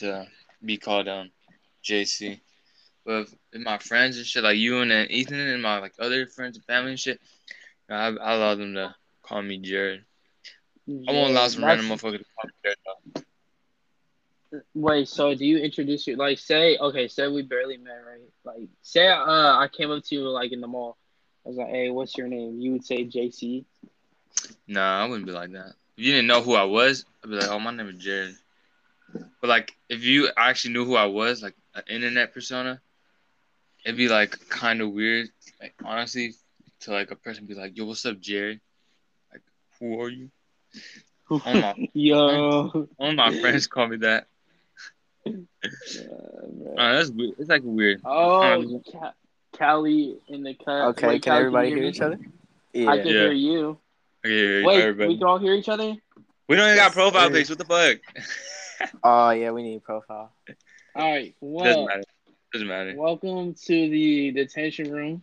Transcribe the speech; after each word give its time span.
to 0.00 0.26
be 0.64 0.76
called 0.76 1.08
um 1.08 1.30
JC. 1.84 2.40
But 3.04 3.28
if 3.52 3.62
my 3.62 3.78
friends 3.78 4.18
and 4.18 4.26
shit, 4.26 4.44
like 4.44 4.58
you 4.58 4.80
and 4.80 4.92
Ethan 5.10 5.38
and 5.38 5.62
my 5.62 5.78
like 5.78 5.94
other 5.98 6.26
friends 6.26 6.56
and 6.56 6.64
family 6.66 6.90
and 6.90 7.00
shit, 7.00 7.20
I, 7.88 8.08
I 8.08 8.34
allow 8.34 8.54
them 8.54 8.74
to 8.74 8.94
call 9.22 9.42
me 9.42 9.58
Jared. 9.58 10.04
I 11.08 11.12
won't 11.12 11.30
allow 11.30 11.48
some 11.48 11.64
random 11.64 11.86
motherfucker 11.86 12.18
to 12.18 12.24
call 12.24 12.44
me 12.44 12.52
Jared. 12.64 12.78
Though. 12.84 13.22
Wait, 14.74 15.08
so 15.08 15.34
do 15.34 15.46
you 15.46 15.58
introduce 15.58 16.06
you 16.06 16.16
like 16.16 16.38
say 16.38 16.76
okay, 16.78 17.08
say 17.08 17.28
we 17.28 17.42
barely 17.42 17.76
met, 17.76 18.02
right? 18.06 18.28
Like 18.44 18.68
say 18.82 19.08
uh 19.08 19.56
I 19.56 19.68
came 19.72 19.90
up 19.90 20.04
to 20.04 20.14
you 20.14 20.28
like 20.28 20.52
in 20.52 20.60
the 20.60 20.66
mall. 20.66 20.96
I 21.46 21.48
was 21.48 21.58
like, 21.58 21.68
Hey, 21.68 21.90
what's 21.90 22.18
your 22.18 22.28
name? 22.28 22.60
You 22.60 22.72
would 22.72 22.84
say 22.84 23.04
JC. 23.04 23.64
Nah, 24.66 25.04
I 25.04 25.08
wouldn't 25.08 25.26
be 25.26 25.32
like 25.32 25.52
that. 25.52 25.74
If 25.96 26.04
you 26.04 26.12
didn't 26.12 26.26
know 26.26 26.42
who 26.42 26.54
I 26.54 26.64
was, 26.64 27.04
I'd 27.24 27.30
be 27.30 27.36
like, 27.36 27.48
Oh, 27.48 27.60
my 27.60 27.70
name 27.70 27.88
is 27.88 28.02
Jared. 28.02 28.34
But 29.40 29.48
like 29.48 29.72
if 29.88 30.04
you 30.04 30.28
actually 30.36 30.74
knew 30.74 30.84
who 30.84 30.96
I 30.96 31.06
was, 31.06 31.42
like 31.42 31.54
an 31.74 31.82
internet 31.88 32.32
persona, 32.34 32.80
it'd 33.84 33.96
be 33.96 34.08
like 34.08 34.36
kind 34.48 34.80
of 34.80 34.90
weird. 34.92 35.28
Like 35.60 35.74
honestly, 35.84 36.34
to 36.80 36.92
like 36.92 37.10
a 37.10 37.16
person 37.16 37.46
be 37.46 37.54
like, 37.54 37.76
Yo, 37.76 37.84
what's 37.86 38.04
up, 38.06 38.20
Jared? 38.20 38.60
Like, 39.32 39.42
who 39.78 40.00
are 40.00 40.08
you? 40.08 40.30
All 41.30 41.40
my, 41.44 41.74
Yo. 41.94 42.88
all 42.98 43.12
my 43.12 43.38
friends 43.40 43.66
call 43.66 43.88
me 43.88 43.98
that. 43.98 44.26
Yeah, 45.24 45.32
Uh, 46.78 46.92
that's 46.94 47.10
weird. 47.10 47.34
It's 47.38 47.48
like 47.48 47.62
weird. 47.64 48.00
Oh, 48.04 48.40
Um, 48.60 48.82
Ca- 48.90 49.12
Callie 49.56 50.16
in 50.28 50.42
the 50.42 50.54
cut. 50.54 50.88
Okay, 50.90 51.06
Wait, 51.08 51.22
can 51.22 51.30
Callie, 51.32 51.38
everybody 51.40 51.68
you 51.70 51.74
hear 51.76 51.84
me? 51.84 51.88
each 51.90 52.00
other? 52.00 52.18
Yeah. 52.72 52.90
I 52.90 52.96
can 52.98 53.06
Yeah. 53.06 53.12
hear 53.12 53.32
you. 53.32 53.78
Okay, 54.24 54.62
Wait, 54.64 54.80
everybody. 54.82 55.08
we 55.08 55.18
can 55.18 55.26
all 55.26 55.38
hear 55.38 55.54
each 55.54 55.68
other. 55.68 55.94
We 56.48 56.56
don't 56.56 56.66
even 56.66 56.76
got 56.76 56.92
profile 56.92 57.30
pics. 57.30 57.48
What 57.48 57.58
the 57.58 57.64
fuck? 57.64 57.98
Oh 59.02 59.30
yeah, 59.30 59.50
we 59.50 59.62
need 59.62 59.76
a 59.76 59.80
profile. 59.80 60.32
All 60.94 61.10
right. 61.12 61.34
Well, 61.40 61.64
Doesn't 61.64 61.86
matter. 61.86 62.02
Doesn't 62.52 62.68
matter. 62.68 62.94
welcome 62.96 63.54
to 63.54 63.72
the 63.90 64.32
detention 64.32 64.90
room. 64.92 65.22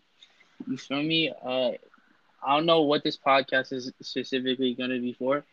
You 0.68 0.78
feel 0.78 1.04
me? 1.04 1.32
Uh, 1.44 1.72
I 2.46 2.56
don't 2.56 2.66
know 2.66 2.82
what 2.84 3.04
this 3.04 3.18
podcast 3.18 3.74
is 3.74 3.92
specifically 4.02 4.74
going 4.74 4.92
to 4.92 5.00
be 5.00 5.14
for. 5.14 5.44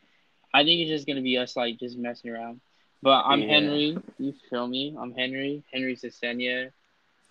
I 0.52 0.62
think 0.62 0.80
it's 0.80 0.90
just 0.90 1.06
going 1.06 1.16
to 1.16 1.22
be 1.22 1.36
us 1.38 1.56
like 1.56 1.78
just 1.78 1.98
messing 1.98 2.30
around. 2.30 2.60
But 3.02 3.24
I'm 3.26 3.40
Yeah. 3.42 3.48
Henry. 3.48 3.98
You 4.18 4.34
feel 4.48 4.66
me? 4.66 4.94
I'm 4.98 5.12
Henry. 5.12 5.62
Henry 5.72 5.96
Sesenia. 5.96 6.70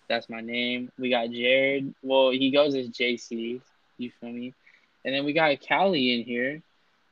That's 0.08 0.28
my 0.28 0.40
name. 0.42 0.92
We 0.98 1.08
got 1.10 1.30
Jared. 1.30 1.94
Well, 2.02 2.30
he 2.30 2.50
goes 2.50 2.74
as 2.74 2.88
JC. 2.90 3.60
You 3.96 4.10
feel 4.20 4.30
me? 4.30 4.52
And 5.04 5.14
then 5.14 5.24
we 5.24 5.32
got 5.32 5.56
Callie 5.66 6.18
in 6.18 6.24
here. 6.24 6.60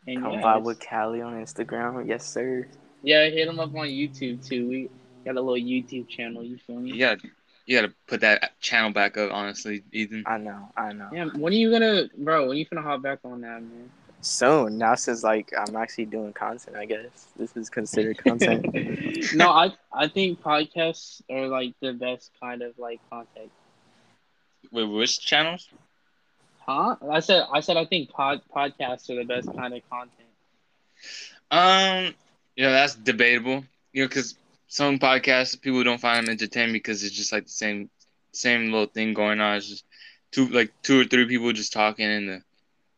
And 0.07 0.21
Come 0.23 0.33
yeah, 0.35 0.43
by 0.43 0.57
with 0.59 0.87
Callie 0.87 1.23
on 1.23 1.35
Instagram. 1.43 2.07
Yes, 2.07 2.27
sir. 2.27 2.67
Yeah, 3.03 3.29
hit 3.29 3.49
him 3.49 3.59
up 3.61 3.75
on 3.75 3.87
YouTube 3.87 4.47
too. 4.47 4.69
We 4.69 4.91
got 5.25 5.37
a 5.37 5.41
little 5.41 5.55
YouTube 5.55 6.09
channel. 6.09 6.43
You 6.43 6.59
feel 6.59 6.77
me? 6.77 6.93
You 6.93 6.99
gotta, 6.99 7.29
you 7.67 7.77
gotta 7.81 7.93
put 8.07 8.21
that 8.21 8.59
channel 8.61 8.91
back 8.91 9.17
up. 9.17 9.33
Honestly, 9.33 9.83
Ethan. 9.93 10.25
I 10.27 10.39
know. 10.39 10.69
I 10.77 10.93
know. 10.93 11.09
Yeah, 11.13 11.27
when 11.37 11.53
are 11.53 11.57
you 11.57 11.71
gonna, 11.71 12.09
bro? 12.17 12.43
When 12.49 12.57
are 12.57 12.59
you 12.59 12.65
gonna 12.65 12.83
hop 12.83 13.03
back 13.03 13.21
on 13.25 13.41
that, 13.43 13.63
man? 13.63 13.91
Soon. 14.21 14.79
Now 14.79 14.95
since 14.95 15.25
like 15.25 15.53
I'm 15.59 15.75
actually 15.75 16.05
doing 16.07 16.33
content, 16.33 16.77
I 16.77 16.85
guess 16.85 17.27
this 17.37 17.57
is 17.57 17.69
considered 17.69 18.19
content. 18.19 18.73
no, 19.35 19.51
I 19.51 19.73
I 19.93 20.07
think 20.09 20.41
podcasts 20.41 21.23
are 21.29 21.49
like 21.49 21.75
the 21.81 21.93
best 21.93 22.31
kind 22.41 22.63
of 22.63 22.79
like 22.79 23.01
content. 23.11 23.51
Wait, 24.71 24.85
which 24.85 25.21
channels? 25.21 25.69
Huh? 26.61 26.95
I 27.11 27.19
said 27.19 27.47
I 27.53 27.61
said 27.61 27.77
I 27.77 27.85
think 27.85 28.11
pod 28.11 28.43
podcasts 28.55 29.11
are 29.11 29.17
the 29.17 29.25
best 29.25 29.53
kind 29.57 29.75
of 29.75 29.83
content. 29.91 30.29
Um, 31.51 32.15
yeah, 32.57 32.71
that's 32.71 32.95
debatable. 32.95 33.65
You 33.93 34.03
know, 34.03 34.09
because 34.09 34.37
some 34.69 34.99
podcasts 34.99 35.61
people 35.61 35.83
don't 35.85 36.01
find 36.01 36.27
them 36.27 36.33
entertaining 36.33 36.73
because 36.73 37.03
it's 37.05 37.15
just 37.15 37.33
like 37.33 37.45
the 37.45 37.51
same, 37.51 37.91
same 38.33 38.73
little 38.73 38.87
thing 38.87 39.15
going 39.15 39.41
on. 39.41 39.57
It's 39.57 39.69
just 39.69 39.85
two, 40.31 40.47
like 40.49 40.73
two 40.83 41.01
or 41.01 41.05
three 41.05 41.27
people 41.27 41.53
just 41.53 41.73
talking 41.73 42.11
in 42.11 42.27
the, 42.27 42.43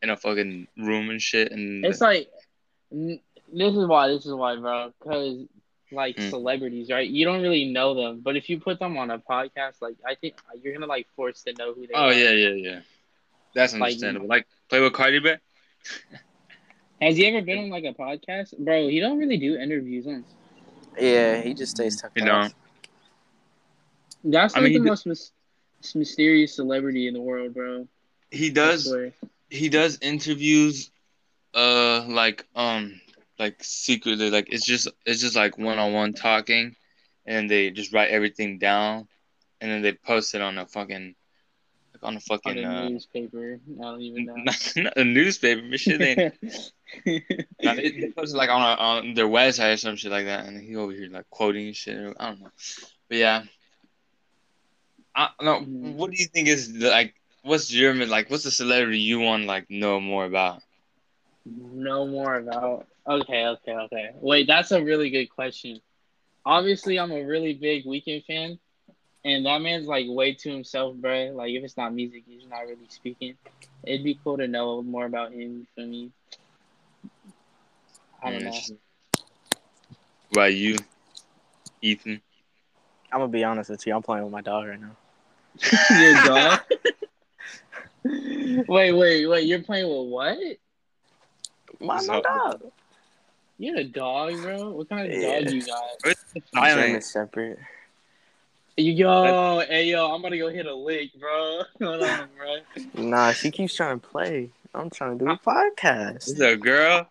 in 0.01 0.09
a 0.09 0.17
fucking 0.17 0.67
room 0.77 1.09
and 1.09 1.21
shit. 1.21 1.51
And 1.51 1.85
It's 1.85 2.01
like 2.01 2.29
n- 2.91 3.19
this 3.51 3.75
is 3.75 3.85
why 3.87 4.07
this 4.07 4.25
is 4.25 4.33
why, 4.33 4.55
bro. 4.55 4.93
Because 4.99 5.39
like 5.91 6.15
Mm. 6.17 6.29
celebrities, 6.29 6.89
right? 6.89 7.07
You 7.07 7.25
don't 7.25 7.41
really 7.41 7.65
know 7.71 7.93
them, 7.93 8.21
but 8.21 8.35
if 8.35 8.49
you 8.49 8.59
put 8.59 8.79
them 8.79 8.97
on 8.97 9.11
a 9.11 9.19
podcast, 9.19 9.81
like 9.81 9.95
I 10.05 10.15
think 10.15 10.35
you're 10.63 10.73
gonna 10.73 10.87
like 10.87 11.07
force 11.15 11.43
to 11.43 11.53
know 11.53 11.73
who 11.73 11.85
they 11.87 11.93
oh 11.93 12.05
are. 12.05 12.13
yeah, 12.13 12.31
yeah, 12.31 12.49
yeah. 12.49 12.79
That's 13.53 13.73
Like- 13.73 13.81
understandable. 13.83 14.27
Like, 14.27 14.47
play 14.69 14.81
with 14.81 14.93
Cardi 14.93 15.19
B. 15.19 15.35
Has 17.01 17.17
he 17.17 17.25
ever 17.27 17.41
been 17.41 17.57
on 17.59 17.69
like 17.69 17.83
a 17.83 17.93
podcast, 17.93 18.57
bro? 18.57 18.87
He 18.87 18.99
don't 18.99 19.17
really 19.17 19.37
do 19.37 19.55
interviews, 19.55 20.05
huh? 20.07 20.21
yeah, 20.99 21.41
he 21.41 21.53
just 21.53 21.71
stays 21.71 21.95
tucked 22.01 22.17
You 22.17 22.23
know. 22.25 22.49
That's 24.23 24.55
I 24.55 24.59
like 24.59 24.63
mean, 24.63 24.73
the 24.73 24.79
he 24.83 24.89
d- 24.89 24.89
most 24.89 25.05
mys- 25.05 25.31
mysterious 25.95 26.55
celebrity 26.55 27.07
in 27.07 27.13
the 27.13 27.21
world, 27.21 27.53
bro. 27.53 27.87
He 28.31 28.49
does. 28.49 28.95
he 29.49 29.69
does 29.69 29.97
interviews 30.01 30.91
uh 31.53 32.03
like 32.07 32.45
um 32.55 32.99
like 33.39 33.63
secretly 33.63 34.29
like 34.29 34.47
it's 34.49 34.65
just 34.65 34.87
it's 35.05 35.21
just 35.21 35.35
like 35.35 35.57
one-on-one 35.57 36.13
talking 36.13 36.75
and 37.25 37.49
they 37.49 37.69
just 37.71 37.93
write 37.93 38.09
everything 38.09 38.57
down 38.57 39.07
and 39.61 39.71
then 39.71 39.81
they 39.81 39.93
post 39.93 40.33
it 40.35 40.41
on 40.41 40.57
a 40.57 40.65
fucking 40.65 41.15
like 41.15 41.24
on 42.05 42.13
a 42.13 42.17
on 42.17 42.21
fucking 42.21 42.57
a 42.63 42.67
uh 42.67 42.89
newspaper. 42.89 43.59
I 43.79 43.81
don't 43.81 44.01
even 44.01 44.25
know. 44.25 44.35
not, 44.35 44.73
not 44.77 44.97
a 44.97 45.03
newspaper 45.03 45.61
but 45.69 45.79
shit 45.79 45.99
no, 47.61 47.75
they, 47.75 47.89
they 47.91 48.11
post 48.15 48.35
like 48.35 48.49
on 48.49 48.61
a, 48.61 48.81
on 48.81 49.13
their 49.13 49.27
website 49.27 49.73
or 49.73 49.77
some 49.77 49.95
shit 49.95 50.11
like 50.11 50.25
that 50.25 50.45
and 50.45 50.61
he 50.61 50.75
over 50.75 50.91
here 50.91 51.09
like 51.09 51.29
quoting 51.29 51.73
shit 51.73 51.97
or, 51.97 52.13
I 52.19 52.29
don't 52.29 52.41
know 52.41 52.51
but 53.09 53.17
yeah 53.17 53.43
I 55.15 55.29
no 55.41 55.61
Mhm. 55.61 55.95
what 55.95 56.11
do 56.11 56.17
you 56.17 56.27
think 56.27 56.47
is 56.47 56.71
the, 56.73 56.89
like 56.89 57.15
what's 57.41 57.73
your 57.73 57.93
like 58.05 58.29
what's 58.29 58.43
the 58.43 58.51
celebrity 58.51 58.99
you 58.99 59.19
want 59.19 59.43
to 59.43 59.47
like 59.47 59.65
know 59.69 59.99
more 59.99 60.25
about 60.25 60.61
no 61.45 62.07
more 62.07 62.35
about. 62.35 62.87
Okay, 63.07 63.45
okay, 63.45 63.73
okay. 63.73 64.09
Wait, 64.15 64.47
that's 64.47 64.71
a 64.71 64.83
really 64.83 65.09
good 65.11 65.27
question. 65.27 65.79
Obviously, 66.45 66.99
I'm 66.99 67.11
a 67.11 67.23
really 67.23 67.53
big 67.53 67.85
Weeknd 67.85 68.25
fan, 68.25 68.59
and 69.25 69.45
that 69.47 69.59
man's 69.61 69.87
like 69.87 70.05
way 70.07 70.35
to 70.35 70.51
himself, 70.51 70.95
bro. 70.95 71.31
Like 71.33 71.51
if 71.51 71.63
it's 71.63 71.75
not 71.75 71.93
music, 71.93 72.23
he's 72.27 72.47
not 72.47 72.61
really 72.61 72.87
speaking. 72.87 73.35
It'd 73.83 74.03
be 74.03 74.19
cool 74.23 74.37
to 74.37 74.47
know 74.47 74.81
more 74.83 75.05
about 75.05 75.33
him. 75.33 75.67
for 75.75 75.81
me? 75.81 76.11
I 78.23 78.31
don't 78.31 78.43
know. 78.43 78.51
What 80.29 80.31
about 80.31 80.53
you, 80.53 80.77
Ethan? 81.81 82.21
I'm 83.11 83.19
gonna 83.19 83.31
be 83.31 83.43
honest 83.43 83.71
with 83.71 83.85
you. 83.85 83.95
I'm 83.95 84.03
playing 84.03 84.23
with 84.23 84.31
my 84.31 84.41
dog 84.41 84.67
right 84.67 84.79
now. 84.79 84.95
Your 85.99 86.23
dog? 86.23 86.59
wait, 88.67 88.91
wait, 88.93 89.25
wait. 89.25 89.47
You're 89.47 89.63
playing 89.63 89.87
with 89.87 90.11
what? 90.11 90.37
My, 91.79 91.95
What's 91.95 92.07
my 92.07 92.21
dog. 92.21 92.61
You 93.57 93.75
had 93.75 93.85
a 93.85 93.89
dog, 93.89 94.33
bro? 94.41 94.71
What 94.71 94.89
kind 94.89 95.11
of 95.11 95.19
Yeah. 95.19 95.41
dog 95.41 95.53
you 95.53 95.65
got? 95.65 96.15
Island. 96.53 96.75
German 96.75 97.01
Shepherd. 97.01 97.57
Yo, 98.77 99.61
hey 99.69 99.85
yo, 99.89 100.13
I'm 100.13 100.21
gonna 100.21 100.37
go 100.37 100.49
hit 100.49 100.65
a 100.65 100.75
lick, 100.75 101.17
bro. 101.17 101.61
Hold 101.81 102.03
on, 102.03 102.27
bro. 102.35 102.57
Nah, 103.01 103.31
she 103.31 103.49
keeps 103.49 103.73
trying 103.73 104.01
to 104.01 104.05
play. 104.05 104.49
I'm 104.73 104.89
trying 104.89 105.17
to 105.17 105.23
do 105.23 105.31
a 105.31 105.37
podcast. 105.37 106.27
Is 106.27 106.41
a 106.41 106.57
girl? 106.57 107.07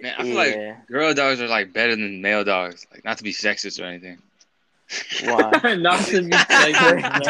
Man, 0.00 0.14
I 0.16 0.22
feel 0.22 0.36
like 0.36 0.86
girl 0.86 1.12
dogs 1.12 1.40
are 1.40 1.48
like 1.48 1.72
better 1.72 1.96
than 1.96 2.22
male 2.22 2.44
dogs. 2.44 2.86
Like 2.92 3.04
not 3.04 3.18
to 3.18 3.24
be 3.24 3.32
sexist 3.32 3.82
or 3.82 3.86
anything. 3.86 4.18
Why? 5.24 5.74
Not 5.80 6.04
to 6.06 6.22
be 6.22 6.30
sexist, 6.30 7.24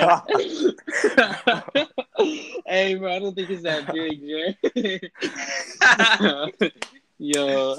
bro. 2.26 2.52
hey, 2.66 2.96
bro, 2.96 3.14
I 3.14 3.18
don't 3.20 3.34
think 3.34 3.48
it's 3.48 3.62
that 3.62 3.90
big, 3.94 4.20
Jay. 4.20 5.00
yo, 7.18 7.76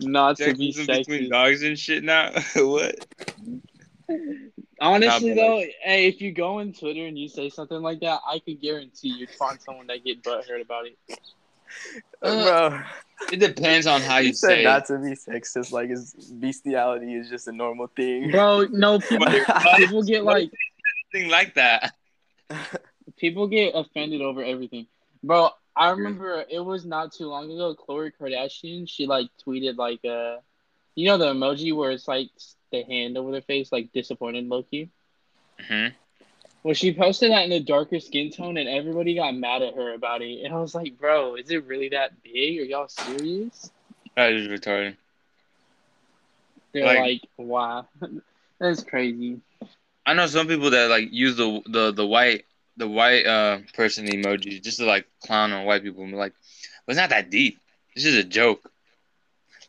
not 0.00 0.38
to 0.38 0.54
be 0.54 0.72
Sexism 0.72 0.86
between 0.86 1.24
sexist. 1.24 1.30
dogs 1.30 1.62
and 1.62 1.78
shit 1.78 2.02
now. 2.02 2.30
what? 2.56 3.06
Honestly, 4.80 5.34
though, 5.34 5.62
hey, 5.82 6.06
if 6.06 6.20
you 6.20 6.32
go 6.32 6.58
on 6.60 6.72
Twitter 6.72 7.06
and 7.06 7.18
you 7.18 7.28
say 7.28 7.48
something 7.48 7.80
like 7.80 8.00
that, 8.00 8.20
I 8.28 8.40
could 8.40 8.60
guarantee 8.60 9.08
you'd 9.08 9.30
find 9.30 9.60
someone 9.60 9.86
that 9.86 10.04
get 10.04 10.22
butthurt 10.22 10.60
about 10.62 10.86
it. 10.86 10.98
Bro, 12.20 12.80
It 13.32 13.38
depends 13.40 13.86
on 13.86 14.02
how 14.02 14.18
you 14.18 14.28
you 14.28 14.34
said 14.34 14.48
say. 14.58 14.62
not 14.64 14.86
to 14.86 14.98
be 14.98 15.12
sexist. 15.12 15.72
Like, 15.72 15.90
it's, 15.90 16.12
bestiality 16.30 17.14
is 17.14 17.28
just 17.30 17.48
a 17.48 17.52
normal 17.52 17.86
thing. 17.88 18.30
Bro, 18.30 18.66
no, 18.70 18.98
people, 19.08 19.26
people 19.76 20.02
get 20.02 20.24
like 20.24 20.50
Thing 21.12 21.28
like 21.28 21.54
that. 21.54 21.92
people 23.16 23.46
get 23.48 23.72
offended 23.74 24.20
over 24.20 24.42
everything. 24.44 24.86
Bro, 25.22 25.50
I 25.74 25.90
remember 25.90 26.44
it 26.50 26.60
was 26.60 26.84
not 26.84 27.12
too 27.12 27.26
long 27.26 27.50
ago. 27.50 27.74
Khloe 27.74 28.12
Kardashian, 28.20 28.88
she 28.88 29.06
like 29.06 29.28
tweeted 29.46 29.76
like 29.76 30.04
uh, 30.04 30.38
you 30.96 31.06
know 31.06 31.18
the 31.18 31.32
emoji 31.32 31.76
where 31.76 31.92
it's 31.92 32.08
like 32.08 32.30
the 32.72 32.82
hand 32.84 33.16
over 33.18 33.32
their 33.32 33.42
face, 33.42 33.70
like 33.72 33.92
disappointed 33.92 34.48
Loki. 34.48 34.90
hmm 35.68 35.88
Well, 36.64 36.74
she 36.74 36.92
posted 36.94 37.30
that 37.32 37.44
in 37.44 37.52
a 37.52 37.60
darker 37.60 38.00
skin 38.00 38.30
tone, 38.32 38.56
and 38.56 38.68
everybody 38.68 39.14
got 39.14 39.34
mad 39.36 39.62
at 39.62 39.74
her 39.74 39.94
about 39.94 40.22
it. 40.22 40.44
And 40.44 40.54
I 40.54 40.58
was 40.60 40.74
like, 40.74 40.98
bro, 40.98 41.36
is 41.36 41.50
it 41.50 41.64
really 41.66 41.90
that 41.90 42.22
big? 42.22 42.60
Are 42.60 42.64
y'all 42.64 42.88
serious? 42.88 43.70
That 44.16 44.32
is 44.32 44.48
retarded. 44.48 44.96
They're 46.72 46.84
Like- 46.84 46.98
like, 46.98 47.22
wow, 47.38 47.86
that's 48.60 48.82
crazy. 48.82 49.40
I 50.04 50.14
know 50.14 50.26
some 50.26 50.46
people 50.48 50.70
that 50.70 50.88
like 50.90 51.12
use 51.12 51.36
the 51.36 51.62
the 51.66 51.92
the 51.92 52.06
white 52.06 52.44
the 52.76 52.88
white 52.88 53.26
uh 53.26 53.58
person 53.74 54.06
emoji 54.06 54.62
just 54.62 54.78
to 54.78 54.84
like 54.84 55.06
clown 55.24 55.52
on 55.52 55.64
white 55.66 55.82
people 55.82 56.02
and 56.02 56.12
be 56.12 56.18
like, 56.18 56.32
well, 56.86 56.92
it's 56.92 56.98
not 56.98 57.10
that 57.10 57.30
deep. 57.30 57.58
This 57.94 58.04
is 58.04 58.16
a 58.16 58.24
joke. 58.24 58.70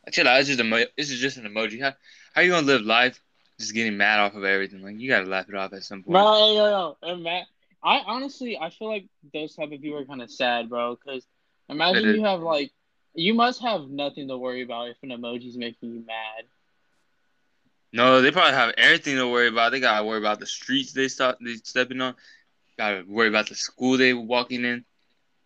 Like, 0.07 0.13
chill 0.13 0.27
out. 0.27 0.39
It's 0.39 0.47
just 0.47 0.61
a 0.61 0.87
this 0.95 1.11
is 1.11 1.19
just 1.19 1.37
an 1.37 1.43
emoji. 1.43 1.81
How 1.81 1.93
how 2.33 2.41
you 2.41 2.51
gonna 2.51 2.65
live 2.65 2.81
life 2.81 3.21
just 3.59 3.73
getting 3.73 3.97
mad 3.97 4.19
off 4.19 4.35
of 4.35 4.45
everything? 4.45 4.81
Like 4.81 4.99
you 4.99 5.09
gotta 5.09 5.25
laugh 5.25 5.49
it 5.49 5.55
off 5.55 5.73
at 5.73 5.83
some 5.83 6.03
point. 6.03 6.15
No, 6.15 6.53
yo, 6.53 6.69
yo, 6.69 6.97
and 7.01 7.23
Matt, 7.23 7.45
I 7.83 7.99
honestly, 8.07 8.57
I 8.57 8.69
feel 8.69 8.87
like 8.87 9.07
those 9.33 9.55
type 9.55 9.71
of 9.71 9.81
people 9.81 9.99
are 9.99 10.05
kind 10.05 10.21
of 10.21 10.31
sad, 10.31 10.69
bro. 10.69 10.95
Because 10.95 11.27
imagine 11.67 11.97
It 11.97 12.09
is. 12.09 12.17
you 12.17 12.23
have 12.23 12.41
like, 12.41 12.71
you 13.15 13.33
must 13.33 13.61
have 13.61 13.89
nothing 13.89 14.29
to 14.29 14.37
worry 14.37 14.63
about 14.63 14.89
if 14.89 14.97
an 15.03 15.09
emoji's 15.09 15.57
making 15.57 15.93
you 15.93 16.05
mad. 16.05 16.45
No, 17.91 18.21
they 18.21 18.31
probably 18.31 18.53
have 18.53 18.73
everything 18.77 19.17
to 19.17 19.27
worry 19.27 19.47
about. 19.47 19.71
They 19.71 19.79
gotta 19.81 20.05
worry 20.05 20.19
about 20.19 20.39
the 20.39 20.45
streets 20.45 20.93
they 20.93 21.09
stop 21.09 21.37
they 21.41 21.55
stepping 21.55 22.01
on. 22.01 22.15
Gotta 22.77 23.03
worry 23.07 23.27
about 23.27 23.49
the 23.49 23.55
school 23.55 23.97
they 23.97 24.13
walking 24.13 24.63
in. 24.63 24.85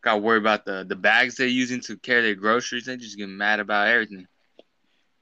Gotta 0.04 0.20
worry 0.20 0.38
about 0.38 0.66
the 0.66 0.86
the 0.88 0.96
bags 0.96 1.36
they're 1.36 1.48
using 1.48 1.82
to 1.82 1.98
carry 1.98 2.22
their 2.22 2.36
groceries. 2.36 2.86
They 2.86 2.98
just 2.98 3.18
get 3.18 3.30
mad 3.30 3.60
about 3.60 3.88
everything. 3.88 4.28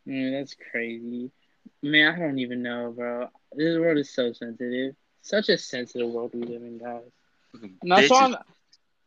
Man, 0.09 0.31
that's 0.33 0.55
crazy. 0.71 1.29
Man, 1.83 2.15
I 2.15 2.17
don't 2.17 2.39
even 2.39 2.63
know, 2.63 2.91
bro. 2.97 3.29
This 3.55 3.77
world 3.77 3.99
is 3.99 4.09
so 4.09 4.33
sensitive. 4.33 4.95
Such 5.21 5.49
a 5.49 5.57
sensitive 5.57 6.09
world 6.09 6.31
we 6.33 6.41
live 6.41 6.63
in, 6.63 6.79
guys. 6.79 7.03
And 7.61 7.91
that's 7.91 8.09
why. 8.09 8.25
I'm 8.25 8.35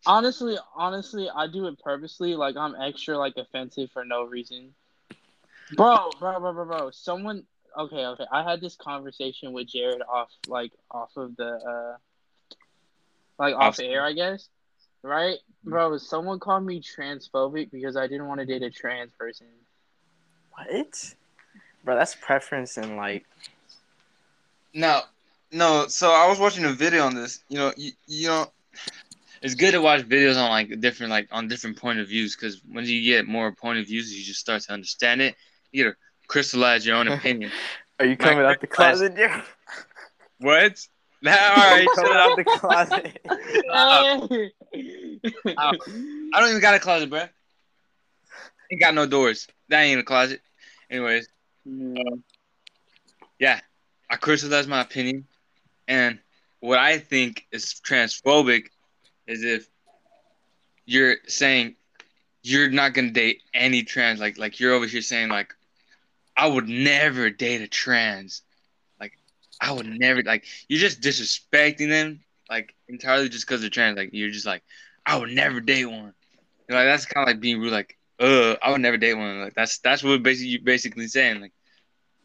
honestly, 0.07 0.57
honestly, 0.77 1.29
I 1.29 1.49
do 1.49 1.67
it 1.67 1.81
purposely. 1.81 2.37
Like 2.37 2.57
I'm 2.57 2.77
extra 2.81 3.19
like 3.19 3.37
offensive 3.37 3.91
for 3.91 4.05
no 4.05 4.23
reason. 4.23 4.75
Bro, 5.75 6.11
bro, 6.21 6.39
bro, 6.39 6.53
bro, 6.53 6.65
bro. 6.67 6.91
Someone 6.93 7.43
okay, 7.77 8.07
okay. 8.07 8.27
I 8.31 8.49
had 8.49 8.61
this 8.61 8.77
conversation 8.77 9.53
with 9.53 9.67
Jared 9.67 10.03
off 10.03 10.31
like 10.47 10.71
off 10.89 11.11
of 11.17 11.35
the 11.35 11.49
uh 11.49 11.97
like 13.41 13.57
off 13.57 13.61
Off- 13.61 13.81
air, 13.81 14.05
I 14.05 14.13
guess. 14.13 14.49
Right? 15.03 15.39
Bro, 15.65 15.99
someone 15.99 16.39
called 16.39 16.65
me 16.65 16.81
transphobic 16.81 17.73
because 17.73 17.97
I 17.97 18.07
didn't 18.07 18.29
want 18.29 18.39
to 18.39 18.47
date 18.47 18.63
a 18.63 18.71
trans 18.71 19.11
person. 19.19 19.49
What? 20.55 21.15
Bro, 21.85 21.97
that's 21.97 22.15
preference 22.15 22.77
and 22.77 22.97
like. 22.97 23.25
No, 24.75 25.01
no. 25.51 25.87
So 25.89 26.13
I 26.13 26.29
was 26.29 26.39
watching 26.39 26.65
a 26.65 26.73
video 26.73 27.05
on 27.05 27.15
this. 27.15 27.41
You 27.49 27.59
know, 27.59 27.73
you, 27.77 27.93
you 28.07 28.29
know, 28.29 28.47
it's 29.43 29.55
good 29.55 29.73
to 29.73 29.81
watch 29.81 30.03
videos 30.03 30.37
on 30.37 30.51
like 30.51 30.81
different 30.81 31.11
like 31.11 31.29
on 31.33 31.49
different 31.49 31.77
point 31.77 31.99
of 31.99 32.09
views 32.09 32.37
because 32.37 32.61
when 32.71 32.85
you 32.85 33.03
get 33.03 33.27
more 33.27 33.53
point 33.53 33.79
of 33.79 33.87
views, 33.87 34.17
you 34.17 34.25
just 34.25 34.41
start 34.41 34.63
to 34.63 34.73
understand 34.73 35.21
it. 35.21 35.35
You 35.73 35.85
gotta 35.85 35.97
crystallize 36.29 36.87
your 36.87 36.97
own 36.97 37.09
opinion. 37.09 37.51
Are 37.99 38.07
you 38.07 38.17
coming 38.17 38.45
out 38.45 38.61
the 38.61 38.67
closet, 38.67 39.17
Joe? 39.17 39.43
what? 40.39 40.87
Nah, 41.25 41.31
all 41.31 41.57
right, 41.57 41.87
coming 41.95 42.13
out 42.15 42.37
the 42.37 42.43
closet? 42.43 43.21
I 43.73 44.51
don't 46.35 46.49
even 46.49 46.61
got 46.61 46.75
a 46.75 46.81
closet, 46.81 47.11
bro. 47.11 47.29
Ain't 48.73 48.81
got 48.81 48.95
no 48.95 49.05
doors. 49.05 49.47
That 49.69 49.83
ain't 49.83 50.01
a 50.01 50.03
closet. 50.03 50.41
Anyways, 50.91 51.29
mm. 51.69 52.23
yeah, 53.39 53.61
I 54.09 54.17
crystallize 54.17 54.67
my 54.67 54.81
opinion, 54.81 55.27
and 55.87 56.19
what 56.61 56.79
I 56.79 56.97
think 56.97 57.47
is 57.53 57.83
transphobic 57.87 58.69
is 59.27 59.45
if 59.45 59.69
you're 60.87 61.17
saying 61.27 61.77
you're 62.43 62.71
not 62.71 62.95
gonna 62.95 63.11
date 63.11 63.43
any 63.53 63.83
trans, 63.83 64.21
like 64.21 64.39
like 64.39 64.59
you're 64.59 64.73
over 64.73 64.87
here 64.87 65.03
saying 65.03 65.29
like 65.29 65.53
I 66.35 66.47
would 66.47 66.67
never 66.71 67.29
date 67.29 67.61
a 67.61 67.69
trans, 67.69 68.41
like 68.99 69.13
I 69.61 69.71
would 69.71 69.87
never 69.87 70.23
like 70.23 70.47
you're 70.67 70.81
just 70.81 71.03
disrespecting 71.03 71.91
them 71.91 72.21
like 72.49 72.75
entirely 72.89 73.29
just 73.29 73.47
because 73.47 73.61
they're 73.61 73.69
trans, 73.69 73.99
like 73.99 74.11
you're 74.15 74.31
just 74.31 74.47
like 74.47 74.63
I 75.05 75.19
would 75.19 75.31
never 75.31 75.61
date 75.61 75.85
one, 75.85 76.15
You 76.69 76.71
know, 76.71 76.77
like 76.77 76.87
that's 76.87 77.05
kind 77.05 77.29
of 77.29 77.35
like 77.35 77.41
being 77.41 77.61
rude, 77.61 77.71
like 77.71 77.99
uh 78.23 78.57
I 78.63 78.71
would 78.71 78.81
never 78.81 78.97
date 78.97 79.15
one, 79.15 79.41
like 79.41 79.55
that's 79.55 79.79
that's 79.81 80.03
what 80.03 80.23
basically 80.23 80.51
you 80.51 80.61
basically 80.63 81.09
saying, 81.09 81.41
like, 81.41 81.53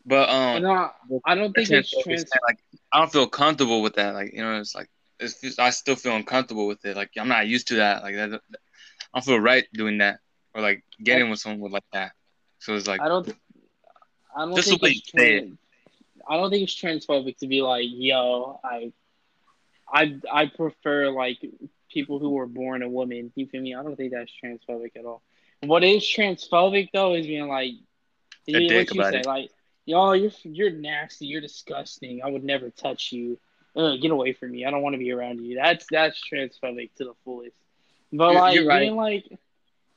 but 0.06 0.30
um. 0.30 0.64
no, 0.64 0.92
I 1.26 1.36
don't 1.36 1.54
think 1.54 1.72
it's 1.72 1.92
trans. 2.04 2.26
like 2.48 2.60
I 2.94 3.00
don't 3.00 3.12
feel 3.12 3.28
comfortable 3.28 3.82
with 3.82 3.96
that. 3.96 4.14
Like 4.14 4.34
you 4.34 4.42
know, 4.42 4.60
it's 4.60 4.76
like 4.76 4.90
it's, 5.20 5.36
feels- 5.36 5.60
I 5.60 5.72
still 5.72 5.96
feel 5.96 6.16
uncomfortable 6.16 6.68
with 6.68 6.86
it. 6.86 6.96
Like 6.96 7.12
I'm 7.18 7.28
not 7.28 7.48
used 7.48 7.70
to 7.70 7.76
that. 7.76 8.04
Like 8.04 8.16
that, 8.16 8.34
I 8.34 9.18
don't 9.20 9.26
feel 9.26 9.40
right 9.40 9.66
doing 9.74 10.00
that 10.00 10.20
or 10.54 10.62
like 10.62 10.84
getting 11.04 11.30
with 11.30 11.40
someone 11.40 11.72
like 11.72 11.86
that. 11.94 12.12
So 12.60 12.76
it's 12.76 12.88
like 12.88 13.02
I 13.02 13.08
don't. 13.08 13.28
I 14.36 14.46
don't 14.46 14.56
Just 14.56 14.70
think 14.70 14.84
it's 14.84 15.02
trans, 15.12 15.58
I 16.30 16.38
don't 16.38 16.50
think 16.52 16.64
it's 16.64 16.80
transphobic 16.80 17.38
to 17.40 17.48
be 17.48 17.62
like, 17.62 17.86
yo, 17.88 18.60
I, 18.64 18.92
I, 19.92 20.20
I 20.32 20.46
prefer 20.48 21.10
like 21.10 21.40
people 21.92 22.20
who 22.20 22.32
were 22.32 22.46
born 22.46 22.84
a 22.84 22.90
woman. 22.90 23.32
You 23.36 23.48
feel 23.48 23.62
me? 23.62 23.74
I 23.76 23.84
don't 23.84 23.96
think 23.96 24.14
that's 24.14 24.32
transphobic 24.44 24.96
at 24.96 25.06
all. 25.06 25.22
What 25.62 25.84
is 25.84 26.04
transphobic 26.04 26.90
though 26.94 27.16
is 27.16 27.26
being 27.28 27.48
like, 27.48 27.72
A 28.48 28.52
you, 28.52 28.70
dick 28.70 28.90
what 28.90 28.96
you 28.96 29.12
say, 29.12 29.20
it. 29.20 29.26
like, 29.26 29.52
yo, 29.86 30.14
you're 30.14 30.32
you're 30.44 30.70
nasty, 30.72 31.28
you're 31.28 31.42
disgusting. 31.42 32.22
I 32.24 32.30
would 32.30 32.44
never 32.44 32.70
touch 32.70 33.12
you. 33.12 33.38
Ugh, 33.76 34.00
get 34.02 34.12
away 34.12 34.34
from 34.34 34.52
me. 34.52 34.66
I 34.66 34.72
don't 34.72 34.82
want 34.82 34.94
to 34.94 35.00
be 35.00 35.12
around 35.12 35.40
you. 35.42 35.56
That's 35.56 35.86
that's 35.92 36.22
transphobic 36.32 36.92
to 36.98 37.06
the 37.06 37.14
fullest. 37.24 37.56
But 38.12 38.30
You're- 38.30 38.40
like 38.42 38.56
you're 38.56 38.68
right. 38.68 38.80
being 38.80 38.96
like 38.96 39.26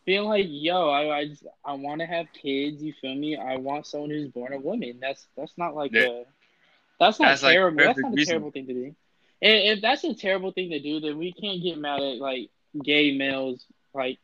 being 0.07 0.25
like, 0.25 0.47
yo, 0.49 0.89
I 0.89 1.19
I 1.19 1.29
just 1.29 1.45
I 1.65 1.75
want 1.75 2.01
to 2.01 2.07
have 2.07 2.27
kids. 2.33 2.83
You 2.83 2.93
feel 3.01 3.15
me? 3.15 3.37
I 3.37 3.57
want 3.57 3.87
someone 3.87 4.11
who's 4.11 4.29
born 4.29 4.53
a 4.53 4.59
woman. 4.59 4.99
That's 5.01 5.27
that's 5.37 5.57
not 5.57 5.75
like 5.75 5.93
Yeah. 5.93 6.03
a 6.09 6.25
that's 6.99 7.19
not 7.21 7.29
That's, 7.29 7.43
like, 7.43 7.55
terrible. 7.55 7.79
that's 7.85 7.99
not 7.99 8.13
a 8.13 8.15
reason. 8.15 8.33
terrible 8.33 8.51
thing 8.51 8.67
to 8.67 8.75
do. 8.75 8.85
And 9.43 9.63
if 9.79 9.81
that's 9.81 10.05
a 10.05 10.15
terrible 10.15 10.53
thing 10.53 10.69
to 10.71 10.81
do, 10.81 11.01
then 11.01 11.17
we 11.17 11.33
can't 11.33 11.63
get 11.63 11.79
mad 11.79 12.03
at 12.03 12.19
like 12.19 12.51
gay 12.83 13.17
males 13.17 13.65
like 13.95 14.19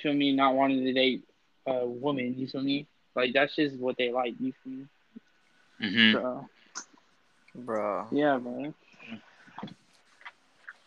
feel 0.00 0.12
me 0.12 0.32
not 0.32 0.54
wanting 0.54 0.84
to 0.84 0.92
date 0.92 1.24
a 1.66 1.86
woman. 1.86 2.34
You 2.38 2.46
feel 2.46 2.62
me? 2.62 2.86
Like 3.14 3.32
that's 3.32 3.54
just 3.54 3.76
what 3.76 3.96
they 3.96 4.12
like. 4.12 4.34
You 4.40 4.52
feel 4.62 4.72
me? 4.72 4.86
hmm 5.80 6.12
So 6.12 6.48
Bro. 7.54 8.08
yeah, 8.10 8.38
man. 8.38 8.74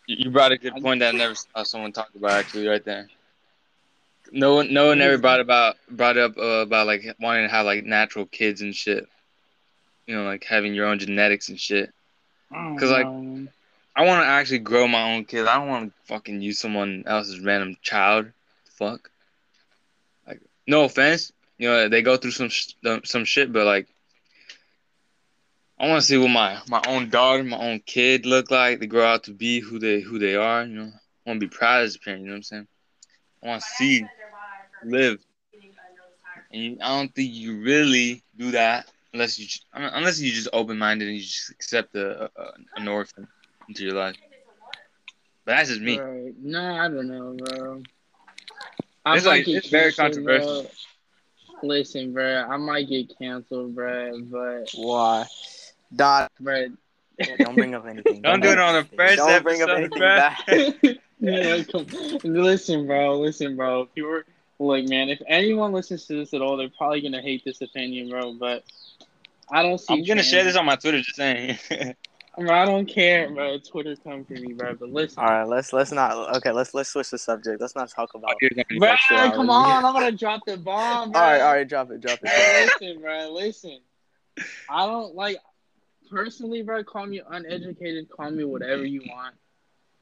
you 0.06 0.16
you 0.18 0.30
brought 0.30 0.52
a 0.52 0.58
good 0.58 0.74
point 0.82 1.00
that 1.00 1.14
I 1.14 1.18
never 1.18 1.34
saw 1.54 1.62
someone 1.62 1.92
talk 1.92 2.10
about 2.14 2.32
actually 2.32 2.66
right 2.66 2.84
there. 2.84 3.08
No 4.30 4.56
one, 4.56 4.74
no 4.74 4.88
one 4.88 5.00
ever 5.00 5.16
brought 5.16 5.40
about 5.40 5.76
brought 5.90 6.18
up 6.18 6.36
uh, 6.36 6.62
about 6.62 6.86
like 6.86 7.02
wanting 7.18 7.44
to 7.44 7.50
have 7.50 7.64
like 7.64 7.84
natural 7.84 8.26
kids 8.26 8.60
and 8.60 8.74
shit. 8.74 9.08
You 10.06 10.16
know, 10.16 10.24
like 10.24 10.44
having 10.44 10.74
your 10.74 10.86
own 10.86 10.98
genetics 10.98 11.48
and 11.48 11.58
shit. 11.58 11.92
Cause 12.52 12.90
like. 12.90 13.06
I 13.96 14.04
want 14.04 14.22
to 14.22 14.28
actually 14.28 14.60
grow 14.60 14.86
my 14.86 15.14
own 15.14 15.24
kids. 15.24 15.48
I 15.48 15.56
don't 15.56 15.66
want 15.66 15.92
to 15.92 16.02
fucking 16.06 16.40
use 16.40 16.60
someone 16.60 17.02
else's 17.04 17.40
random 17.40 17.76
child. 17.82 18.30
Fuck. 18.78 19.10
Like, 20.26 20.40
no 20.66 20.84
offense. 20.84 21.32
You 21.58 21.68
know, 21.68 21.88
they 21.88 22.02
go 22.02 22.16
through 22.16 22.30
some 22.30 22.48
sh- 22.48 22.74
some 23.04 23.24
shit, 23.24 23.52
but 23.52 23.66
like, 23.66 23.88
I 25.80 25.88
want 25.88 26.00
to 26.00 26.06
see 26.06 26.16
what 26.16 26.28
my 26.28 26.60
my 26.68 26.80
own 26.86 27.10
daughter, 27.10 27.42
my 27.42 27.58
own 27.58 27.80
kid 27.80 28.24
look 28.24 28.52
like. 28.52 28.78
They 28.78 28.86
grow 28.86 29.04
out 29.04 29.24
to 29.24 29.32
be 29.32 29.58
who 29.58 29.80
they 29.80 30.00
who 30.00 30.20
they 30.20 30.36
are. 30.36 30.64
You 30.64 30.74
know, 30.74 30.92
I 30.92 31.30
want 31.30 31.40
to 31.40 31.46
be 31.48 31.54
proud 31.54 31.82
as 31.82 31.96
a 31.96 31.98
parent. 31.98 32.22
You 32.22 32.28
know 32.28 32.34
what 32.34 32.36
I'm 32.36 32.42
saying? 32.44 32.68
I 33.42 33.48
want 33.48 33.62
to 33.62 33.68
see 33.76 34.06
live. 34.84 35.18
And 36.52 36.62
you, 36.62 36.78
I 36.80 36.96
don't 36.96 37.12
think 37.12 37.34
you 37.34 37.60
really 37.60 38.22
do 38.36 38.52
that 38.52 38.90
unless 39.12 39.38
you 39.38 39.46
just, 39.46 39.64
I 39.72 39.80
mean, 39.80 39.90
unless 39.92 40.20
you 40.20 40.30
just 40.32 40.48
open 40.52 40.78
minded 40.78 41.08
and 41.08 41.16
you 41.16 41.22
just 41.22 41.50
accept 41.50 41.94
a, 41.96 42.24
a 42.24 42.52
an 42.76 42.86
orphan 42.88 43.26
into 43.68 43.84
your 43.84 43.94
life. 43.94 44.16
But 45.44 45.56
that's 45.56 45.68
just 45.70 45.80
me. 45.80 45.98
Right. 45.98 46.34
No, 46.40 46.76
I 46.76 46.88
don't 46.88 47.08
know, 47.08 47.36
bro. 47.36 47.82
I 49.12 49.16
It's 49.16 49.24
might 49.26 49.30
like- 49.46 49.48
it's 49.48 49.68
very 49.68 49.92
controversial. 49.92 50.62
bro. 50.62 50.70
Listen, 51.62 52.12
bro, 52.12 52.46
I 52.48 52.56
might 52.56 52.88
get 52.88 53.16
canceled, 53.18 53.74
bro, 53.74 54.20
but 54.30 54.70
Why? 54.74 55.26
Dot. 55.94 56.30
bro, 56.38 56.68
Don't 57.38 57.56
bring 57.56 57.74
up 57.74 57.84
anything. 57.86 58.22
Don't 58.22 58.40
do 58.40 58.50
it 58.50 58.58
on 58.58 58.74
the 58.74 58.78
anything. 58.80 58.96
first 58.98 59.16
Don't 59.16 59.42
bring 59.42 59.62
up 59.62 59.70
anything 59.70 59.98
bruh. 59.98 60.36
bad. 60.46 61.00
yeah, 61.18 61.62
listen, 62.22 62.86
bro, 62.86 63.18
listen, 63.18 63.56
bro. 63.56 63.82
If 63.82 63.88
you 63.96 64.06
were 64.06 64.24
look, 64.60 64.88
man, 64.88 65.08
if 65.08 65.20
anyone 65.26 65.72
listens 65.72 66.06
to 66.06 66.14
this 66.14 66.32
at 66.32 66.40
all, 66.42 66.56
they're 66.56 66.68
probably 66.78 67.00
gonna 67.00 67.22
hate 67.22 67.44
this 67.44 67.60
opinion, 67.60 68.08
bro. 68.10 68.34
But 68.34 68.62
I 69.50 69.62
don't 69.64 69.78
see. 69.78 69.94
I'm 69.94 70.04
gonna 70.04 70.22
share 70.22 70.44
this 70.44 70.54
on 70.56 70.64
my 70.64 70.76
Twitter. 70.76 71.00
Just 71.00 71.16
saying. 71.16 71.58
Bro, 72.38 72.54
I 72.54 72.64
don't 72.66 72.86
care, 72.86 73.30
bro. 73.30 73.58
Twitter 73.58 73.96
come 73.96 74.24
for 74.24 74.34
me, 74.34 74.52
bro. 74.52 74.74
But 74.76 74.90
listen, 74.90 75.22
All 75.22 75.28
right, 75.28 75.48
let's 75.48 75.72
let's 75.72 75.90
not. 75.90 76.36
Okay, 76.36 76.52
let's 76.52 76.72
let's 76.72 76.90
switch 76.90 77.10
the 77.10 77.18
subject. 77.18 77.60
Let's 77.60 77.74
not 77.74 77.90
talk 77.90 78.14
about. 78.14 78.34
bro, 78.78 78.96
come 79.32 79.50
on, 79.50 79.84
I'm 79.84 79.92
gonna 79.92 80.12
drop 80.12 80.42
the 80.46 80.56
bomb, 80.56 81.10
bro. 81.10 81.20
All 81.20 81.26
right, 81.26 81.40
all 81.40 81.52
right, 81.54 81.68
drop 81.68 81.90
it, 81.90 82.00
drop 82.00 82.20
Bro, 82.20 82.30
it. 82.32 82.70
listen, 82.80 83.00
bro, 83.02 83.32
listen. 83.32 83.78
I 84.70 84.86
don't 84.86 85.16
like 85.16 85.38
personally, 86.10 86.62
bro. 86.62 86.84
Call 86.84 87.06
me 87.06 87.20
uneducated. 87.28 88.08
Call 88.08 88.30
me 88.30 88.44
whatever 88.44 88.84
you 88.84 89.02
want, 89.08 89.34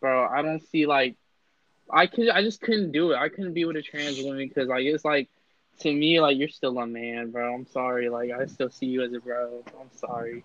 bro. 0.00 0.26
I 0.26 0.42
don't 0.42 0.62
see 0.68 0.84
like 0.84 1.16
I 1.90 2.06
could. 2.06 2.28
I 2.28 2.42
just 2.42 2.60
couldn't 2.60 2.92
do 2.92 3.12
it. 3.12 3.16
I 3.16 3.30
couldn't 3.30 3.54
be 3.54 3.64
with 3.64 3.76
a 3.76 3.82
trans 3.82 4.22
woman 4.22 4.46
because 4.46 4.68
like 4.68 4.84
it's 4.84 5.06
like 5.06 5.30
to 5.80 5.92
me, 5.92 6.20
like 6.20 6.36
you're 6.36 6.48
still 6.48 6.78
a 6.78 6.86
man, 6.86 7.30
bro. 7.30 7.54
I'm 7.54 7.66
sorry. 7.66 8.10
Like 8.10 8.30
I 8.30 8.44
still 8.44 8.68
see 8.70 8.86
you 8.86 9.02
as 9.02 9.12
a 9.14 9.20
bro. 9.20 9.62
I'm 9.80 9.90
sorry. 9.96 10.44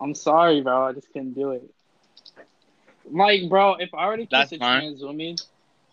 I'm 0.00 0.14
sorry, 0.14 0.60
bro. 0.62 0.86
I 0.86 0.92
just 0.92 1.12
couldn't 1.12 1.34
do 1.34 1.52
it. 1.52 1.62
Like, 3.10 3.48
bro, 3.48 3.74
if 3.74 3.94
I 3.94 4.04
already 4.04 4.26
kissed 4.26 4.52
That's 4.52 4.52
a 4.52 4.58
fine. 4.58 4.80
trans 4.80 5.02
woman, 5.02 5.36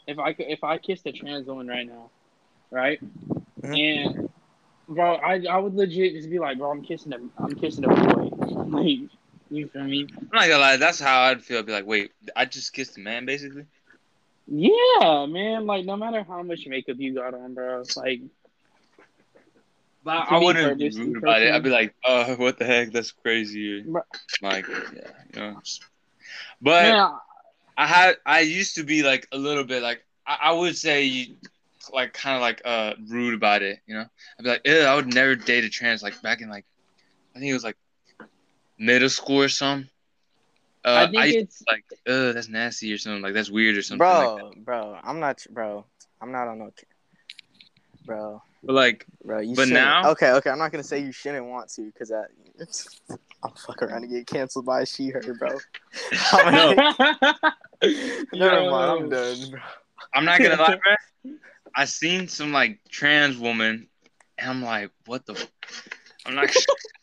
if 0.08 0.20
I 0.20 0.36
if 0.38 0.64
I 0.64 0.78
kissed 0.78 1.06
a 1.06 1.12
trans 1.12 1.48
woman 1.48 1.68
right 1.68 1.88
now, 1.88 2.10
right, 2.72 3.00
Mhm. 3.62 3.78
and 3.78 4.30
bro, 4.88 5.16
I 5.16 5.44
I 5.50 5.58
would 5.58 5.76
legit 5.76 6.14
just 6.14 6.30
be 6.30 6.40
like, 6.40 6.58
bro, 6.58 6.72
I'm 6.72 6.84
kissing 6.84 7.14
a, 7.14 7.18
I'm 7.42 7.56
kissing 7.56 7.86
a 7.86 7.90
boy. 7.90 8.30
Like, 8.66 9.10
you 9.50 9.68
feel 9.68 9.84
me? 9.84 10.08
I'm 10.20 10.28
not 10.34 10.48
gonna 10.48 10.58
lie, 10.60 10.78
that's 10.78 11.00
how 11.00 11.22
I'd 11.22 11.44
feel. 11.44 11.60
I'd 11.60 11.66
be 11.66 11.72
like, 11.72 11.86
wait, 11.86 12.12
I 12.36 12.46
just 12.46 12.74
kissed 12.74 12.98
a 12.98 13.00
man, 13.00 13.26
basically. 13.26 13.66
Yeah, 14.48 15.26
man. 15.28 15.66
Like, 15.66 15.86
no 15.86 15.96
matter 15.96 16.24
how 16.24 16.42
much 16.44 16.68
makeup 16.68 16.98
you 17.00 17.14
got 17.14 17.34
on, 17.34 17.54
bro, 17.54 17.84
like, 17.96 18.22
But 20.06 20.28
I 20.30 20.38
wouldn't 20.38 20.78
be 20.78 20.90
rude 20.92 21.18
about 21.18 21.42
it. 21.42 21.52
I'd 21.52 21.64
be 21.64 21.72
like, 21.72 21.96
uh, 22.08 22.36
what 22.36 22.60
the 22.60 22.66
heck? 22.66 22.92
That's 22.92 23.12
crazy. 23.12 23.82
Bro. 23.82 24.04
Like, 24.42 24.68
yeah, 24.70 25.12
you 25.34 25.42
know. 25.42 25.62
But 26.62 26.84
man, 26.84 27.12
I 27.78 27.88
had, 27.88 28.18
I 28.26 28.42
used 28.42 28.76
to 28.76 28.84
be 28.84 29.04
like 29.04 29.28
a 29.32 29.38
little 29.38 29.64
bit 29.64 29.82
like, 29.82 30.06
I, 30.28 30.38
I 30.44 30.52
would 30.54 30.78
say, 30.78 31.32
like, 31.92 32.14
kind 32.14 32.36
of 32.36 32.42
like 32.42 32.62
uh 32.66 32.94
rude 33.10 33.34
about 33.34 33.64
it. 33.64 33.80
You 33.88 33.96
know, 33.96 34.06
I'd 34.40 34.44
be 34.44 34.50
like, 34.50 34.62
Ew, 34.66 34.82
I 34.82 34.96
would 34.96 35.14
never 35.14 35.36
date 35.36 35.64
a 35.64 35.70
trans. 35.70 36.04
Like 36.04 36.22
back 36.22 36.42
in 36.42 36.50
like, 36.50 36.66
I 37.36 37.40
think 37.40 37.50
it 37.50 37.54
was 37.54 37.64
like 37.64 37.78
middle 38.78 39.10
school 39.10 39.42
or 39.42 39.50
something. 39.50 39.90
Uh, 40.86 41.06
I 41.08 41.12
think 41.12 41.24
I 41.24 41.26
used 41.26 41.38
it's 41.40 41.64
like, 41.68 41.84
uh, 42.08 42.32
that's 42.34 42.48
nasty 42.48 42.94
or 42.94 43.00
something. 43.00 43.24
Like 43.24 43.34
that's 43.34 43.50
weird 43.50 43.76
or 43.76 43.82
something. 43.82 44.00
bro, 44.00 44.52
Like 44.52 44.64
bro, 44.64 45.00
I'm 45.04 45.20
not, 45.20 45.44
bro, 45.50 45.86
I'm 46.22 46.32
not 46.32 46.48
on 46.48 46.60
no, 46.60 46.72
bro, 48.06 48.42
But 48.66 48.74
like, 48.74 49.06
bro. 49.24 49.40
You 49.40 49.56
But 49.56 49.68
shouldn't- 49.68 49.74
now- 49.86 50.10
okay, 50.12 50.32
okay, 50.32 50.50
I'm 50.50 50.58
not 50.58 50.72
gonna 50.72 50.84
say 50.84 51.00
you 51.00 51.12
shouldn't 51.12 51.46
want 51.46 51.70
to, 51.74 51.92
cause 51.98 52.10
that, 52.10 52.28
I'm 53.44 53.52
fuck 53.52 53.82
around 53.84 54.04
and 54.04 54.12
get 54.12 54.26
canceled 54.28 54.66
by 54.66 54.82
a 54.82 54.86
she 54.86 55.10
her, 55.10 55.22
bro. 55.38 55.50
No. 56.34 56.74
Never 58.34 58.72
mind, 58.72 58.92
I'm 59.04 59.10
done, 59.10 59.50
bro. 59.52 59.60
I'm 60.14 60.26
not 60.26 60.40
gonna 60.40 60.56
lie, 60.62 60.80
bro. 61.24 61.34
I 61.76 61.86
seen 61.86 62.28
some 62.28 62.52
like 62.52 62.80
trans 62.90 63.38
woman, 63.38 63.88
and 64.38 64.50
I'm 64.50 64.64
like, 64.64 64.92
what 65.06 65.26
the? 65.26 65.34
F-? 65.34 65.48
I'm 66.26 66.36
not. 66.36 66.50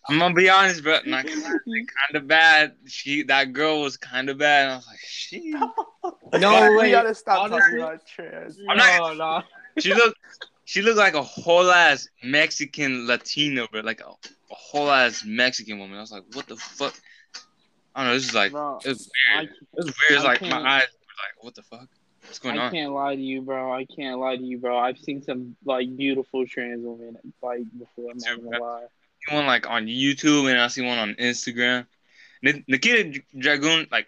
I'm 0.09 0.19
gonna 0.19 0.35
be 0.35 0.49
honest, 0.49 0.83
bro. 0.83 0.95
I'm 1.05 1.11
not 1.11 1.27
kind 1.27 2.15
of 2.15 2.27
bad. 2.27 2.75
She, 2.87 3.23
that 3.25 3.53
girl 3.53 3.83
was 3.83 3.97
kind 3.97 4.29
of 4.31 4.39
bad. 4.39 4.65
And 4.65 4.73
I 4.73 4.77
was 4.77 4.87
like, 4.89 4.99
she, 5.05 5.51
No 6.41 6.71
we 6.71 6.77
way. 6.77 6.87
You 6.87 6.93
gotta 6.93 7.15
stop 7.15 7.45
Honestly- 7.45 7.61
talking 7.61 7.79
about 7.79 8.07
trans. 8.07 8.59
I'm 8.69 8.77
not- 8.77 8.99
no, 9.01 9.15
no. 9.15 9.43
she 9.79 9.95
looked, 9.95 10.19
she 10.73 10.81
looked 10.81 10.97
like 10.97 11.13
a 11.13 11.23
whole 11.23 11.71
ass 11.71 12.09
Mexican 12.25 13.07
Latino, 13.07 13.69
but 13.71 13.85
Like 13.85 14.01
a, 14.01 14.07
a 14.07 14.55
whole 14.55 14.91
ass 14.91 15.23
Mexican 15.23 15.79
woman. 15.79 15.99
I 15.99 16.01
was 16.01 16.11
like, 16.11 16.25
what 16.33 16.47
the 16.47 16.57
fuck? 16.57 16.95
I 17.95 18.01
don't 18.01 18.09
know. 18.09 18.15
This 18.15 18.31
is 18.31 18.35
like, 18.35 18.53
Bro, 18.53 18.79
it 18.83 18.89
was 18.89 19.11
I, 19.37 19.41
weird. 19.41 19.51
It 19.51 19.55
was 19.77 19.85
weird. 19.85 19.95
It's 20.13 20.25
like 20.25 20.41
my 20.41 20.57
eyes 20.57 20.87
were 20.89 21.19
like, 21.21 21.45
what 21.45 21.55
the 21.55 21.63
fuck? 21.63 21.89
What's 22.23 22.39
going 22.39 22.59
I 22.59 22.63
on? 22.63 22.69
I 22.69 22.71
can't 22.71 22.93
lie 22.95 23.15
to 23.17 23.21
you, 23.21 23.43
bro. 23.43 23.71
I 23.71 23.85
can't 23.85 24.19
lie 24.19 24.37
to 24.37 24.43
you, 24.43 24.57
bro. 24.57 24.79
I've 24.79 24.97
seen 24.97 25.21
some 25.21 25.57
like 25.67 25.95
beautiful 25.95 26.47
trans 26.47 26.81
women 26.83 27.19
like 27.43 27.65
before. 27.79 28.13
I'm 28.13 28.17
not 28.17 28.43
gonna 28.43 28.65
lie. 28.65 28.87
one 29.31 29.45
like 29.45 29.69
on 29.69 29.85
YouTube 29.85 30.51
and 30.51 30.59
I 30.59 30.69
see 30.69 30.81
one 30.81 30.97
on 30.97 31.15
Instagram. 31.17 31.85
Nikita 32.43 33.21
Dragun, 33.37 33.93
like, 33.93 34.07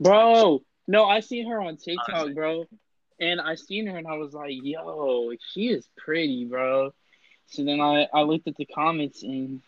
Bro, 0.00 0.62
no, 0.88 1.04
I 1.04 1.20
seen 1.20 1.48
her 1.48 1.60
on 1.60 1.76
TikTok, 1.76 2.08
Honestly. 2.12 2.34
bro, 2.34 2.64
and 3.20 3.40
I 3.40 3.54
seen 3.54 3.86
her 3.86 3.96
and 3.96 4.06
I 4.06 4.16
was 4.16 4.32
like, 4.32 4.52
yo, 4.62 5.32
she 5.52 5.68
is 5.68 5.88
pretty, 5.96 6.44
bro. 6.46 6.92
So 7.46 7.64
then 7.64 7.80
I 7.80 8.08
I 8.12 8.22
looked 8.22 8.48
at 8.48 8.56
the 8.56 8.66
comments 8.66 9.22
and 9.22 9.60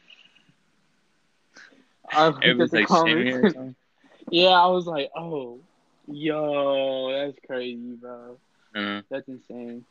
I 2.10 2.28
looked 2.28 2.46
at 2.46 2.70
the 2.70 2.78
like 2.78 2.88
shaming 2.88 3.26
her 3.26 3.40
or 3.40 3.48
comments. 3.48 3.54
something. 3.54 3.74
yeah, 4.30 4.48
I 4.50 4.66
was 4.66 4.86
like, 4.86 5.10
oh, 5.16 5.60
yo, 6.06 7.12
that's 7.12 7.38
crazy, 7.46 7.96
bro. 8.00 8.38
Uh, 8.74 9.02
That's 9.10 9.28
insane. 9.28 9.84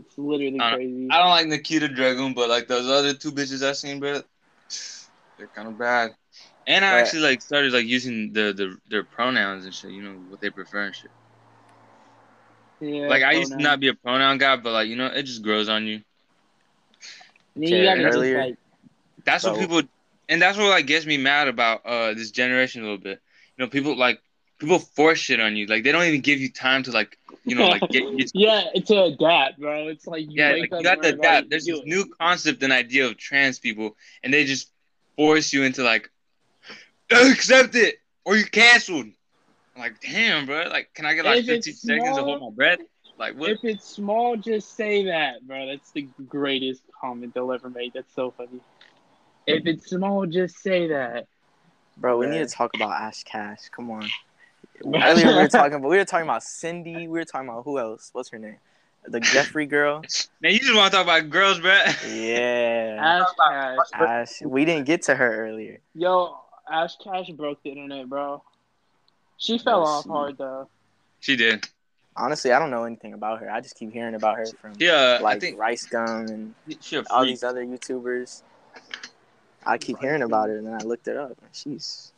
It's 0.00 0.18
literally 0.18 0.58
I 0.60 0.74
crazy. 0.74 1.08
I 1.10 1.18
don't 1.18 1.30
like 1.30 1.46
Nikita 1.46 1.88
Dragun, 1.88 2.34
but 2.34 2.48
like 2.48 2.66
those 2.68 2.88
other 2.88 3.14
two 3.14 3.32
bitches 3.32 3.66
I 3.66 3.72
seen, 3.72 4.00
bro, 4.00 4.20
they're 5.38 5.48
kind 5.48 5.68
of 5.68 5.78
bad. 5.78 6.12
And 6.66 6.84
I 6.84 6.92
Right. 6.92 7.00
actually 7.00 7.20
like 7.20 7.42
started 7.42 7.72
like 7.72 7.86
using 7.86 8.32
the, 8.32 8.52
the 8.52 8.76
their 8.88 9.04
pronouns 9.04 9.64
and 9.64 9.74
shit. 9.74 9.90
You 9.92 10.02
know 10.02 10.14
what 10.28 10.40
they 10.40 10.50
prefer 10.50 10.82
and 10.82 10.94
shit. 10.94 11.10
Yeah, 12.84 13.08
like 13.08 13.22
I 13.22 13.32
used 13.32 13.52
to 13.52 13.62
not 13.62 13.80
be 13.80 13.88
a 13.88 13.94
pronoun 13.94 14.38
guy, 14.38 14.56
but 14.56 14.72
like 14.72 14.88
you 14.88 14.96
know 14.96 15.06
it 15.06 15.22
just 15.24 15.42
grows 15.42 15.68
on 15.68 15.86
you. 15.86 16.00
Then 17.56 17.72
you 17.72 17.84
gotta 17.84 18.02
just 18.04 18.16
like, 18.34 18.56
That's 19.24 19.44
what 19.44 19.58
people, 19.58 19.82
and 20.28 20.42
that's 20.42 20.58
what 20.58 20.68
like 20.68 20.86
gets 20.86 21.06
me 21.06 21.16
mad 21.16 21.48
about 21.48 21.84
uh 21.86 22.14
this 22.14 22.30
generation 22.30 22.82
a 22.82 22.84
little 22.84 22.98
bit. 22.98 23.20
You 23.56 23.64
know, 23.64 23.70
people 23.70 23.96
like 23.96 24.20
people 24.58 24.78
force 24.78 25.18
shit 25.18 25.40
on 25.40 25.56
you. 25.56 25.66
Like 25.66 25.84
they 25.84 25.92
don't 25.92 26.04
even 26.04 26.20
give 26.20 26.40
you 26.40 26.52
time 26.52 26.82
to 26.84 26.92
like 26.92 27.18
you 27.46 27.56
know 27.56 27.68
like 27.68 27.88
get 27.90 28.04
used 28.12 28.34
yeah, 28.34 28.62
to 28.86 29.02
adapt, 29.04 29.60
bro. 29.60 29.88
It's 29.88 30.06
like 30.06 30.22
you 30.28 30.36
Yeah, 30.36 30.50
wake 30.50 30.62
like 30.62 30.72
up 30.72 30.78
you 30.78 30.84
got 30.84 30.94
and 30.96 31.02
to 31.02 31.08
everybody 31.08 31.18
adapt. 31.36 31.50
There's 31.50 31.66
this 31.66 31.80
it. 31.80 31.86
new 31.86 32.06
concept 32.20 32.62
and 32.62 32.72
idea 32.72 33.06
of 33.06 33.16
trans 33.16 33.58
people, 33.58 33.96
and 34.22 34.32
they 34.32 34.44
just 34.44 34.70
force 35.16 35.52
you 35.52 35.62
into 35.64 35.82
like, 35.82 36.10
accept 37.10 37.74
it 37.74 37.96
or 38.24 38.36
you're 38.36 38.46
canceled. 38.46 39.06
I'm 39.74 39.82
like, 39.82 40.00
damn, 40.00 40.46
bro. 40.46 40.64
Like, 40.70 40.92
can 40.94 41.04
I 41.06 41.14
get 41.14 41.24
like 41.24 41.38
If 41.40 41.48
it's 41.48 41.66
15 41.66 41.74
seconds 41.74 42.16
to 42.16 42.22
hold 42.22 42.40
my 42.40 42.50
breath? 42.50 42.78
Like, 43.18 43.38
what? 43.38 43.50
If 43.50 43.64
it's 43.64 43.86
small, 43.88 44.36
just 44.36 44.76
say 44.76 45.04
that, 45.06 45.46
bro. 45.46 45.66
That's 45.66 45.90
the 45.92 46.08
greatest 46.28 46.82
comment 47.00 47.34
they'll 47.34 47.52
ever 47.52 47.70
make. 47.70 47.92
That's 47.92 48.12
so 48.14 48.30
funny. 48.32 48.60
If 49.46 49.66
it's 49.66 49.90
small, 49.90 50.26
just 50.26 50.58
say 50.58 50.88
that. 50.88 51.26
Bro, 51.96 52.18
we 52.18 52.26
Right. 52.26 52.38
need 52.38 52.48
to 52.48 52.52
talk 52.54 52.74
about 52.74 52.90
Ash 52.90 53.22
Kash. 53.24 53.68
Come 53.70 53.90
on. 53.90 54.08
Earlier 54.84 55.28
we 55.28 55.34
were 55.34 55.48
talking, 55.48 55.80
but 55.80 55.88
we 55.88 55.96
were 55.96 56.04
talking 56.04 56.26
about 56.26 56.42
Cindy. 56.42 57.06
We 57.06 57.18
were 57.18 57.24
talking 57.24 57.48
about 57.48 57.64
who 57.64 57.78
else? 57.78 58.10
What's 58.12 58.30
her 58.30 58.38
name? 58.38 58.56
The 59.06 59.20
Jeffrey 59.20 59.66
girl. 59.66 60.02
Man, 60.40 60.52
you 60.52 60.58
just 60.58 60.74
want 60.74 60.90
to 60.92 60.96
talk 60.96 61.06
about 61.06 61.30
girls, 61.30 61.60
bro. 61.60 61.78
Yeah, 62.08 62.98
Ash 63.00 63.28
Kash. 63.38 63.78
Ash. 63.92 64.42
We 64.42 64.64
didn't 64.64 64.86
get 64.86 65.02
to 65.02 65.14
her 65.14 65.46
earlier. 65.46 65.80
Yo, 65.94 66.36
Ash 66.70 66.96
Kash 66.96 67.28
broke 67.30 67.62
the 67.62 67.70
internet, 67.70 68.08
bro. 68.08 68.42
She 69.36 69.58
fell 69.58 69.80
Bro, 69.80 69.88
off 69.88 70.02
she- 70.04 70.08
hard 70.08 70.38
though. 70.38 70.68
She 71.20 71.36
did. 71.36 71.66
Honestly, 72.16 72.52
I 72.52 72.58
don't 72.60 72.70
know 72.70 72.84
anything 72.84 73.12
about 73.12 73.40
her. 73.40 73.50
I 73.50 73.60
just 73.60 73.76
keep 73.76 73.92
hearing 73.92 74.14
about 74.14 74.36
her 74.36 74.46
from 74.60 74.74
Yeah, 74.78 75.16
I 75.18 75.22
like 75.22 75.40
think 75.40 75.58
Rice 75.58 75.84
Gum 75.86 76.26
and 76.28 76.54
all 77.10 77.24
these 77.24 77.42
other 77.42 77.64
YouTubers. 77.64 78.42
I 79.66 79.78
keep 79.78 79.98
hearing 79.98 80.22
about 80.22 80.48
her, 80.48 80.58
and 80.58 80.66
then 80.66 80.74
I 80.74 80.84
looked 80.84 81.08
it 81.08 81.16
up. 81.16 81.30
And 81.30 81.50
she's 81.52 82.12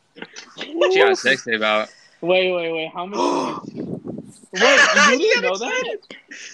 She 0.58 0.98
got 0.98 1.16
sexy 1.16 1.54
about. 1.54 1.88
Wait, 2.20 2.52
wait, 2.52 2.72
wait. 2.72 2.90
How 2.92 3.06
much? 3.06 3.18
wait, 3.72 3.82
you 4.52 5.18
didn't 5.18 5.42
know 5.42 5.56
that? 5.56 5.98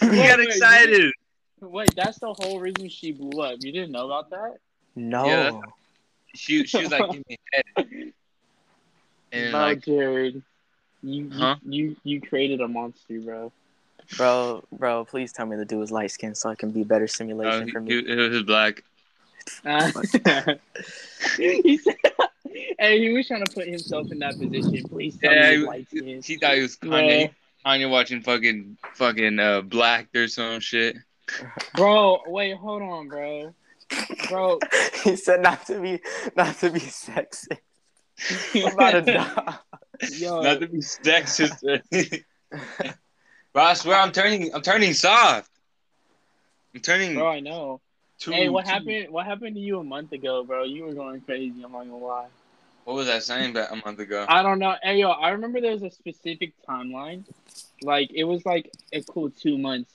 He 0.00 0.06
Wait, 0.08 0.28
got 0.28 0.38
wait, 0.38 0.48
excited. 0.48 1.12
Wait, 1.60 1.94
that's 1.96 2.18
the 2.18 2.32
whole 2.34 2.60
reason 2.60 2.88
she 2.88 3.12
blew 3.12 3.40
up. 3.42 3.56
You 3.60 3.72
didn't 3.72 3.92
know 3.92 4.06
about 4.06 4.30
that? 4.30 4.58
no. 4.94 5.26
Yeah, 5.26 5.60
She 6.34 6.64
she 6.64 6.78
was 6.82 6.90
like, 6.90 7.10
give 7.10 7.22
me 7.28 7.38
a 7.54 7.56
head. 7.80 8.12
And 9.34 9.50
bro, 9.52 9.60
like, 9.60 9.82
Jared, 9.82 10.42
you, 11.02 11.30
Huh? 11.32 11.56
you 11.64 11.80
you 11.80 11.96
you 12.04 12.20
created 12.20 12.60
a 12.60 12.68
monster, 12.68 13.18
bro. 13.20 13.52
bro, 14.16 14.64
bro, 14.72 15.04
please 15.04 15.32
tell 15.32 15.46
me 15.46 15.56
the 15.56 15.64
dude 15.64 15.78
was 15.80 15.90
light 15.90 16.10
skinned 16.10 16.36
so 16.36 16.48
I 16.50 16.54
can 16.54 16.70
be 16.70 16.84
better 16.84 17.04
uh, 17.04 17.08
simulation 17.08 17.66
he, 17.66 17.72
for 17.72 17.80
me. 17.80 18.02
he 18.02 18.14
was 18.14 18.42
black. 18.42 18.84
Uh, 19.64 19.90
he 21.36 21.76
said, 21.78 21.96
"Hey, 22.78 23.00
he 23.00 23.08
was 23.12 23.26
trying 23.26 23.44
to 23.44 23.52
put 23.52 23.66
himself 23.66 24.10
in 24.12 24.18
that 24.20 24.38
position. 24.38 24.84
Please 24.88 25.18
tell 25.18 25.32
Yeah, 25.32 25.50
me 25.52 25.56
light 25.66 25.86
skinned." 25.88 26.24
He 26.24 26.36
thought 26.36 26.54
he 26.54 26.62
was 26.62 26.76
Bro. 26.76 26.90
Kanye. 26.90 27.30
Kanye 27.66 27.90
watching 27.90 28.22
fucking 28.22 28.76
fucking 28.94 29.38
uh 29.38 29.60
black 29.62 30.08
or 30.14 30.26
some 30.28 30.60
shit. 30.60 30.96
Bro, 31.74 32.22
wait, 32.26 32.56
hold 32.56 32.82
on, 32.82 33.08
bro. 33.08 33.54
Bro, 34.28 34.58
he 35.04 35.16
said 35.16 35.42
not 35.42 35.66
to 35.66 35.80
be 35.80 36.00
not 36.36 36.56
to 36.58 36.70
be 36.70 36.80
sexy. 36.80 37.56
I'm 38.54 38.72
about 38.72 38.90
to 39.04 39.12
die. 39.12 39.54
Yo, 40.08 40.42
Not 40.42 40.60
to 40.60 40.66
be 40.66 40.78
sexist. 40.78 41.62
Bro, 43.52 43.62
I 43.62 43.74
swear 43.74 43.98
I'm 43.98 44.12
turning 44.12 44.54
I'm 44.54 44.62
turning 44.62 44.94
soft. 44.94 45.50
I'm 46.74 46.80
turning 46.80 47.14
bro, 47.14 47.28
I 47.28 47.40
know. 47.40 47.80
Hey, 48.24 48.48
what 48.48 48.66
happened? 48.66 49.10
What 49.10 49.26
happened 49.26 49.56
to 49.56 49.60
you 49.60 49.80
a 49.80 49.84
month 49.84 50.12
ago, 50.12 50.44
bro? 50.44 50.64
You 50.64 50.84
were 50.84 50.94
going 50.94 51.20
crazy. 51.22 51.62
I'm 51.62 51.72
not 51.72 51.80
gonna 51.80 51.96
lie. 51.96 52.28
What 52.84 52.96
was 52.96 53.08
I 53.08 53.18
saying 53.18 53.52
back 53.52 53.70
a 53.70 53.76
month 53.76 53.98
ago? 53.98 54.26
I 54.28 54.42
don't 54.42 54.58
know. 54.58 54.74
Hey, 54.82 54.98
yo, 54.98 55.10
I 55.10 55.30
remember 55.30 55.60
there 55.60 55.72
was 55.72 55.82
a 55.82 55.90
specific 55.90 56.52
timeline. 56.68 57.24
Like 57.82 58.10
it 58.12 58.24
was 58.24 58.46
like 58.46 58.70
a 58.92 59.02
cool 59.02 59.30
two 59.30 59.58
months 59.58 59.92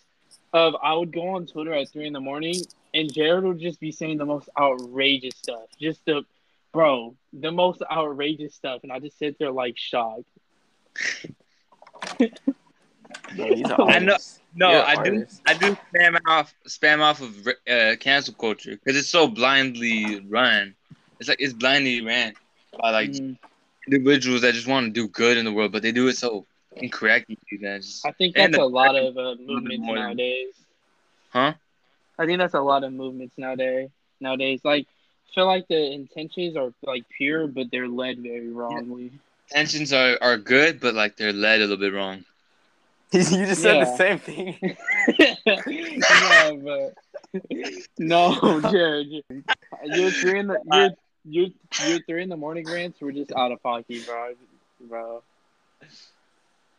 of 0.54 0.76
I 0.82 0.94
would 0.94 1.12
go 1.12 1.30
on 1.36 1.48
Twitter 1.48 1.74
at 1.74 1.90
three 1.90 2.08
in 2.08 2.14
the 2.14 2.20
morning 2.20 2.62
and 2.94 3.12
Jared 3.12 3.44
would 3.44 3.60
just 3.60 3.80
be 3.80 3.92
saying 3.92 4.18
the 4.18 4.26
most 4.26 4.50
outrageous 4.58 5.36
stuff. 5.38 5.66
Just 5.80 6.04
the 6.06 6.26
bro, 6.74 7.16
the 7.34 7.52
most 7.52 7.82
outrageous 7.92 8.56
stuff, 8.56 8.82
and 8.84 8.92
I 8.92 9.00
just 9.00 9.18
sit 9.18 9.38
there 9.40 9.52
like 9.52 9.78
shocked. 9.78 10.30
Bro, 13.36 13.48
I 13.90 14.00
know- 14.00 14.18
No, 14.56 14.72
You're 14.72 14.82
an 14.82 14.98
I 14.98 15.04
do. 15.04 15.26
I 15.46 15.54
do 15.54 15.78
spam 15.94 16.20
off 16.28 16.54
spam 16.68 17.00
off 17.02 17.22
of 17.22 17.48
uh, 17.70 17.96
cancel 18.00 18.34
culture 18.34 18.72
because 18.72 18.98
it's 18.98 19.10
so 19.10 19.28
blindly 19.28 20.20
run. 20.28 20.74
It's 21.20 21.30
like 21.30 21.40
it's 21.42 21.54
blindly 21.54 22.02
ran 22.02 22.34
by 22.82 22.90
like 22.92 23.10
Mm, 23.12 23.38
individuals 23.88 24.42
that 24.42 24.54
just 24.54 24.68
want 24.68 24.88
to 24.88 24.92
do 24.92 25.08
good 25.10 25.38
in 25.38 25.46
the 25.46 25.52
world, 25.52 25.72
but 25.72 25.82
they 25.84 25.92
do 25.92 26.08
it 26.08 26.18
so 26.18 26.46
incorrectly. 26.76 27.38
That 27.62 27.82
just, 27.82 28.06
I 28.06 28.12
think 28.14 28.36
And 28.36 28.54
that's 28.54 28.58
the- 28.58 28.64
a 28.64 28.66
lot 28.66 28.96
of 28.96 29.16
uh, 29.18 29.36
movements 29.46 29.86
nowadays. 29.88 30.54
huh? 31.30 31.54
I 32.18 32.26
think 32.26 32.40
that's 32.40 32.56
a 32.56 32.62
lot 32.62 32.84
of 32.84 32.92
movements 32.94 33.36
nowadays. 33.38 33.90
Nowadays, 34.20 34.62
like, 34.64 34.88
I 34.88 34.97
feel 35.38 35.46
like 35.46 35.67
the 35.67 35.94
intentions 35.94 36.58
are 36.58 36.74
like 36.82 37.03
pure, 37.15 37.46
but 37.46 37.67
they're 37.72 37.88
led 37.88 38.17
very 38.17 38.51
wrongly. 38.51 39.12
Intentions 39.51 39.94
are, 39.94 40.17
are 40.20 40.36
good, 40.38 40.79
but 40.79 40.96
like 40.96 41.15
they're 41.15 41.32
led 41.32 41.60
a 41.60 41.67
little 41.67 41.77
bit 41.77 41.94
wrong. 41.94 42.25
you 43.12 43.22
just 43.22 43.62
said 43.62 43.86
the 43.86 43.96
same 43.96 44.17
thing. 44.17 44.58
no, 46.60 46.91
but 47.32 47.84
no, 48.00 48.62
Jared, 48.62 49.08
you're 49.86 50.10
three 50.10 50.39
in 50.39 50.48
the 50.48 50.60
you're 50.65 50.86
uh, 50.86 50.89
you're 51.24 51.50
you're 51.86 52.00
three 52.00 52.24
in 52.24 52.29
the 52.29 52.36
morning 52.36 52.65
rants. 52.65 53.00
We're 53.00 53.12
just 53.12 53.32
out 53.32 53.51
of 53.51 53.62
pocket, 53.62 54.08
bro. 54.08 54.34
Bro, 54.82 55.22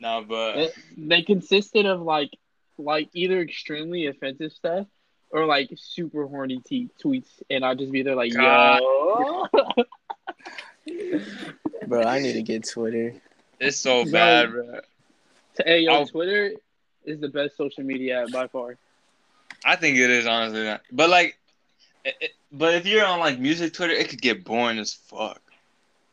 No, 0.00 0.24
but 0.28 0.54
they, 0.56 0.70
they 0.96 1.22
consisted 1.22 1.86
of 1.86 2.02
like 2.02 2.30
like 2.76 3.08
either 3.12 3.40
extremely 3.40 4.06
offensive 4.06 4.52
stuff 4.52 4.88
or 5.30 5.44
like 5.46 5.70
super 5.76 6.26
horny 6.26 6.60
t- 6.66 6.88
tweets, 7.02 7.28
and 7.50 7.64
I'll 7.64 7.74
just 7.76 7.92
be 7.92 8.02
there 8.02 8.14
like, 8.14 8.32
yo. 8.32 9.46
Bro, 11.86 12.02
I 12.04 12.18
need 12.20 12.34
to 12.34 12.42
get 12.42 12.68
Twitter. 12.68 13.14
it's 13.60 13.76
so 13.76 14.02
Bro. 14.04 14.12
bad, 14.12 14.50
bro. 14.52 14.80
hey, 15.64 15.80
yo, 15.80 15.92
I'll- 15.92 16.06
Twitter 16.06 16.52
is 17.04 17.20
the 17.20 17.28
best 17.28 17.56
social 17.56 17.84
media 17.84 18.22
app 18.24 18.32
by 18.32 18.46
far. 18.48 18.76
I 19.64 19.76
think 19.76 19.96
it 19.98 20.10
is 20.10 20.26
honestly, 20.26 20.64
not. 20.64 20.82
but 20.92 21.10
like, 21.10 21.38
it, 22.04 22.14
it- 22.20 22.30
but 22.52 22.74
if 22.74 22.86
you're 22.86 23.04
on 23.04 23.18
like 23.20 23.38
music 23.38 23.74
Twitter, 23.74 23.92
it 23.92 24.08
could 24.08 24.22
get 24.22 24.44
boring 24.44 24.78
as 24.78 24.94
fuck. 24.94 25.40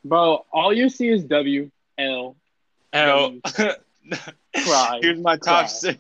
Bro, 0.04 0.46
all 0.52 0.74
you 0.74 0.90
see 0.90 1.08
is 1.10 1.24
W 1.26 1.72
L 1.98 2.36
L. 2.94 3.34
Hell, 3.44 3.72
Cry. 4.66 5.00
here's 5.02 5.20
my 5.20 5.38
Cry. 5.38 5.62
top 5.62 5.70
six. 5.70 5.98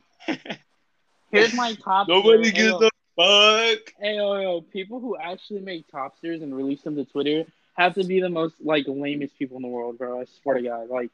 Here's 1.31 1.53
my 1.53 1.73
top. 1.83 2.07
Nobody 2.07 2.45
Hey, 2.49 2.51
gives 2.51 2.81
yo, 2.81 2.87
a 2.87 2.89
fuck. 3.15 3.93
Hey, 3.99 4.15
yo, 4.15 4.35
yo, 4.39 4.61
people 4.61 4.99
who 4.99 5.17
actually 5.17 5.61
make 5.61 5.89
topsters 5.91 6.43
and 6.43 6.55
release 6.55 6.81
them 6.81 6.95
to 6.95 7.05
Twitter 7.05 7.45
have 7.75 7.93
to 7.95 8.03
be 8.03 8.19
the 8.19 8.29
most 8.29 8.55
like 8.61 8.85
lamest 8.87 9.37
people 9.37 9.57
in 9.57 9.63
the 9.63 9.69
world, 9.69 9.97
bro. 9.97 10.21
I 10.21 10.25
swear 10.41 10.57
to 10.57 10.61
God, 10.61 10.89
like, 10.89 11.11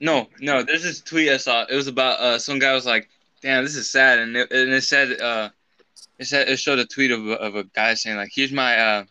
No, 0.00 0.28
no. 0.40 0.62
There's 0.62 0.82
this 0.82 1.00
tweet 1.00 1.30
I 1.30 1.36
saw. 1.36 1.64
It 1.68 1.74
was 1.74 1.86
about 1.86 2.18
uh, 2.18 2.38
some 2.38 2.58
guy 2.58 2.72
was 2.72 2.86
like, 2.86 3.08
"Damn, 3.40 3.64
this 3.64 3.76
is 3.76 3.90
sad," 3.90 4.18
and 4.18 4.36
it, 4.36 4.50
and 4.50 4.72
it 4.72 4.82
said, 4.82 5.20
uh, 5.20 5.50
it 6.18 6.26
said 6.26 6.48
it 6.48 6.58
showed 6.58 6.78
a 6.78 6.86
tweet 6.86 7.10
of 7.10 7.26
a, 7.26 7.32
of 7.32 7.56
a 7.56 7.64
guy 7.64 7.94
saying 7.94 8.16
like, 8.16 8.30
"Here's 8.34 8.52
my 8.52 8.76
uh, 8.76 9.04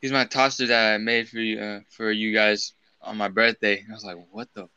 here's 0.00 0.12
my 0.12 0.24
topster 0.24 0.68
that 0.68 0.94
I 0.94 0.98
made 0.98 1.28
for 1.28 1.38
you 1.38 1.60
uh, 1.60 1.80
for 1.88 2.10
you 2.10 2.32
guys 2.32 2.72
on 3.00 3.16
my 3.16 3.28
birthday." 3.28 3.78
And 3.80 3.90
I 3.90 3.94
was 3.94 4.04
like, 4.04 4.18
"What 4.30 4.48
the? 4.54 4.68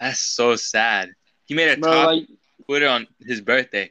That's 0.00 0.20
so 0.20 0.56
sad." 0.56 1.10
He 1.46 1.54
made 1.54 1.70
a 1.70 1.80
bro, 1.80 1.90
top 1.90 2.06
like 2.08 2.28
Twitter 2.66 2.88
on 2.88 3.06
his 3.20 3.40
birthday. 3.40 3.90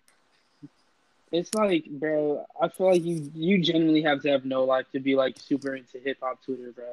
It's 1.32 1.54
like, 1.54 1.86
bro. 1.90 2.46
I 2.62 2.70
feel 2.70 2.88
like 2.92 3.04
you 3.04 3.30
you 3.36 3.62
genuinely 3.62 4.02
have 4.04 4.22
to 4.24 4.30
have 4.30 4.46
no 4.46 4.64
life 4.64 4.86
to 4.94 5.00
be 5.00 5.16
like 5.16 5.38
super 5.40 5.76
into 5.76 6.00
hip 6.00 6.18
hop 6.22 6.44
Twitter, 6.44 6.72
bro. 6.72 6.86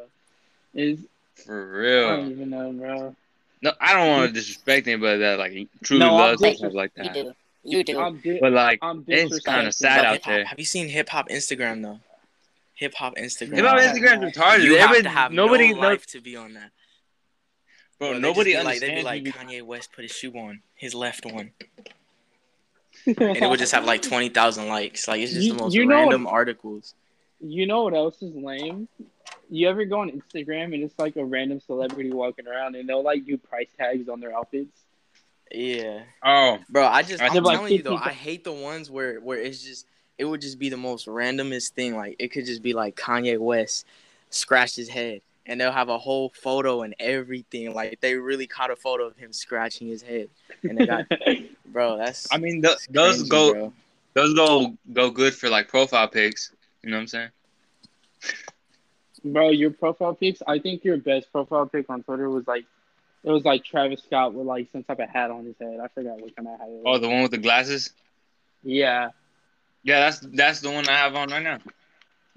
Is 0.74 0.98
For 1.44 1.66
real. 1.70 2.06
I 2.06 2.10
real. 2.10 2.16
don't 2.16 2.30
even 2.32 2.50
know, 2.50 2.72
bro. 2.72 3.16
No, 3.62 3.72
I 3.80 3.94
don't 3.94 4.08
want 4.08 4.28
to 4.28 4.32
disrespect 4.34 4.86
anybody 4.88 5.20
that 5.20 5.38
like 5.38 5.68
truly 5.82 6.00
No, 6.04 6.14
loves 6.16 6.40
dis- 6.42 6.58
stuff 6.58 6.74
like 6.74 6.92
You 6.96 7.12
do. 7.12 7.32
You 7.66 7.82
do. 7.84 7.98
I'm 7.98 8.18
di- 8.18 8.38
But 8.40 8.52
like, 8.52 8.78
I'm 8.82 9.04
it's 9.08 9.40
kind 9.40 9.66
of 9.66 9.72
sad 9.74 10.04
out 10.04 10.20
there. 10.24 10.44
Have 10.44 10.58
you 10.58 10.66
seen 10.66 10.88
hip 10.88 11.08
hop 11.08 11.28
Instagram 11.30 11.82
though? 11.82 12.00
Hip 12.74 12.92
hop 12.94 13.14
Instagram. 13.16 13.54
Hip 13.54 13.64
hop 13.64 13.78
Instagram 13.78 14.20
Instagram's 14.20 14.36
retarded. 14.36 14.64
You 14.64 14.78
have 14.78 15.02
to 15.02 15.08
have 15.08 15.32
nobody, 15.32 15.68
no 15.72 15.80
no- 15.80 15.88
life 15.88 16.04
to 16.08 16.20
be 16.20 16.36
on 16.36 16.54
that. 16.54 16.70
bro, 17.98 18.08
Bro, 18.08 18.14
they 18.14 18.20
nobody 18.20 18.52
just 18.52 18.62
be 18.62 18.66
like, 18.66 18.80
they'd 18.80 18.94
be 18.96 19.02
like. 19.02 19.24
Kanye 19.24 19.62
West 19.62 19.92
put 19.92 20.02
his 20.02 20.10
shoe 20.12 20.32
on, 20.32 20.60
his 20.74 20.94
left 20.94 21.24
one, 21.24 21.52
and 23.06 23.36
it 23.36 23.48
would 23.48 23.58
just 23.58 23.72
have 23.72 23.84
like 23.84 24.02
twenty 24.10 24.28
thousand 24.28 24.68
likes. 24.68 25.06
Like 25.08 25.20
it's 25.20 25.32
just 25.32 25.46
You- 25.46 25.54
the 25.54 25.62
most 25.62 25.74
you 25.74 25.84
know 25.86 25.94
what- 25.96 26.00
random 26.02 26.26
articles. 26.26 26.94
You 27.40 27.66
know 27.66 27.82
what 27.82 27.94
else 27.94 28.22
is 28.22 28.34
lame? 28.34 28.88
You 29.50 29.68
ever 29.68 29.84
go 29.84 30.00
on 30.00 30.10
Instagram 30.10 30.72
and 30.74 30.82
it's 30.82 30.98
like 30.98 31.16
a 31.16 31.24
random 31.24 31.60
celebrity 31.60 32.10
walking 32.10 32.46
around 32.46 32.74
and 32.76 32.88
they'll 32.88 33.02
like 33.02 33.26
do 33.26 33.36
price 33.36 33.68
tags 33.78 34.08
on 34.08 34.20
their 34.20 34.34
outfits? 34.34 34.80
Yeah, 35.52 36.00
Oh, 36.24 36.58
bro. 36.70 36.86
I 36.86 37.02
just 37.02 37.22
I 37.22 37.26
I'm 37.26 37.32
think- 37.32 37.44
telling 37.46 37.72
you 37.72 37.82
though, 37.82 37.96
I 37.96 38.10
hate 38.12 38.44
the 38.44 38.52
ones 38.52 38.90
where 38.90 39.20
where 39.20 39.38
it's 39.38 39.62
just 39.62 39.86
it 40.16 40.24
would 40.24 40.40
just 40.40 40.58
be 40.58 40.68
the 40.70 40.76
most 40.76 41.06
randomest 41.06 41.72
thing. 41.72 41.94
Like 41.96 42.16
it 42.18 42.28
could 42.28 42.46
just 42.46 42.62
be 42.62 42.72
like 42.72 42.96
Kanye 42.96 43.38
West 43.38 43.84
scratched 44.30 44.76
his 44.76 44.88
head, 44.88 45.20
and 45.44 45.60
they'll 45.60 45.70
have 45.72 45.88
a 45.90 45.98
whole 45.98 46.30
photo 46.30 46.82
and 46.82 46.94
everything. 46.98 47.74
Like 47.74 48.00
they 48.00 48.14
really 48.14 48.46
caught 48.46 48.70
a 48.70 48.76
photo 48.76 49.04
of 49.06 49.16
him 49.16 49.32
scratching 49.32 49.86
his 49.88 50.02
head, 50.02 50.28
and 50.62 50.78
they 50.78 50.86
got 50.86 51.04
bro. 51.74 51.98
That's 51.98 52.32
I 52.32 52.38
mean, 52.38 52.62
th- 52.62 52.78
those 52.88 53.16
crazy, 53.16 53.28
go 53.28 53.52
bro. 53.52 53.72
those 54.14 54.34
go 54.34 54.74
go 54.94 55.10
good 55.10 55.34
for 55.34 55.50
like 55.50 55.68
profile 55.68 56.08
pics. 56.08 56.50
You 56.82 56.90
know 56.90 56.96
what 56.96 57.02
I'm 57.02 57.06
saying? 57.08 57.28
Bro, 59.24 59.50
your 59.50 59.70
profile 59.70 60.14
pics, 60.14 60.42
I 60.46 60.58
think 60.58 60.84
your 60.84 60.98
best 60.98 61.30
profile 61.32 61.66
pic 61.66 61.90
on 61.90 62.02
Twitter 62.02 62.30
was 62.30 62.46
like 62.46 62.64
it 63.22 63.30
was 63.30 63.44
like 63.44 63.64
Travis 63.64 64.02
Scott 64.02 64.34
with 64.34 64.46
like 64.46 64.68
some 64.72 64.84
type 64.84 65.00
of 65.00 65.08
hat 65.08 65.30
on 65.30 65.44
his 65.44 65.56
head. 65.60 65.80
I 65.82 65.88
forgot 65.88 66.20
what 66.20 66.34
kind 66.36 66.48
of 66.48 66.58
hat 66.60 66.68
it 66.68 66.82
Oh, 66.86 66.98
the 66.98 67.08
one 67.08 67.22
with 67.22 67.30
the 67.30 67.38
glasses. 67.38 67.90
yeah. 68.62 69.10
Yeah, 69.82 70.00
that's 70.00 70.20
that's 70.20 70.60
the 70.60 70.70
one 70.70 70.88
I 70.88 70.92
have 70.92 71.14
on 71.14 71.28
right 71.30 71.42
now. 71.42 71.58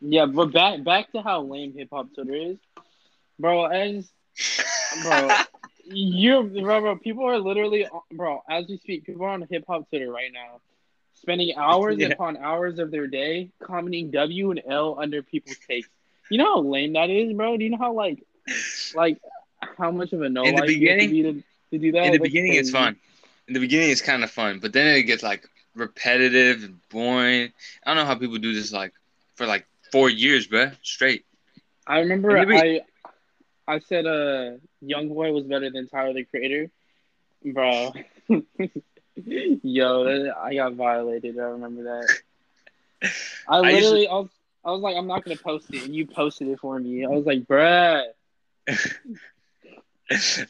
Yeah, 0.01 0.25
but 0.25 0.51
back 0.51 0.83
back 0.83 1.11
to 1.13 1.21
how 1.21 1.41
lame 1.43 1.73
hip 1.73 1.89
hop 1.91 2.13
Twitter 2.13 2.35
is. 2.35 2.57
Bro, 3.39 3.65
as 3.67 4.09
Bro. 5.03 5.29
You're 5.89 6.43
bro, 6.43 6.81
bro, 6.81 6.95
people 6.97 7.25
are 7.25 7.37
literally 7.39 7.87
bro, 8.11 8.43
as 8.49 8.67
we 8.67 8.77
speak, 8.77 9.05
people 9.05 9.23
are 9.25 9.29
on 9.29 9.45
hip 9.49 9.63
hop 9.67 9.89
Twitter 9.89 10.11
right 10.11 10.31
now. 10.33 10.59
Spending 11.15 11.55
hours 11.57 11.97
Yeah. 11.97 12.07
upon 12.09 12.37
hours 12.37 12.77
of 12.79 12.91
their 12.91 13.07
day 13.07 13.49
commenting 13.59 14.11
W 14.11 14.51
and 14.51 14.61
L 14.69 14.97
under 14.99 15.23
people's 15.23 15.57
takes. 15.67 15.89
You 16.29 16.37
know 16.37 16.55
how 16.55 16.61
lame 16.61 16.93
that 16.93 17.09
is, 17.09 17.33
bro? 17.33 17.57
Do 17.57 17.63
you 17.63 17.71
know 17.71 17.77
how 17.77 17.93
like 17.93 18.23
like 18.95 19.17
how 19.77 19.91
much 19.91 20.13
of 20.13 20.21
a 20.21 20.29
no 20.29 20.43
In 20.43 20.55
the 20.55 20.61
you 20.61 20.67
to 20.67 20.79
beginning- 20.79 21.09
be 21.11 21.21
to, 21.23 21.43
to 21.71 21.77
do 21.79 21.91
that? 21.93 22.05
In 22.05 22.11
the 22.13 22.19
beginning, 22.19 22.53
it's 22.53 22.69
fun. 22.69 22.95
In 23.47 23.53
the 23.53 23.59
beginning, 23.59 23.89
it's 23.89 24.01
kind 24.01 24.23
of 24.23 24.29
fun, 24.29 24.59
but 24.59 24.73
then 24.73 24.87
it 24.95 25.03
gets 25.03 25.23
like 25.23 25.47
repetitive 25.75 26.63
and 26.63 26.79
boring. 26.89 27.51
I 27.83 27.89
don't 27.93 27.97
know 27.97 28.05
how 28.05 28.15
people 28.15 28.37
do 28.37 28.53
this 28.53 28.71
like 28.71 28.93
for 29.35 29.45
like 29.45 29.65
four 29.91 30.09
years, 30.09 30.47
bro, 30.47 30.71
straight. 30.83 31.25
I 31.87 31.99
remember 31.99 32.37
I 32.37 32.81
I 33.67 33.79
said 33.79 34.05
uh 34.05 34.57
Young 34.81 35.09
Boy 35.09 35.31
was 35.31 35.43
better 35.43 35.69
than 35.69 35.87
Tyler 35.87 36.13
the 36.13 36.23
Creator. 36.23 36.69
Bro. 37.43 37.93
Yo, 39.15 40.03
that, 40.03 40.35
I 40.37 40.53
got 40.55 40.73
violated. 40.73 41.39
I 41.39 41.43
remember 41.43 41.83
that. 41.83 43.11
I 43.47 43.57
I 43.59 43.61
to- 43.61 43.75
literally 43.75 44.07
I 44.07 44.13
was 44.13 44.29
I 44.65 44.71
was 44.71 44.81
like, 44.81 44.95
I'm 44.97 45.07
not 45.07 45.23
gonna 45.23 45.37
post 45.37 45.69
it, 45.73 45.83
and 45.83 45.95
you 45.95 46.05
posted 46.07 46.47
it 46.49 46.59
for 46.59 46.77
me. 46.79 47.05
I 47.05 47.09
was 47.09 47.25
like, 47.25 47.45
bruh. 47.45 48.03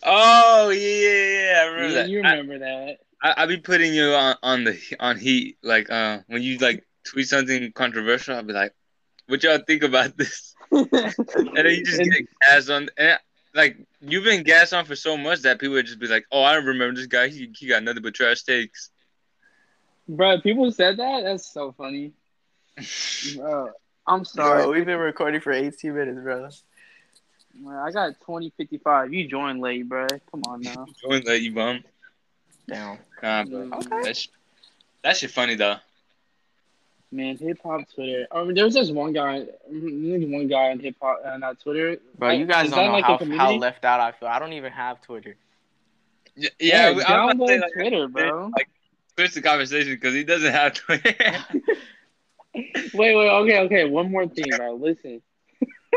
oh 0.04 0.70
yeah, 0.70 0.80
yeah, 0.80 1.52
yeah, 1.52 1.62
I 1.62 1.66
remember 1.66 1.88
You, 1.88 1.94
that. 1.96 2.10
you 2.10 2.22
I- 2.24 2.32
remember 2.32 2.60
that. 2.60 2.98
I, 3.24 3.34
I 3.38 3.46
be 3.48 3.58
putting 3.58 3.96
you 3.96 4.14
on 4.14 4.36
on 4.44 4.64
the 4.64 4.80
on 5.00 5.18
heat 5.18 5.58
like 5.64 5.90
uh 5.90 6.20
when 6.28 6.44
you 6.44 6.58
like 6.60 6.86
tweet 7.04 7.28
something 7.28 7.72
controversial. 7.72 8.36
I'll 8.36 8.44
be 8.44 8.54
like, 8.54 8.74
"What 9.26 9.42
y'all 9.44 9.58
think 9.66 9.82
about 9.84 10.16
this?" 10.18 10.54
And 10.72 11.56
then 11.56 11.66
you 11.66 11.86
just 11.86 12.00
And- 12.00 12.12
get 12.12 12.28
gassed 12.48 12.70
on. 12.70 12.90
And 12.98 13.20
like 13.54 13.78
you've 14.02 14.24
been 14.24 14.44
gassed 14.44 14.74
on 14.74 14.86
for 14.86 14.96
so 14.96 15.18
much 15.18 15.40
that 15.42 15.60
people 15.60 15.74
would 15.74 15.86
just 15.86 16.00
be 16.00 16.08
like, 16.08 16.26
"Oh, 16.32 16.44
I 16.44 16.54
don't 16.54 16.66
remember 16.66 16.96
this 16.96 17.08
guy. 17.08 17.28
He 17.30 17.52
he 17.58 17.68
got 17.68 17.84
nothing 17.84 18.04
but 18.04 18.14
trash 18.14 18.44
takes." 18.44 18.90
Bro, 20.08 20.42
people 20.42 20.72
said 20.72 20.98
that? 20.98 21.24
That's 21.24 21.52
so 21.52 21.74
funny. 21.74 22.14
Bro, 23.36 23.72
I'm 24.06 24.24
sorry. 24.24 24.64
Bro, 24.64 24.72
we've 24.72 24.86
been 24.86 25.00
recording 25.00 25.42
for 25.42 25.52
18 25.52 25.94
minutes, 25.96 26.20
bro. 26.22 26.50
Man, 27.60 27.76
I 27.76 27.92
got 27.92 28.20
2055. 28.20 29.14
You 29.14 29.28
joined 29.28 29.60
late, 29.60 29.90
bro. 29.90 30.06
Come 30.32 30.44
on 30.48 30.62
now. 30.62 30.86
Join 31.02 31.24
let 31.24 31.42
you 31.42 31.52
bum. 31.54 31.84
Down. 32.68 33.00
Nah, 33.24 33.44
bro. 33.46 33.70
Okay. 33.74 34.02
That 34.04 34.16
shit, 34.18 34.32
that 35.04 35.18
shit 35.18 35.32
funny 35.32 35.56
though. 35.56 35.78
Man, 37.12 37.38
hip 37.38 37.60
hop 37.64 37.82
Twitter. 37.94 38.28
Um, 38.32 38.42
I 38.42 38.44
mean, 38.46 38.56
there 38.56 38.66
was 38.66 38.74
this 38.74 38.92
one 38.92 39.14
guy, 39.14 39.46
one 39.70 40.48
guy 40.48 40.72
on 40.72 40.80
hip 40.80 40.96
hop 41.02 41.22
uh, 41.26 41.30
on 41.30 41.40
that 41.40 41.60
Twitter. 41.62 41.98
Bro, 42.18 42.32
you 42.32 42.46
guys 42.46 42.70
don't 42.70 42.86
know 42.86 42.92
like 42.92 43.06
how, 43.06 43.18
how 43.38 43.52
left 43.54 43.86
out 43.86 44.00
I 44.02 44.12
feel. 44.12 44.28
I 44.28 44.40
don't 44.40 44.54
even 44.54 44.74
have 44.74 45.02
Twitter. 45.02 45.36
Yeah, 46.36 46.50
Yeah, 46.60 46.90
yeah. 46.90 46.96
we- 46.96 47.04
I 47.04 47.26
was 47.26 47.34
about 47.36 47.46
to 47.46 47.48
say, 47.48 47.58
download 47.58 47.62
like, 47.62 47.74
Twitter, 47.74 48.08
bro. 48.10 48.52
Like, 48.58 48.70
switch 49.16 49.34
the 49.34 49.42
conversation 49.42 49.94
because 49.94 50.14
he 50.14 50.24
doesn't 50.26 50.52
have 50.52 50.74
Twitter. 50.74 51.14
Wait, 52.56 52.92
wait, 52.94 53.14
okay, 53.14 53.60
okay. 53.60 53.86
One 53.86 54.12
more 54.12 54.28
thing, 54.28 54.46
bro. 54.56 54.74
Listen. 54.76 55.22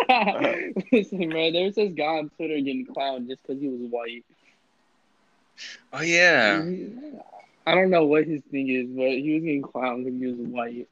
Listen, 0.92 1.28
bro. 1.30 1.50
There 1.52 1.64
was 1.64 1.74
this 1.74 1.92
guy 1.94 2.04
on 2.18 2.28
Twitter 2.36 2.56
getting 2.56 2.86
clowned 2.86 3.28
just 3.28 3.42
because 3.46 3.60
he 3.62 3.68
was 3.68 3.80
white. 3.90 4.24
oh 5.92 6.02
yeah. 6.02 6.62
I 7.66 7.74
don't 7.74 7.90
know 7.90 8.04
what 8.04 8.26
his 8.26 8.42
thing 8.50 8.68
is, 8.68 8.88
but 8.88 9.08
he 9.08 9.34
was 9.34 9.42
getting 9.42 9.62
clowned 9.62 10.04
because 10.04 10.20
he 10.20 10.26
was 10.26 10.48
white. 10.48 10.88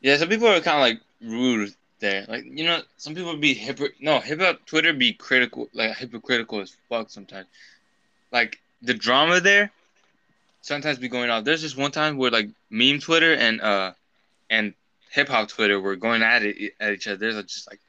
Yeah, 0.00 0.16
some 0.16 0.28
people 0.28 0.48
are 0.48 0.60
kind 0.60 0.76
of 0.76 0.82
like 0.82 1.00
rude 1.20 1.74
there. 2.00 2.24
Like 2.28 2.44
you 2.44 2.64
know, 2.64 2.80
some 2.96 3.14
people 3.14 3.36
be 3.36 3.54
hypo. 3.54 3.86
No, 4.00 4.20
hip 4.20 4.40
hop 4.40 4.64
Twitter 4.66 4.92
be 4.92 5.12
critical, 5.12 5.68
like 5.72 5.96
hypocritical 5.96 6.60
as 6.60 6.76
fuck 6.88 7.10
sometimes. 7.10 7.46
Like 8.32 8.58
the 8.82 8.94
drama 8.94 9.40
there, 9.40 9.72
sometimes 10.60 10.98
be 10.98 11.08
going 11.08 11.30
off. 11.30 11.44
There's 11.44 11.62
just 11.62 11.76
one 11.76 11.90
time 11.90 12.16
where 12.16 12.30
like 12.30 12.48
meme 12.70 13.00
Twitter 13.00 13.34
and 13.34 13.60
uh 13.60 13.92
and 14.50 14.74
hip 15.10 15.28
hop 15.28 15.48
Twitter 15.48 15.80
were 15.80 15.96
going 15.96 16.22
at 16.22 16.42
it 16.42 16.74
at 16.80 16.92
each 16.92 17.08
other. 17.08 17.16
There's 17.16 17.42
just 17.44 17.68
like 17.70 17.80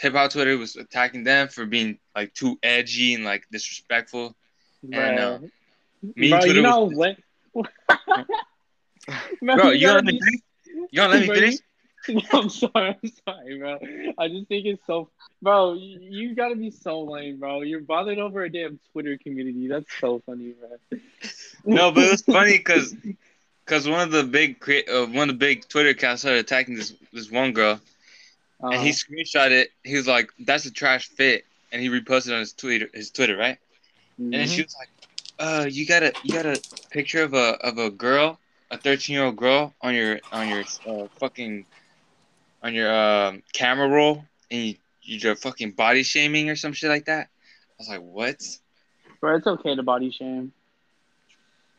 hip 0.00 0.14
hop 0.14 0.30
Twitter 0.30 0.56
was 0.56 0.76
attacking 0.76 1.24
them 1.24 1.48
for 1.48 1.66
being 1.66 1.98
like 2.14 2.34
too 2.34 2.58
edgy 2.62 3.14
and 3.14 3.24
like 3.24 3.44
disrespectful. 3.52 4.34
And, 4.92 5.18
uh, 5.18 5.38
Meme 6.14 6.30
bro 6.30 6.40
Twitter 6.40 6.54
you 6.54 6.62
know 6.62 6.84
was, 6.84 7.16
what? 7.54 7.66
bro, 9.40 9.70
you 9.70 9.80
gotta 9.80 9.80
gonna 9.80 9.94
let 9.94 10.04
me 10.04 10.12
be- 10.12 10.20
finish? 10.20 10.40
You 10.90 10.98
gonna 10.98 11.12
let 11.14 11.22
me 11.22 11.28
Bro, 11.28 11.34
finish? 11.34 11.56
I'm 12.32 12.48
sorry, 12.48 12.96
I'm 13.02 13.10
sorry, 13.26 13.58
bro. 13.58 13.78
I 14.18 14.28
just 14.28 14.48
think 14.48 14.66
it's 14.66 14.84
so, 14.86 15.10
bro. 15.42 15.74
You, 15.74 15.98
you 16.00 16.34
gotta 16.34 16.56
be 16.56 16.70
so 16.70 17.02
lame, 17.02 17.38
bro. 17.38 17.62
You're 17.62 17.80
bothered 17.80 18.18
over 18.18 18.44
a 18.44 18.50
damn 18.50 18.78
Twitter 18.92 19.18
community. 19.22 19.68
That's 19.68 19.90
so 20.00 20.20
funny, 20.26 20.52
bro. 20.52 20.98
No, 21.64 21.90
but 21.92 22.04
it 22.04 22.10
was 22.10 22.22
funny 22.30 22.56
because 22.58 22.94
because 23.64 23.88
one 23.88 24.00
of 24.00 24.10
the 24.10 24.24
big 24.24 24.60
crea- 24.60 24.84
uh, 24.86 25.06
one 25.06 25.28
of 25.30 25.34
the 25.38 25.46
big 25.46 25.68
Twitter 25.68 25.90
accounts 25.90 26.22
started 26.22 26.40
attacking 26.40 26.74
this 26.76 26.94
this 27.12 27.30
one 27.30 27.52
girl, 27.52 27.80
Uh, 28.62 28.70
and 28.70 28.80
he 28.80 28.90
screenshot 28.90 29.50
it. 29.50 29.70
He 29.84 29.96
was 29.96 30.06
like, 30.06 30.30
"That's 30.38 30.66
a 30.66 30.72
trash 30.72 31.08
fit," 31.08 31.44
and 31.72 31.80
he 31.82 31.88
reposted 31.88 32.32
on 32.32 32.40
his 32.40 32.52
Twitter 32.52 32.88
his 32.94 33.10
Twitter 33.10 33.36
right. 33.36 33.58
And 34.32 34.40
then 34.40 34.46
mhm. 34.46 34.48
she 34.48 34.62
was 34.62 34.74
like, 34.78 34.88
"Uh, 35.38 35.66
you 35.70 35.86
got 35.86 36.02
a 36.02 36.14
you 36.22 36.32
got 36.32 36.46
a 36.46 36.60
picture 36.90 37.22
of 37.22 37.34
a 37.34 37.56
of 37.68 37.78
a 37.78 37.90
girl, 37.90 38.40
a 38.78 38.82
thirteen 38.82 39.14
year 39.14 39.24
old 39.24 39.36
girl 39.36 39.74
on 39.80 39.94
your 39.94 40.20
on 40.32 40.48
your 40.48 40.64
uh, 40.86 41.08
fucking 41.18 41.66
on 42.62 42.74
your 42.74 42.94
um, 42.94 43.42
camera 43.52 43.88
roll, 43.88 44.24
and 44.50 44.62
you, 44.62 44.74
you're 45.02 45.36
fucking 45.36 45.72
body 45.72 46.02
shaming 46.02 46.50
or 46.50 46.56
some 46.56 46.72
shit 46.72 46.90
like 46.90 47.06
that." 47.06 47.28
I 47.28 47.74
was 47.78 47.88
like, 47.88 48.02
"What?" 48.02 48.42
bro, 49.20 49.36
it's 49.36 49.46
okay 49.46 49.74
to 49.74 49.82
body 49.82 50.10
shame. 50.10 50.52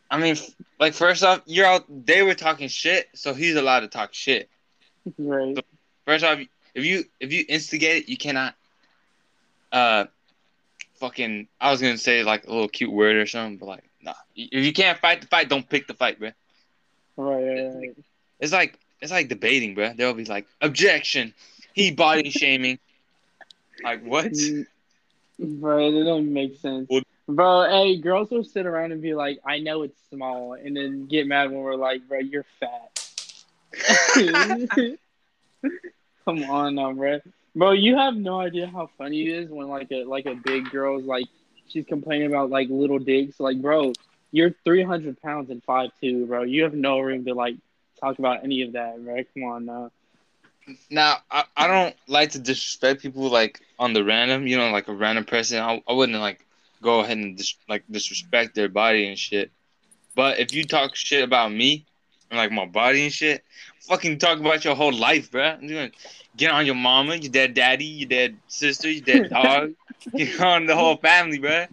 I 0.10 0.17
mean, 0.17 0.33
f- 0.33 0.49
like 0.79 0.93
first 0.93 1.23
off, 1.23 1.41
you're 1.45 1.65
out. 1.65 1.86
They 1.89 2.23
were 2.23 2.33
talking 2.33 2.67
shit, 2.67 3.07
so 3.13 3.33
he's 3.33 3.55
allowed 3.55 3.81
to 3.81 3.88
talk 3.88 4.13
shit. 4.13 4.49
Right. 5.17 5.57
First 6.05 6.25
off, 6.25 6.39
if 6.75 6.83
you 6.83 7.05
if 7.21 7.31
you 7.31 7.45
instigate 7.47 8.03
it, 8.03 8.10
you 8.10 8.17
cannot. 8.17 8.55
Uh, 9.71 10.05
fucking. 10.95 11.47
I 11.62 11.71
was 11.71 11.81
gonna 11.81 11.97
say 11.97 12.23
like 12.23 12.45
a 12.45 12.51
little 12.51 12.67
cute 12.67 12.91
word 12.91 13.15
or 13.15 13.25
something, 13.25 13.57
but 13.57 13.67
like, 13.67 13.83
nah. 14.01 14.13
If 14.36 14.65
you 14.65 14.73
can't 14.73 14.99
fight 14.99 15.21
the 15.21 15.27
fight, 15.27 15.47
don't 15.47 15.67
pick 15.67 15.88
the 15.88 15.93
fight, 15.93 16.19
bro. 16.19 16.31
Right, 17.17 17.43
right, 17.43 17.75
right. 17.75 17.97
It's 18.39 18.53
like 18.53 18.80
it's 19.01 19.12
like 19.12 19.27
debating, 19.27 19.73
bro. 19.75 19.93
They'll 19.93 20.13
be 20.13 20.25
like, 20.25 20.47
objection. 20.62 21.34
He 21.73 21.91
body 21.91 22.30
shaming. 22.30 22.80
Like 23.84 24.03
what? 24.03 24.32
Mm, 24.32 24.65
Bro, 25.39 25.89
it 25.89 26.03
don't 26.03 26.32
make 26.34 26.60
sense. 26.60 26.88
Well- 26.89 27.01
Bro, 27.30 27.67
hey, 27.69 27.97
girls 27.97 28.30
will 28.30 28.45
sit 28.45 28.65
around 28.65 28.93
and 28.93 29.01
be 29.01 29.13
like, 29.13 29.39
I 29.45 29.60
know 29.60 29.82
it's 29.82 29.99
small, 30.10 30.53
and 30.53 30.77
then 30.77 31.08
get 31.08 31.27
mad 31.27 31.51
when 31.51 31.60
we're 31.60 31.75
like, 31.75 32.08
bro, 32.08 32.19
you're 32.19 32.45
fat. 32.62 33.03
Come 36.23 36.43
on 36.43 36.75
now, 36.75 36.93
bro. 36.93 37.19
Bro, 37.53 37.71
you 37.71 37.97
have 37.97 38.15
no 38.15 38.39
idea 38.39 38.67
how 38.67 38.89
funny 38.97 39.27
it 39.27 39.43
is 39.43 39.49
when 39.49 39.67
like 39.67 39.91
a 39.91 40.06
like 40.06 40.25
a 40.25 40.36
big 40.36 40.69
girl's 40.69 41.03
like 41.03 41.25
she's 41.67 41.86
complaining 41.86 42.27
about 42.27 42.49
like 42.49 42.69
little 42.69 42.99
dicks. 42.99 43.39
Like, 43.41 43.62
bro, 43.62 43.91
you're 44.31 44.51
three 44.63 44.83
hundred 44.83 45.21
pounds 45.21 45.49
and 45.49 45.63
five 45.63 45.91
two, 46.01 46.25
bro. 46.25 46.43
You 46.43 46.63
have 46.63 46.73
no 46.73 46.99
room 46.99 47.25
to 47.25 47.33
like 47.33 47.55
talk 47.99 48.19
about 48.19 48.43
any 48.43 48.61
of 48.63 48.73
that, 48.73 49.03
bro. 49.03 49.23
Come 49.33 49.43
on 49.43 49.65
now. 49.65 49.91
Now 50.89 51.17
I, 51.31 51.45
I 51.55 51.67
don't 51.67 51.95
like 52.07 52.31
to 52.31 52.39
disrespect 52.39 53.01
people 53.01 53.29
like 53.29 53.61
on 53.79 53.93
the 53.93 54.03
random, 54.03 54.47
you 54.47 54.57
know, 54.57 54.69
like 54.71 54.87
a 54.87 54.93
random 54.93 55.25
person. 55.25 55.59
I, 55.59 55.81
I 55.87 55.93
wouldn't 55.93 56.19
like 56.19 56.45
go 56.81 56.99
ahead 56.99 57.17
and 57.17 57.37
dis- 57.37 57.55
like 57.67 57.83
disrespect 57.89 58.55
their 58.55 58.69
body 58.69 59.07
and 59.07 59.17
shit. 59.17 59.51
But 60.15 60.39
if 60.39 60.53
you 60.53 60.63
talk 60.63 60.95
shit 60.95 61.23
about 61.23 61.51
me 61.51 61.85
and 62.29 62.37
like 62.37 62.51
my 62.51 62.65
body 62.65 63.03
and 63.03 63.13
shit, 63.13 63.43
fucking 63.81 64.19
talk 64.19 64.39
about 64.39 64.65
your 64.65 64.75
whole 64.75 64.93
life, 64.93 65.31
bro. 65.31 65.57
You're 65.61 65.87
gonna 65.87 65.91
get 66.35 66.51
on 66.51 66.65
your 66.65 66.75
mama, 66.75 67.15
your 67.15 67.31
dead 67.31 67.53
daddy, 67.53 67.85
your 67.85 68.09
dead 68.09 68.37
sister, 68.47 68.89
your 68.89 69.03
dead 69.03 69.29
dog, 69.29 69.71
get 70.15 70.39
on 70.41 70.65
the 70.65 70.75
whole 70.75 70.97
family, 70.97 71.39
bro. 71.39 71.65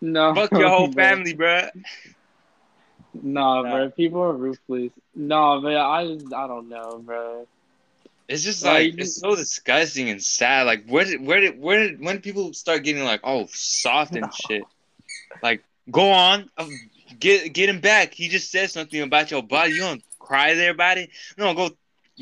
No, 0.00 0.34
Fuck 0.34 0.56
your 0.56 0.68
whole 0.70 0.88
bro. 0.92 0.92
family, 0.92 1.34
bro. 1.34 1.68
Nah, 3.14 3.62
Nah. 3.62 3.70
bro. 3.70 3.90
People 3.90 4.20
are 4.22 4.32
ruthless. 4.32 4.92
No, 5.14 5.60
but 5.62 5.76
I 5.76 6.06
just 6.06 6.32
I 6.32 6.46
don't 6.46 6.68
know, 6.68 7.00
bro. 7.04 7.46
It's 8.28 8.42
just 8.42 8.64
Like, 8.64 8.92
like 8.94 8.94
it's 8.98 9.20
so 9.20 9.34
disgusting 9.36 10.08
and 10.08 10.22
sad. 10.22 10.66
Like 10.66 10.86
where 10.88 11.04
did 11.04 11.24
where 11.24 11.40
did 11.40 11.58
where 11.60 11.88
did 11.88 12.00
when 12.00 12.20
people 12.20 12.52
start 12.54 12.82
getting 12.84 13.04
like 13.04 13.20
oh 13.24 13.46
soft 13.52 14.16
and 14.16 14.32
No. 14.34 14.34
shit? 14.34 14.66
Like 15.42 15.62
go 15.90 16.10
on, 16.10 16.48
uh, 16.56 16.68
get 17.18 17.52
get 17.52 17.68
him 17.68 17.80
back. 17.80 18.14
He 18.14 18.28
just 18.28 18.50
said 18.50 18.70
something 18.70 19.00
about 19.00 19.30
your 19.30 19.42
body. 19.42 19.72
You 19.74 19.82
don't 19.82 20.02
cry 20.18 20.54
there 20.54 20.70
about 20.70 20.98
it. 20.98 21.10
No, 21.36 21.54
go 21.54 21.70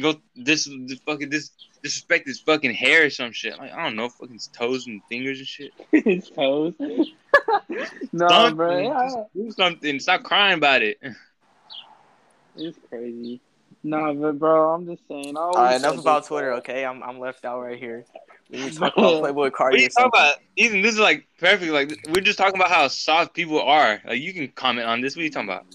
go 0.00 0.14
this, 0.34 0.64
this 0.86 0.98
fucking 1.06 1.30
this 1.30 1.50
disrespect 1.82 2.26
his 2.26 2.40
fucking 2.40 2.74
hair 2.74 3.06
or 3.06 3.10
some 3.10 3.32
shit. 3.32 3.58
Like 3.58 3.72
I 3.72 3.84
don't 3.84 3.96
know, 3.96 4.08
fucking 4.08 4.34
his 4.34 4.48
toes 4.48 4.86
and 4.86 5.02
fingers 5.08 5.38
and 5.38 5.46
shit. 5.46 5.72
His 6.04 6.28
toes. 6.30 6.74
no, 8.12 8.28
Something, 8.28 8.56
bro. 8.56 8.78
Yeah, 8.78 9.02
just 9.04 9.18
do 9.34 9.50
something. 9.52 10.00
Stop 10.00 10.22
crying 10.22 10.58
about 10.58 10.82
it. 10.82 10.98
it's 12.56 12.78
crazy. 12.88 13.40
Nah, 13.82 14.12
but 14.12 14.38
bro, 14.38 14.74
I'm 14.74 14.86
just 14.86 15.06
saying. 15.08 15.36
I 15.36 15.40
All 15.40 15.56
always 15.56 15.58
right, 15.58 15.72
said 15.72 15.80
enough 15.80 15.92
this, 15.94 16.00
about 16.02 16.28
bro. 16.28 16.36
Twitter, 16.36 16.52
okay? 16.54 16.84
I'm 16.84 17.02
I'm 17.02 17.18
left 17.18 17.44
out 17.44 17.60
right 17.62 17.78
here. 17.78 18.04
We 18.50 18.58
need 18.58 18.72
to 18.72 18.78
talk 18.78 18.96
about 18.96 19.22
Playboi 19.22 19.34
What 19.34 19.52
Carti 19.52 19.74
are 19.74 19.76
you 19.78 19.86
or 19.86 19.88
talking 19.88 20.10
something. 20.12 20.20
about? 20.20 20.34
Ethan, 20.56 20.82
this 20.82 20.94
is 20.94 21.00
like 21.00 21.26
perfect. 21.38 21.72
Like 21.72 21.98
we're 22.08 22.20
just 22.20 22.38
talking 22.38 22.56
about 22.60 22.70
how 22.70 22.88
soft 22.88 23.32
people 23.32 23.60
are. 23.60 24.00
Like 24.04 24.20
you 24.20 24.34
can 24.34 24.48
comment 24.48 24.86
on 24.86 25.00
this. 25.00 25.16
What 25.16 25.22
are 25.22 25.24
you 25.24 25.30
talking 25.30 25.48
about? 25.48 25.66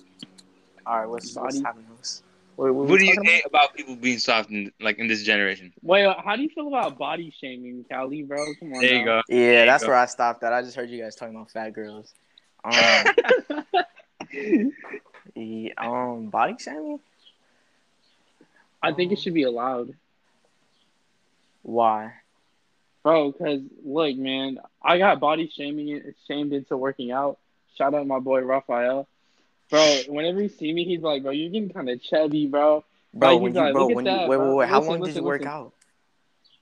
All 0.86 1.00
right, 1.00 1.10
what's, 1.10 1.34
what's 1.36 1.62
happening? 1.62 1.86
What's- 2.56 2.58
What, 2.58 2.76
what, 2.76 2.90
What 2.90 3.00
do 3.00 3.06
you 3.06 3.16
talking 3.16 3.30
hate 3.30 3.46
about 3.46 3.74
people 3.76 3.96
being 3.96 4.18
soft 4.20 4.50
in 4.50 4.72
like 4.80 4.98
in 5.00 5.08
this 5.08 5.24
generation? 5.24 5.74
Wait, 5.82 6.06
how 6.24 6.36
do 6.36 6.42
you 6.42 6.50
feel 6.50 6.68
about 6.68 6.98
body 6.98 7.34
shaming, 7.42 7.86
Cali, 7.90 8.24
bro? 8.24 8.46
Come 8.60 8.74
on. 8.74 8.82
There 8.82 8.94
you 8.94 9.06
now. 9.06 9.22
go. 9.22 9.22
Yeah, 9.36 9.62
you 9.62 9.66
that's 9.66 9.84
go. 9.84 9.90
where 9.90 9.98
I 9.98 10.06
stopped 10.06 10.44
at. 10.44 10.54
I 10.54 10.62
just 10.62 10.76
heard 10.76 10.90
you 10.90 11.02
guys 11.02 11.16
talking 11.16 11.36
about 11.36 11.52
fat 11.52 11.72
girls. 11.72 12.14
Um, 12.64 12.74
yeah, 15.36 15.70
um, 15.78 16.30
body 16.30 16.56
shaming? 16.60 17.00
I 18.82 18.94
think 18.94 19.12
it 19.12 19.20
should 19.20 19.34
be 19.34 19.44
allowed, 19.44 19.94
Why? 21.64 22.14
bro. 23.04 23.32
Because 23.32 23.62
look, 23.84 24.16
man, 24.16 24.60
I 24.82 24.98
got 24.98 25.20
body 25.20 25.52
shaming 25.56 25.90
it 25.90 26.16
shamed 26.28 26.54
into 26.54 26.78
working 26.78 27.12
out. 27.12 27.38
Shout 27.78 27.94
out 27.94 28.08
my 28.08 28.20
boy 28.20 28.42
Raphael, 28.42 29.08
bro. 29.70 30.02
Whenever 30.08 30.42
he 30.42 30.48
see 30.50 30.74
me, 30.74 30.84
he's 30.86 31.02
like, 31.02 31.24
bro, 31.24 31.32
you're 31.32 31.50
getting 31.52 31.70
kind 31.70 31.90
of 31.90 32.02
chubby, 32.02 32.48
bro. 32.48 32.84
Bro, 33.14 33.34
Like, 33.34 33.42
when 33.42 33.54
you 33.56 33.60
like, 33.60 33.74
bro, 33.74 33.82
look 33.84 33.92
at 33.92 33.96
when 33.96 34.06
that, 34.06 34.24
you 34.24 34.30
wait, 34.30 34.38
wait, 34.38 34.38
bro. 34.38 34.56
wait, 34.56 34.70
how 34.70 34.80
Listen, 34.80 34.90
long 34.92 35.00
did 35.00 35.08
listen, 35.08 35.22
you 35.22 35.28
work 35.28 35.42
listen. 35.42 35.52
out? 35.54 35.74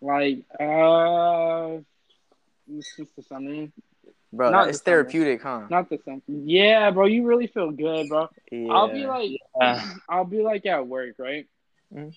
Like, 0.02 0.38
uh, 0.60 1.82
it's 2.78 2.96
just 2.98 3.16
the 3.16 3.24
summer. 3.24 3.68
Bro, 4.32 4.52
Not 4.52 4.70
it's 4.70 4.80
the 4.80 4.84
summer. 4.86 4.98
therapeutic, 4.98 5.42
huh? 5.44 5.62
Not 5.70 5.90
the 5.90 6.00
same. 6.06 6.22
Yeah, 6.28 6.92
bro, 6.92 7.06
you 7.06 7.26
really 7.26 7.48
feel 7.48 7.72
good, 7.72 8.10
bro. 8.10 8.30
Yeah. 8.52 8.74
I'll 8.74 8.88
be 8.94 9.06
like, 9.06 9.32
Uh, 9.60 9.80
I'll 10.10 10.26
be 10.26 10.42
like 10.42 10.66
at 10.66 10.88
work, 10.88 11.16
right? 11.20 11.48
Mhm. 11.94 12.14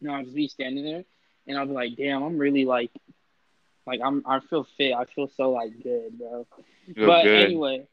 No, 0.00 0.14
I'll 0.14 0.22
just 0.24 0.34
be 0.34 0.48
standing 0.48 0.84
there, 0.84 1.04
and 1.46 1.58
I'll 1.58 1.66
be 1.66 1.72
like, 1.72 1.96
damn, 1.96 2.22
I'm 2.22 2.38
really 2.38 2.64
like, 2.64 2.90
like 3.86 4.00
I'm, 4.04 4.22
I 4.26 4.40
feel 4.40 4.64
fit. 4.76 4.94
I 4.94 5.04
feel 5.04 5.28
so 5.36 5.50
like 5.50 5.82
good, 5.82 6.18
bro. 6.18 6.46
you 6.86 6.94
feel 6.94 7.06
but 7.06 7.22
good. 7.24 7.44
anyway, 7.46 7.86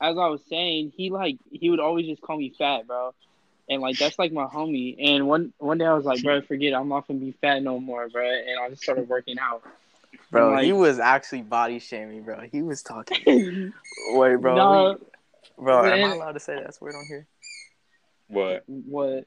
as 0.00 0.16
I 0.18 0.28
was 0.28 0.40
saying, 0.48 0.92
he 0.96 1.10
like 1.10 1.38
he 1.50 1.70
would 1.70 1.80
always 1.80 2.06
just 2.06 2.22
call 2.22 2.36
me 2.38 2.52
fat, 2.56 2.86
bro. 2.86 3.14
And 3.68 3.82
like 3.82 3.98
that's 3.98 4.18
like 4.18 4.32
my 4.32 4.44
homie. 4.44 4.96
And 4.98 5.26
one 5.26 5.52
one 5.58 5.78
day 5.78 5.86
I 5.86 5.94
was 5.94 6.04
like, 6.04 6.22
bro, 6.22 6.40
forget 6.42 6.72
it. 6.72 6.76
I'm 6.76 6.88
not 6.88 7.06
gonna 7.08 7.18
be 7.20 7.32
fat 7.40 7.62
no 7.62 7.80
more, 7.80 8.08
bro. 8.08 8.24
And 8.24 8.60
I 8.60 8.68
just 8.70 8.82
started 8.82 9.08
working 9.08 9.38
out. 9.38 9.62
bro, 10.30 10.50
like- 10.52 10.64
he 10.64 10.72
was 10.72 10.98
actually 10.98 11.42
body 11.42 11.78
shaming, 11.78 12.22
bro. 12.22 12.42
He 12.52 12.62
was 12.62 12.82
talking. 12.82 13.22
Wait, 14.10 14.36
bro. 14.36 14.54
no, 14.56 14.98
we- 15.58 15.64
bro, 15.64 15.84
am 15.84 16.04
I 16.04 16.14
allowed 16.14 16.32
to 16.32 16.40
say 16.40 16.54
that 16.54 16.76
word 16.80 16.94
on 16.94 17.04
here? 17.06 17.26
What? 18.28 18.64
what? 18.66 19.24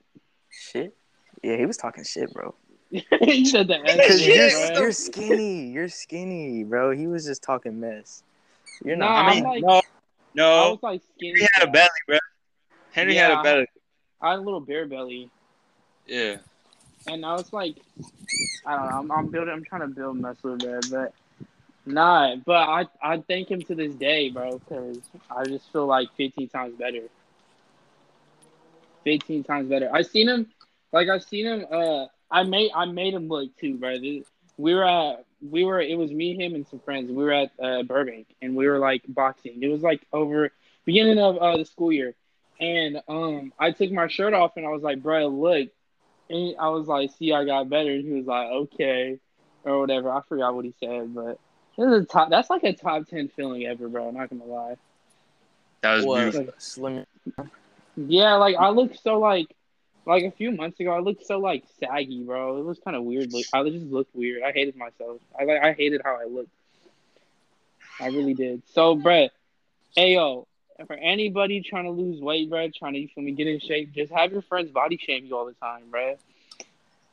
Shit. 0.49 0.95
Yeah, 1.43 1.57
he 1.57 1.65
was 1.65 1.77
talking 1.77 2.03
shit, 2.03 2.33
bro. 2.33 2.53
he 2.91 3.45
said 3.45 3.67
the 3.67 3.77
S 3.85 3.95
Because 3.95 4.21
word, 4.21 4.27
you're, 4.27 4.67
bro. 4.71 4.79
you're 4.81 4.91
skinny. 4.91 5.67
You're 5.71 5.87
skinny, 5.89 6.63
bro. 6.63 6.91
He 6.91 7.07
was 7.07 7.25
just 7.25 7.43
talking 7.43 7.79
mess. 7.79 8.23
You're 8.83 8.95
not. 8.95 9.09
Nah, 9.09 9.29
I 9.29 9.35
mean, 9.35 9.45
I'm 9.45 9.51
like- 9.51 9.63
no, 9.63 9.81
I 10.47 10.65
no. 10.65 10.69
was 10.69 10.79
like 10.83 11.01
skinny. 11.15 11.41
Henry 11.41 11.47
had 11.53 11.63
a 11.63 11.71
fat. 11.71 11.73
belly, 11.73 11.89
bro. 12.07 12.17
Henry 12.91 13.15
had 13.15 13.31
a 13.31 13.41
belly. 13.43 13.67
I 14.21 14.31
had 14.31 14.39
a 14.39 14.41
little 14.41 14.61
bear 14.61 14.87
belly. 14.87 15.31
Yeah. 16.07 16.37
and 17.07 17.25
I 17.25 17.33
was 17.35 17.51
like, 17.53 17.77
I 18.65 18.75
don't 18.75 18.89
know. 18.89 18.97
I'm, 18.97 19.11
I'm 19.11 19.27
building. 19.31 19.53
I'm 19.53 19.63
trying 19.63 19.81
to 19.81 19.87
build 19.87 20.17
muscle 20.17 20.57
there, 20.57 20.81
but 20.89 21.13
Nah, 21.85 22.35
but 22.45 22.69
I 22.69 22.87
I 23.01 23.17
thank 23.27 23.49
him 23.49 23.61
to 23.63 23.75
this 23.75 23.93
day, 23.95 24.29
bro, 24.29 24.59
because 24.59 24.99
I 25.29 25.45
just 25.45 25.71
feel 25.71 25.87
like 25.87 26.09
15 26.17 26.49
times 26.49 26.75
better. 26.77 27.09
15 29.05 29.43
times 29.43 29.69
better. 29.69 29.89
I 29.93 30.03
seen 30.03 30.29
him, 30.29 30.47
like 30.91 31.09
I 31.09 31.17
seen 31.19 31.45
him. 31.47 31.65
Uh, 31.71 32.05
I 32.29 32.43
made 32.43 32.71
I 32.75 32.85
made 32.85 33.13
him 33.13 33.27
look 33.27 33.55
too, 33.57 33.77
bro. 33.77 33.95
We 34.57 34.75
were 34.75 34.85
at 34.85 35.25
we 35.41 35.63
were 35.63 35.81
it 35.81 35.97
was 35.97 36.11
me, 36.11 36.35
him, 36.35 36.55
and 36.55 36.67
some 36.67 36.79
friends. 36.79 37.11
We 37.11 37.23
were 37.23 37.33
at 37.33 37.51
uh, 37.61 37.83
Burbank, 37.83 38.27
and 38.41 38.55
we 38.55 38.67
were 38.67 38.79
like 38.79 39.03
boxing. 39.07 39.61
It 39.61 39.67
was 39.67 39.81
like 39.81 40.01
over 40.11 40.51
beginning 40.85 41.19
of 41.19 41.37
uh, 41.37 41.57
the 41.57 41.65
school 41.65 41.91
year, 41.91 42.15
and 42.59 43.01
um, 43.07 43.53
I 43.59 43.71
took 43.71 43.91
my 43.91 44.07
shirt 44.07 44.33
off, 44.33 44.57
and 44.57 44.65
I 44.65 44.69
was 44.69 44.83
like, 44.83 45.01
bro, 45.01 45.27
look, 45.27 45.69
and 46.29 46.55
I 46.59 46.69
was 46.69 46.87
like, 46.87 47.11
see, 47.11 47.33
I 47.33 47.45
got 47.45 47.69
better, 47.69 47.91
and 47.91 48.03
he 48.03 48.11
was 48.13 48.25
like, 48.25 48.47
okay, 48.49 49.19
or 49.63 49.79
whatever. 49.79 50.11
I 50.11 50.21
forgot 50.27 50.55
what 50.55 50.65
he 50.65 50.73
said, 50.79 51.13
but. 51.13 51.39
This 51.77 51.87
is 51.87 52.03
a 52.03 52.05
top, 52.05 52.29
that's 52.29 52.49
like 52.49 52.63
a 52.65 52.73
top 52.73 53.07
ten 53.07 53.29
feeling 53.29 53.65
ever, 53.65 53.87
bro. 53.87 54.11
Not 54.11 54.29
gonna 54.29 54.43
lie. 54.43 54.75
That 55.81 55.95
was 55.95 56.05
What? 56.05 56.31
beautiful. 56.31 56.53
Slim. 56.57 57.05
Yeah, 57.95 58.35
like 58.35 58.57
I 58.57 58.69
looked 58.69 59.01
so 59.01 59.19
like, 59.19 59.47
like 60.09 60.23
a 60.23 60.31
few 60.31 60.51
months 60.51 60.79
ago, 60.79 60.91
I 60.91 60.99
looked 60.99 61.27
so 61.27 61.37
like 61.37 61.63
saggy, 61.79 62.23
bro. 62.23 62.57
It 62.57 62.65
was 62.65 62.79
kind 62.79 62.97
of 62.97 63.03
weird. 63.03 63.31
Look, 63.31 63.45
I 63.53 63.63
just 63.69 63.85
looked 63.85 64.15
weird. 64.15 64.41
I 64.41 64.51
hated 64.51 64.75
myself. 64.75 65.21
I 65.39 65.43
like, 65.43 65.61
I 65.61 65.73
hated 65.73 66.01
how 66.03 66.15
I 66.19 66.25
looked. 66.25 66.49
I 68.01 68.07
really 68.07 68.33
did. 68.33 68.63
So, 68.73 68.95
bro, 68.95 69.27
hey 69.95 70.15
yo, 70.15 70.47
for 70.87 70.95
anybody 70.95 71.61
trying 71.61 71.83
to 71.83 71.91
lose 71.91 72.19
weight, 72.19 72.49
bro, 72.49 72.69
trying 72.69 72.93
to 72.93 72.99
you 72.99 73.07
feel 73.13 73.23
me 73.23 73.33
get 73.33 73.45
in 73.45 73.59
shape, 73.59 73.93
just 73.93 74.11
have 74.11 74.31
your 74.31 74.41
friends 74.41 74.71
body 74.71 74.97
shame 74.97 75.27
you 75.27 75.37
all 75.37 75.45
the 75.45 75.53
time, 75.53 75.83
bro. 75.91 76.17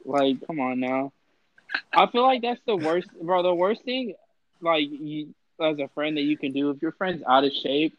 Like, 0.06 0.46
come 0.46 0.59
on 0.61 0.80
now. 0.80 1.12
I 1.92 2.06
feel 2.06 2.22
like 2.22 2.40
that's 2.40 2.61
the 2.66 2.76
worst, 2.76 3.09
bro. 3.20 3.42
The 3.42 3.54
worst 3.54 3.82
thing, 3.82 4.14
like 4.62 4.87
you 4.88 5.35
as 5.61 5.78
a 5.78 5.88
friend 5.88 6.16
that 6.16 6.22
you 6.22 6.38
can 6.38 6.52
do 6.52 6.70
if 6.70 6.80
your 6.80 6.92
friend's 6.92 7.22
out 7.28 7.44
of 7.44 7.52
shape 7.52 7.94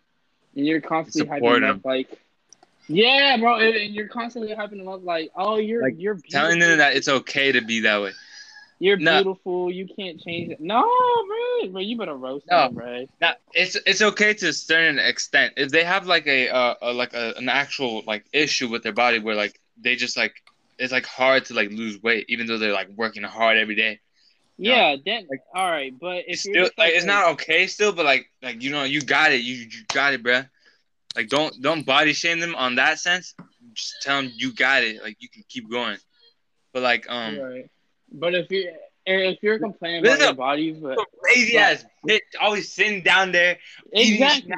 and 0.56 0.66
you're 0.66 0.82
constantly 0.82 1.40
hyping 1.40 1.70
up, 1.70 1.86
like, 1.86 2.10
yeah, 2.88 3.38
bro, 3.38 3.58
and 3.58 3.76
and 3.76 3.94
you're 3.96 4.08
constantly 4.08 4.54
hyping 4.56 4.78
them 4.78 4.88
up, 4.88 5.04
like, 5.04 5.30
oh, 5.36 5.58
you're 5.58 5.84
Like, 5.84 5.96
you're 5.98 6.16
beautiful. 6.16 6.40
Telling 6.40 6.60
them 6.60 6.78
that 6.78 6.96
it's 6.96 7.08
okay 7.08 7.52
to 7.52 7.62
be 7.62 7.82
that 7.82 8.02
way. 8.02 8.12
You're 8.80 8.98
No. 8.98 9.24
beautiful. 9.24 9.72
You 9.72 9.88
can't 9.98 10.22
change 10.22 10.52
it. 10.52 10.60
No, 10.60 10.82
bro, 10.82 11.72
bro, 11.72 11.82
you 11.82 11.98
better 11.98 12.16
roast 12.16 12.46
No. 12.50 12.68
them, 12.68 12.76
bro. 12.76 13.06
Now, 13.20 13.34
it's 13.54 13.76
it's 13.86 14.02
okay 14.02 14.34
to 14.36 14.50
a 14.50 14.54
certain 14.54 15.00
extent. 15.00 15.54
If 15.58 15.72
they 15.72 15.84
have 15.84 16.06
like 16.06 16.28
a 16.28 16.50
uh 16.50 16.76
a, 16.82 16.94
like 16.94 17.14
a, 17.14 17.34
an 17.38 17.50
actual 17.50 18.04
like 18.06 18.26
issue 18.34 18.70
with 18.70 18.84
their 18.84 18.94
body 18.94 19.20
where 19.20 19.36
like 19.36 19.60
they 19.82 19.96
just 19.96 20.16
like 20.16 20.34
it's 20.78 20.92
like 20.92 21.06
hard 21.06 21.46
to 21.46 21.54
like 21.56 21.72
lose 21.72 22.02
weight 22.02 22.26
even 22.30 22.46
though 22.46 22.58
they're 22.60 22.72
like 22.74 22.90
working 22.90 23.24
hard 23.24 23.58
every 23.58 23.76
day. 23.76 24.00
No. 24.60 24.72
Yeah, 24.72 24.96
then 25.04 25.28
Like, 25.30 25.42
all 25.56 25.70
right, 25.70 25.94
but 26.00 26.18
if 26.28 26.28
It's 26.30 26.46
you're 26.46 26.54
still 26.54 26.64
like 26.64 26.74
like 26.78 26.94
it's 26.94 27.06
not 27.06 27.32
okay 27.34 27.68
still, 27.68 27.94
but 27.94 28.06
like 28.06 28.28
like 28.42 28.62
you 28.62 28.70
know 28.72 28.84
you 28.84 29.02
got 29.02 29.32
it. 29.32 29.42
You 29.42 29.56
you 29.56 29.84
got 29.94 30.14
it, 30.14 30.24
bruh. 30.24 30.48
Like 31.18 31.30
don't 31.30 31.60
don't 31.64 31.84
body 31.84 32.14
shame 32.14 32.40
them 32.40 32.54
on 32.54 32.76
that 32.76 33.00
sense. 33.00 33.34
Just 33.74 33.96
tell 34.04 34.22
them 34.22 34.32
you 34.36 34.54
got 34.54 34.84
it. 34.84 35.02
Like 35.02 35.18
you 35.20 35.28
can 35.28 35.44
keep 35.50 35.70
going. 35.70 35.98
But 36.74 36.84
like 36.84 37.10
um 37.10 37.40
right. 37.40 37.70
But 38.12 38.36
if 38.36 38.52
you 38.52 38.72
if 39.08 39.40
you're 39.42 39.58
complaining 39.58 40.06
about 40.06 40.20
your 40.20 40.34
body, 40.36 40.72
but 40.74 41.00
lazy 41.24 41.58
ass 41.58 41.84
bitch 42.08 42.20
always 42.40 42.72
sitting 42.72 43.02
down 43.02 43.32
there 43.32 43.58
exactly. 43.92 44.54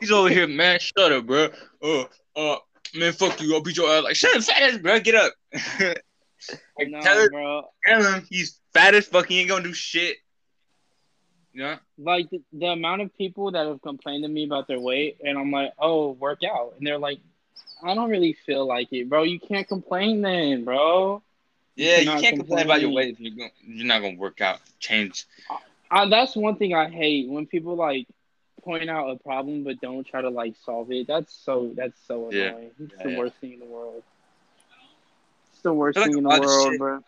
He's 0.00 0.10
over 0.10 0.28
here, 0.28 0.48
man. 0.48 0.80
Shut 0.80 1.12
up, 1.12 1.26
bro. 1.26 1.50
Oh, 1.82 2.08
uh, 2.34 2.56
man, 2.94 3.12
fuck 3.12 3.40
you. 3.42 3.54
I'll 3.54 3.60
beat 3.60 3.76
your 3.76 3.90
ass. 3.90 4.04
Like, 4.04 4.16
shut 4.16 4.34
up, 4.34 4.42
fat 4.42 4.62
ass, 4.62 4.78
bro. 4.78 4.98
Get 5.00 5.14
up. 5.14 5.34
like, 6.78 6.88
no, 6.88 7.00
tell, 7.02 7.20
him, 7.20 7.28
bro. 7.30 7.64
tell 7.86 8.02
him 8.02 8.26
he's 8.30 8.58
fat 8.72 8.94
as 8.94 9.06
fuck. 9.06 9.26
He 9.28 9.40
ain't 9.40 9.50
gonna 9.50 9.62
do 9.62 9.74
shit. 9.74 10.16
You 11.52 11.62
know? 11.62 11.76
Like 11.98 12.30
the, 12.30 12.40
the 12.52 12.66
amount 12.66 13.02
of 13.02 13.16
people 13.16 13.52
that 13.52 13.66
have 13.66 13.82
complained 13.82 14.24
to 14.24 14.28
me 14.28 14.44
about 14.44 14.66
their 14.68 14.80
weight, 14.80 15.18
and 15.22 15.38
I'm 15.38 15.50
like, 15.50 15.72
oh, 15.78 16.12
work 16.12 16.40
out, 16.44 16.74
and 16.78 16.86
they're 16.86 16.98
like, 16.98 17.18
I 17.82 17.94
don't 17.94 18.10
really 18.10 18.32
feel 18.46 18.66
like 18.66 18.88
it, 18.92 19.08
bro. 19.08 19.22
You 19.22 19.38
can't 19.38 19.68
complain 19.68 20.22
then, 20.22 20.64
bro. 20.64 21.22
Yeah, 21.76 22.00
you 22.00 22.14
cannot 22.14 22.18
can't 22.18 22.36
complain 22.36 22.64
about 22.64 22.80
your 22.80 22.90
weight 22.90 23.08
if 23.10 23.20
you're 23.20 23.34
going, 23.36 23.50
you're 23.62 23.86
not 23.86 24.00
gonna 24.00 24.16
work 24.18 24.40
out. 24.40 24.60
Change. 24.80 25.26
I, 25.90 26.08
that's 26.08 26.36
one 26.36 26.56
thing 26.56 26.74
I 26.74 26.88
hate 26.88 27.28
when 27.28 27.46
people 27.46 27.76
like 27.76 28.06
point 28.62 28.88
out 28.90 29.10
a 29.10 29.16
problem 29.16 29.64
but 29.64 29.80
don't 29.80 30.04
try 30.06 30.20
to 30.22 30.30
like 30.30 30.54
solve 30.56 30.90
it. 30.92 31.06
That's 31.06 31.32
so 31.44 31.72
that's 31.76 32.00
so 32.06 32.28
Yeah. 32.30 32.52
annoying. 32.52 32.70
It's 32.80 33.00
Yeah, 33.00 33.02
the 33.02 33.10
yeah. 33.10 33.18
worst 33.18 33.36
thing 33.40 33.52
in 33.52 33.60
the 33.60 33.66
world. 33.66 34.02
It's 35.52 35.62
the 35.62 35.72
worst 35.72 36.02
feel 36.02 36.04
thing 36.04 36.16
in 36.16 36.24
the 36.24 36.30
a 36.30 36.32
lot 36.32 36.42
of 36.42 36.50
world, 36.50 36.78
bro. 36.78 37.00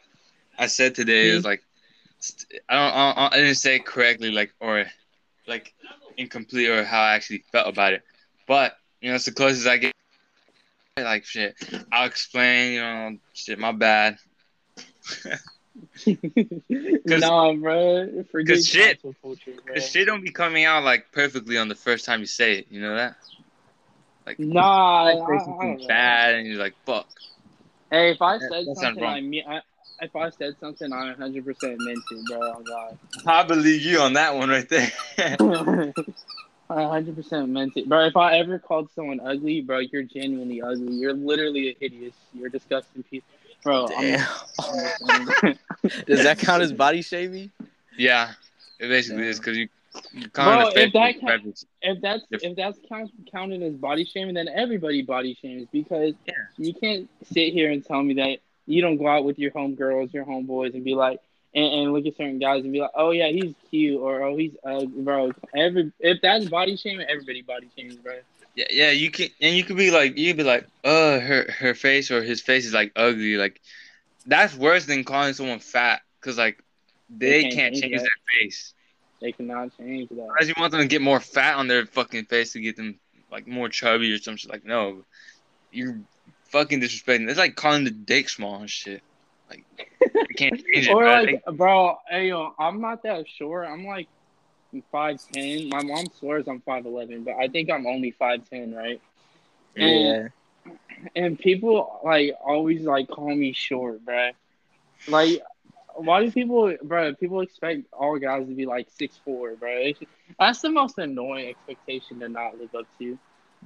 I 0.59 0.67
said 0.67 0.95
today 0.95 1.29
Hmm? 1.29 1.29
is 1.29 1.45
like, 1.45 1.61
st- 1.61 1.72
I 2.69 2.75
don't, 2.75 2.95
I, 2.95 3.15
don't, 3.15 3.33
I 3.33 3.37
didn't 3.37 3.55
say 3.57 3.77
it 3.77 3.87
correctly, 3.87 4.31
like 4.31 4.55
or 4.61 4.85
like 5.47 5.75
incomplete 6.17 6.69
or 6.69 6.85
how 6.85 7.01
I 7.03 7.15
actually 7.15 7.45
felt 7.53 7.69
about 7.69 7.93
it, 7.95 8.03
but 8.47 8.77
you 9.01 9.09
know 9.11 9.17
it's 9.17 9.25
the 9.25 9.33
closest 9.33 9.67
I 9.67 9.79
get. 9.79 9.93
Like 10.99 11.25
shit, 11.25 11.57
I'll 11.91 12.07
explain. 12.07 12.75
You 12.75 12.81
know, 12.81 13.17
shit, 13.33 13.59
my 13.59 13.73
bad. 13.73 14.19
nah, 17.07 17.53
bro. 17.55 18.25
Forget 18.31 18.57
'cause 18.57 18.67
shit- 18.67 19.01
culture, 19.03 19.53
bro. 19.65 19.75
The 19.75 19.81
shit 19.81 20.07
don't 20.07 20.23
be 20.23 20.31
coming 20.31 20.65
out 20.65 20.85
like 20.85 21.11
perfectly 21.13 21.57
on 21.59 21.69
the 21.69 21.75
first 21.75 22.05
time 22.05 22.21
you 22.21 22.27
say 22.27 22.59
it. 22.59 22.67
You 22.71 22.83
know 22.83 22.95
that? 22.95 23.17
Like, 24.27 24.39
Nah, 24.39 25.05
I, 25.05 25.11
I, 25.13 25.15
I 25.15 25.39
something 25.45 25.57
don't 25.71 25.81
know. 25.81 25.87
bad, 25.89 26.35
and 26.37 26.47
you're 26.47 26.59
like, 26.59 26.75
fuck. 26.87 27.09
Hey, 27.91 28.13
if 28.13 28.23
I 28.23 28.39
said 28.39 28.51
that 28.67 28.77
something. 28.77 29.03
I 29.03 29.21
mean, 29.21 29.45
I, 29.49 29.63
if 30.03 30.15
I 30.17 30.31
said 30.31 30.57
something, 30.61 30.93
I 30.93 31.07
100 31.07 31.45
percent 31.45 31.77
meant 31.81 31.99
it, 32.11 32.27
bro. 32.27 32.41
Oh 32.43 32.63
God. 32.63 32.99
I 33.27 33.43
believe 33.45 33.83
you 33.83 34.01
on 34.01 34.13
that 34.15 34.35
one 34.35 34.49
right 34.51 34.69
there. 34.69 34.93
I 36.71 36.75
100 36.87 37.15
percent 37.17 37.49
meant 37.51 37.77
it, 37.77 37.89
bro. 37.89 38.05
If 38.07 38.17
I 38.17 38.39
ever 38.39 38.59
called 38.59 38.91
someone 38.95 39.21
ugly, 39.21 39.61
bro, 39.61 39.79
you're 39.81 40.03
genuinely 40.03 40.61
ugly. 40.63 40.95
You're 40.95 41.13
literally 41.13 41.71
a 41.71 41.77
hideous. 41.81 42.15
You're 42.35 42.49
a 42.49 42.51
disgusting 42.51 43.03
piece, 43.05 43.23
bro. 43.63 43.87
I'm- 43.87 44.01
Damn. 44.01 44.29
I'm- 45.41 45.59
Does 46.07 46.23
that 46.25 46.39
count 46.39 46.63
as 46.63 46.73
body 46.73 47.03
shaming? 47.03 47.51
yeah, 47.99 48.33
it 48.79 48.89
basically 48.89 49.23
Damn. 49.23 49.31
is 49.31 49.39
because 49.39 49.57
you. 49.57 49.69
You're 50.13 50.29
Bro, 50.31 50.45
calling 50.45 50.73
if 50.77 50.93
that 50.95 51.43
with 51.45 51.65
if 51.83 52.01
that's 52.01 52.23
If- 52.31 52.43
if 52.43 52.57
that's 52.57 52.79
count, 52.89 53.11
counted 53.31 53.63
as 53.63 53.75
body 53.75 54.07
shaming, 54.07 54.35
then 54.35 54.49
everybody 54.49 55.03
body 55.03 55.37
shames 55.43 55.69
because 55.71 56.15
Yeah. 56.27 56.33
you 56.57 56.73
can't 56.73 57.11
sit 57.31 57.53
here 57.53 57.71
and 57.71 57.85
tell 57.85 58.03
me 58.03 58.15
that 58.15 58.39
you 58.67 58.81
don't 58.83 58.97
go 58.97 59.09
out 59.09 59.25
with 59.25 59.39
your 59.39 59.51
homegirls, 59.51 60.13
your 60.13 60.25
homeboys, 60.25 60.75
and 60.75 60.85
be 60.85 60.95
like, 60.95 61.21
and, 61.55 61.65
and 61.65 61.93
look 61.93 62.07
at 62.07 62.17
certain 62.17 62.39
guys 62.39 62.63
and 62.65 62.73
be 62.73 62.81
like, 62.81 62.93
oh 62.95 63.11
yeah, 63.11 63.29
he's 63.29 63.55
cute, 63.71 64.01
or 64.01 64.23
oh 64.23 64.37
he's 64.37 64.53
uh, 64.65 64.85
bro. 64.85 65.33
Every 65.55 65.93
if 66.01 66.21
that's 66.23 66.47
body 66.49 66.77
shaming, 66.77 67.07
everybody 67.09 67.43
body 67.43 67.69
shames, 67.77 67.97
bro. 67.97 68.15
Yeah, 68.55 68.67
yeah, 68.71 68.91
you 68.91 69.11
can, 69.11 69.29
and 69.41 69.57
you 69.57 69.65
could 69.65 69.77
be 69.79 69.91
like, 69.91 70.17
you 70.19 70.31
could 70.31 70.39
be 70.39 70.45
like, 70.45 70.67
uh, 70.85 71.21
her 71.21 71.47
her 71.59 71.75
face 71.75 72.11
or 72.11 72.23
his 72.23 72.41
face 72.41 72.67
is 72.67 72.75
like 72.75 72.93
ugly. 72.97 73.37
Like, 73.37 73.61
that's 74.27 74.55
worse 74.55 74.87
than 74.87 75.05
calling 75.05 75.33
someone 75.35 75.59
fat, 75.59 76.03
cause 76.21 76.39
like 76.39 76.63
they, 77.09 77.29
They 77.31 77.43
can't 77.43 77.55
can't 77.55 77.75
change 77.75 77.83
change 77.83 77.97
that. 77.97 78.03
their 78.03 78.41
face. 78.41 78.75
They 79.21 79.33
cannot 79.33 79.77
change 79.77 80.09
that. 80.11 80.21
Unless 80.21 80.49
you 80.49 80.55
want 80.59 80.73
them 80.73 80.81
to 80.81 80.87
get 80.87 81.01
more 81.01 81.21
fat 81.21 81.57
on 81.57 81.69
their 81.69 81.87
fucking 81.87 82.27
face 82.27 82.53
to 82.53 82.61
get 82.61 82.77
them 82.77 82.99
like 83.31 83.47
more 83.47 83.69
chubby 83.69 84.13
or 84.13 84.19
some 84.19 84.37
shit. 84.37 84.51
Like, 84.51 84.65
no, 84.65 85.05
you're 85.71 85.99
fucking 86.53 86.81
disrespecting. 86.81 87.29
It's 87.29 87.39
like 87.39 87.57
calling 87.57 87.85
the 87.85 87.91
dick 87.91 88.29
small 88.29 88.61
and 88.61 88.71
shit. 88.71 89.03
Like, 89.51 89.65
you 90.01 90.35
can't 90.37 90.55
change 90.75 90.89
it. 90.89 90.93
or 90.93 91.03
bro. 91.03 91.23
like, 91.23 91.45
bro, 91.53 91.99
hey 92.09 92.29
yo, 92.29 92.55
I'm 92.59 92.81
not 92.81 93.03
that 93.03 93.27
short. 93.29 93.67
I'm 93.67 93.85
like 93.85 94.09
five 94.93 95.19
ten. 95.33 95.69
My 95.69 95.83
mom 95.83 96.07
swears 96.19 96.47
I'm 96.47 96.61
five 96.61 96.87
eleven, 96.87 97.25
but 97.25 97.35
I 97.35 97.49
think 97.49 97.71
I'm 97.71 97.87
only 97.87 98.13
five 98.13 98.49
ten, 98.49 98.75
right? 98.75 99.01
Yeah. 99.75 100.29
And 101.17 101.39
people 101.39 102.01
like 102.05 102.35
always 102.45 102.83
like 102.83 103.09
call 103.09 103.35
me 103.35 103.53
short, 103.53 104.05
bro. 104.05 104.31
Like, 105.09 105.43
why 105.97 106.25
do 106.25 106.31
people, 106.31 106.75
bruh? 106.85 107.19
People 107.19 107.41
expect 107.41 107.93
all 107.93 108.17
guys 108.19 108.47
to 108.47 108.55
be 108.55 108.67
like 108.67 108.89
six 108.91 109.19
four, 109.25 109.55
bruh. 109.55 109.97
That's 110.39 110.61
the 110.61 110.71
most 110.71 110.99
annoying 110.99 111.49
expectation 111.49 112.21
to 112.21 112.29
not 112.29 112.59
live 112.59 112.75
up 112.75 112.87
to. 112.99 113.19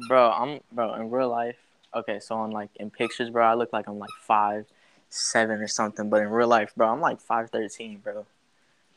Bro, 0.09 0.31
I'm 0.31 0.61
bro 0.72 0.94
in 0.94 1.11
real 1.11 1.29
life. 1.29 1.57
Okay, 1.96 2.20
so 2.20 2.35
on 2.37 2.50
like 2.50 2.68
in 2.76 2.90
pictures, 2.90 3.30
bro, 3.30 3.42
I 3.46 3.54
look 3.54 3.72
like 3.72 3.88
I'm 3.88 3.98
like 3.98 4.11
five 4.20 4.66
seven 5.09 5.62
or 5.62 5.66
something, 5.66 6.11
but 6.11 6.20
in 6.20 6.28
real 6.28 6.46
life, 6.46 6.74
bro, 6.76 6.88
I'm 6.88 7.00
like 7.00 7.22
five 7.22 7.48
thirteen, 7.48 7.98
bro. 7.98 8.26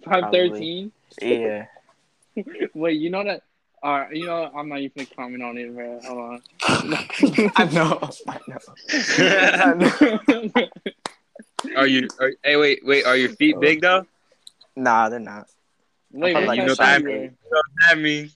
Five 0.03 0.31
thirteen. 0.31 0.91
Yeah. 1.21 1.67
Wait, 2.73 2.99
you 2.99 3.09
know 3.09 3.23
that? 3.23 3.43
Uh, 3.81 4.05
you 4.11 4.25
know, 4.25 4.51
I'm 4.53 4.67
not 4.67 4.79
even 4.79 4.91
gonna 4.97 5.15
comment 5.15 5.43
on 5.43 5.57
it, 5.57 5.73
bro. 5.73 5.99
Hold 6.03 6.19
on. 6.19 6.41
I 7.55 7.65
know. 7.71 8.09
I 8.27 8.39
know. 8.47 8.59
I 10.51 10.51
know. 10.53 10.67
Are 11.77 11.87
you? 11.87 12.09
Are, 12.19 12.33
hey, 12.43 12.57
wait, 12.57 12.85
wait. 12.85 13.05
Are 13.05 13.15
your 13.15 13.29
feet 13.29 13.57
big 13.61 13.79
though? 13.79 14.05
Nah, 14.75 15.07
they're 15.07 15.19
not. 15.19 15.47
Wait, 16.11 16.35
I'm 16.35 16.45
what's 16.45 16.47
like, 16.47 16.59
you 16.59 16.65
know 16.65 16.75
that 16.75 17.03
there? 17.03 17.19
means. 17.19 17.37
You 17.45 17.51
know 17.51 17.57
what 17.57 17.89
that 17.89 17.97
means. 17.97 18.35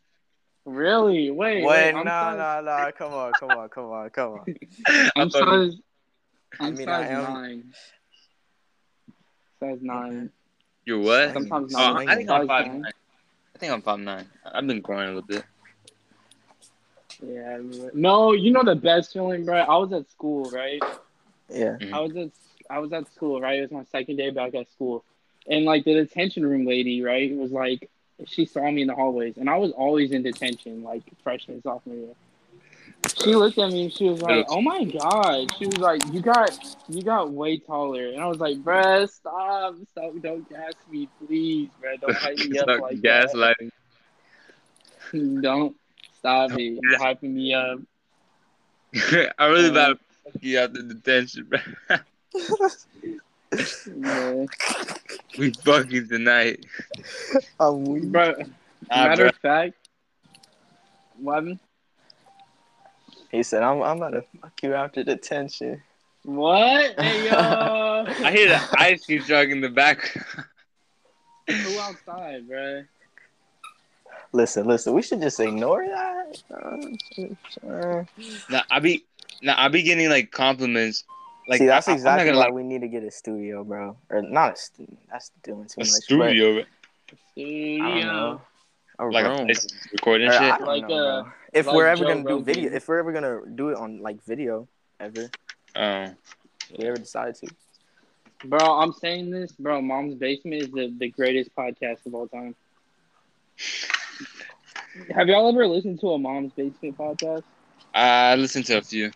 Really? 0.65 1.29
Wait, 1.29 1.63
Wait, 1.63 1.65
wait. 1.65 1.91
no, 2.05 2.11
I'm 2.11 2.37
no, 2.37 2.61
no. 2.61 2.91
Come 2.97 3.13
on, 3.13 3.33
come 3.39 3.49
on, 3.51 3.69
come 3.69 3.85
on, 3.85 4.09
come 4.11 4.31
on. 4.33 4.45
I'm 5.15 5.27
I 5.27 5.29
thought 5.29 5.53
you- 5.53 5.71
size. 5.71 5.79
I'm 6.59 6.65
I 6.67 6.71
mean, 6.71 6.89
I 6.89 7.01
size 7.01 7.11
am- 7.11 7.33
nine. 7.33 7.73
Size 9.59 9.79
nine. 9.81 10.29
You're 10.85 10.99
what? 10.99 11.33
Sometimes 11.33 11.73
Oh, 11.75 11.79
not. 11.93 12.07
I 12.07 12.15
think 12.15 12.29
I'm 12.29 12.47
five 12.47 12.67
nine. 12.67 12.81
nine. 12.81 12.91
think 13.57 13.73
I'm 13.73 13.81
five 13.81 13.99
nine. 13.99 14.25
I've 14.45 14.67
been 14.67 14.81
growing 14.81 15.05
a 15.09 15.13
little 15.13 15.21
bit. 15.27 15.43
Yeah. 17.25 17.59
No, 17.93 18.33
you 18.33 18.51
know 18.51 18.63
the 18.63 18.75
best 18.75 19.13
feeling, 19.13 19.45
bro. 19.45 19.57
I 19.57 19.77
was 19.77 19.91
at 19.93 20.09
school, 20.11 20.49
right? 20.51 20.81
Yeah. 21.49 21.77
Mm-hmm. 21.79 21.93
I 21.93 21.99
was 21.99 22.15
at 22.17 22.29
I 22.69 22.79
was 22.79 22.91
at 22.93 23.11
school, 23.13 23.39
right? 23.41 23.59
It 23.59 23.61
was 23.63 23.71
my 23.71 23.83
second 23.91 24.17
day 24.17 24.29
back 24.29 24.55
at 24.55 24.69
school, 24.71 25.03
and 25.47 25.65
like 25.65 25.83
the 25.85 25.93
detention 25.93 26.45
room 26.45 26.65
lady, 26.65 27.01
right, 27.01 27.33
was 27.35 27.51
like, 27.51 27.89
she 28.25 28.45
saw 28.45 28.69
me 28.69 28.81
in 28.81 28.87
the 28.87 28.95
hallways, 28.95 29.37
and 29.37 29.49
I 29.49 29.57
was 29.57 29.71
always 29.71 30.11
in 30.11 30.23
detention, 30.23 30.83
like 30.83 31.03
freshman 31.23 31.61
sophomore 31.61 31.95
year. 31.95 32.13
She 33.23 33.35
looked 33.35 33.57
at 33.57 33.69
me 33.69 33.83
and 33.83 33.93
she 33.93 34.09
was 34.09 34.21
like, 34.21 34.45
"Oh 34.49 34.61
my 34.61 34.83
god!" 34.85 35.53
She 35.57 35.65
was 35.65 35.77
like, 35.77 36.01
"You 36.11 36.21
got 36.21 36.57
you 36.89 37.01
got 37.01 37.31
way 37.31 37.57
taller," 37.57 38.07
and 38.07 38.21
I 38.21 38.27
was 38.27 38.39
like, 38.39 38.57
"Bruh, 38.57 39.09
stop, 39.09 39.75
stop, 39.91 40.13
don't 40.21 40.47
gas 40.49 40.73
me, 40.89 41.07
please, 41.25 41.69
bruh, 41.81 41.99
don't 41.99 42.15
hype 42.15 42.37
me 42.37 42.57
up 42.59 42.65
Stop 42.65 42.81
like 42.81 43.01
gaslighting. 43.01 43.71
that. 45.11 45.41
Don't 45.41 45.75
stop 46.17 46.51
me. 46.51 46.79
you're 46.81 46.99
hyping 46.99 47.33
me 47.33 47.53
up." 47.53 47.79
I 49.37 49.45
really 49.47 49.65
Um, 49.65 49.71
about 49.71 49.99
to 49.99 50.31
fuck 50.31 50.43
you 50.43 50.59
out 50.59 50.73
the 50.73 50.83
detention, 50.83 51.45
bro. 51.49 51.97
Yeah. 53.95 54.45
we 55.37 55.51
fucking 55.51 56.07
tonight. 56.09 56.65
I'm 57.59 57.83
weak. 57.85 58.11
Bro, 58.11 58.33
Nah, 58.89 59.07
matter 59.07 59.23
bro. 59.23 59.29
of 59.29 59.35
fact, 59.37 59.75
what? 61.17 61.43
He 63.31 63.43
said, 63.43 63.63
I'm, 63.63 63.81
I'm 63.81 63.97
about 63.97 64.11
to 64.11 64.23
fuck 64.41 64.53
you 64.61 64.73
after 64.73 65.03
detention. 65.03 65.81
What? 66.23 66.95
Hey 66.99 67.25
yo, 67.25 67.33
I 67.35 68.31
hear 68.31 68.49
the 68.49 68.61
ice 68.77 69.05
cream 69.05 69.21
truck 69.23 69.49
in 69.49 69.61
the 69.61 69.69
back. 69.69 70.15
who 71.47 71.79
outside, 71.79 72.47
bro? 72.47 72.83
Listen, 74.31 74.65
listen, 74.65 74.93
we 74.93 75.01
should 75.01 75.21
just 75.21 75.39
ignore 75.39 75.85
that. 75.85 76.41
Uh, 76.51 77.67
uh, 77.67 78.03
nah, 78.49 78.63
I 78.71 78.79
be, 78.79 79.03
nah, 79.41 79.55
I 79.57 79.67
be 79.67 79.83
getting 79.83 80.09
like 80.09 80.31
compliments. 80.31 81.03
Like 81.47 81.59
See, 81.59 81.65
that's 81.65 81.87
I, 81.87 81.93
exactly 81.93 82.25
gonna 82.27 82.37
why 82.37 82.45
like 82.45 82.53
we 82.53 82.63
need 82.63 82.81
to 82.81 82.87
get 82.87 83.03
a 83.03 83.11
studio, 83.11 83.63
bro. 83.63 83.97
Or 84.09 84.21
not 84.21 84.53
a 84.53 84.55
studio. 84.57 84.97
That's 85.11 85.31
doing 85.43 85.65
too 85.65 85.75
a 85.77 85.79
much. 85.79 85.87
studio, 85.89 86.55
But, 86.55 86.67
I 87.37 87.89
don't 87.89 87.99
know. 88.07 88.41
Studio. 88.41 88.41
A 88.99 89.05
like 89.07 89.25
a 89.25 89.29
room. 89.29 89.45
place 89.45 89.65
to 89.65 89.75
record 89.91 90.21
and 90.21 90.31
Or, 90.31 90.33
I 90.35 90.37
shit. 90.39 90.57
don't 90.59 90.67
Like, 90.67 90.87
know, 90.87 90.95
uh, 90.95 91.23
bro. 91.23 91.31
If 91.53 91.65
like 91.67 91.75
we're 91.75 91.87
ever 91.87 92.03
Joe 92.03 92.07
gonna 92.09 92.23
do 92.23 92.29
Rogan. 92.29 92.43
video, 92.45 92.71
if 92.71 92.87
we're 92.87 92.99
ever 92.99 93.11
gonna 93.11 93.39
do 93.55 93.69
it 93.69 93.77
on 93.77 94.01
like 94.01 94.23
video, 94.23 94.67
ever, 94.99 95.29
Oh, 95.75 96.03
if 96.03 96.77
we 96.77 96.85
ever 96.85 96.97
decide 96.97 97.35
to. 97.35 97.47
Bro, 98.45 98.59
I'm 98.59 98.93
saying 98.93 99.29
this, 99.31 99.51
bro. 99.53 99.81
Mom's 99.81 100.15
Basement 100.15 100.61
is 100.63 100.69
the, 100.71 100.93
the 100.97 101.09
greatest 101.09 101.55
podcast 101.55 102.05
of 102.05 102.13
all 102.15 102.27
time. 102.27 102.55
Have 105.15 105.27
y'all 105.27 105.49
ever 105.49 105.65
listened 105.67 105.99
to 106.01 106.11
a 106.11 106.19
Mom's 106.19 106.51
Basement 106.53 106.97
podcast? 106.97 107.43
I 107.93 108.35
listened 108.35 108.65
to 108.67 108.77
a 108.77 108.81
few. 108.81 109.11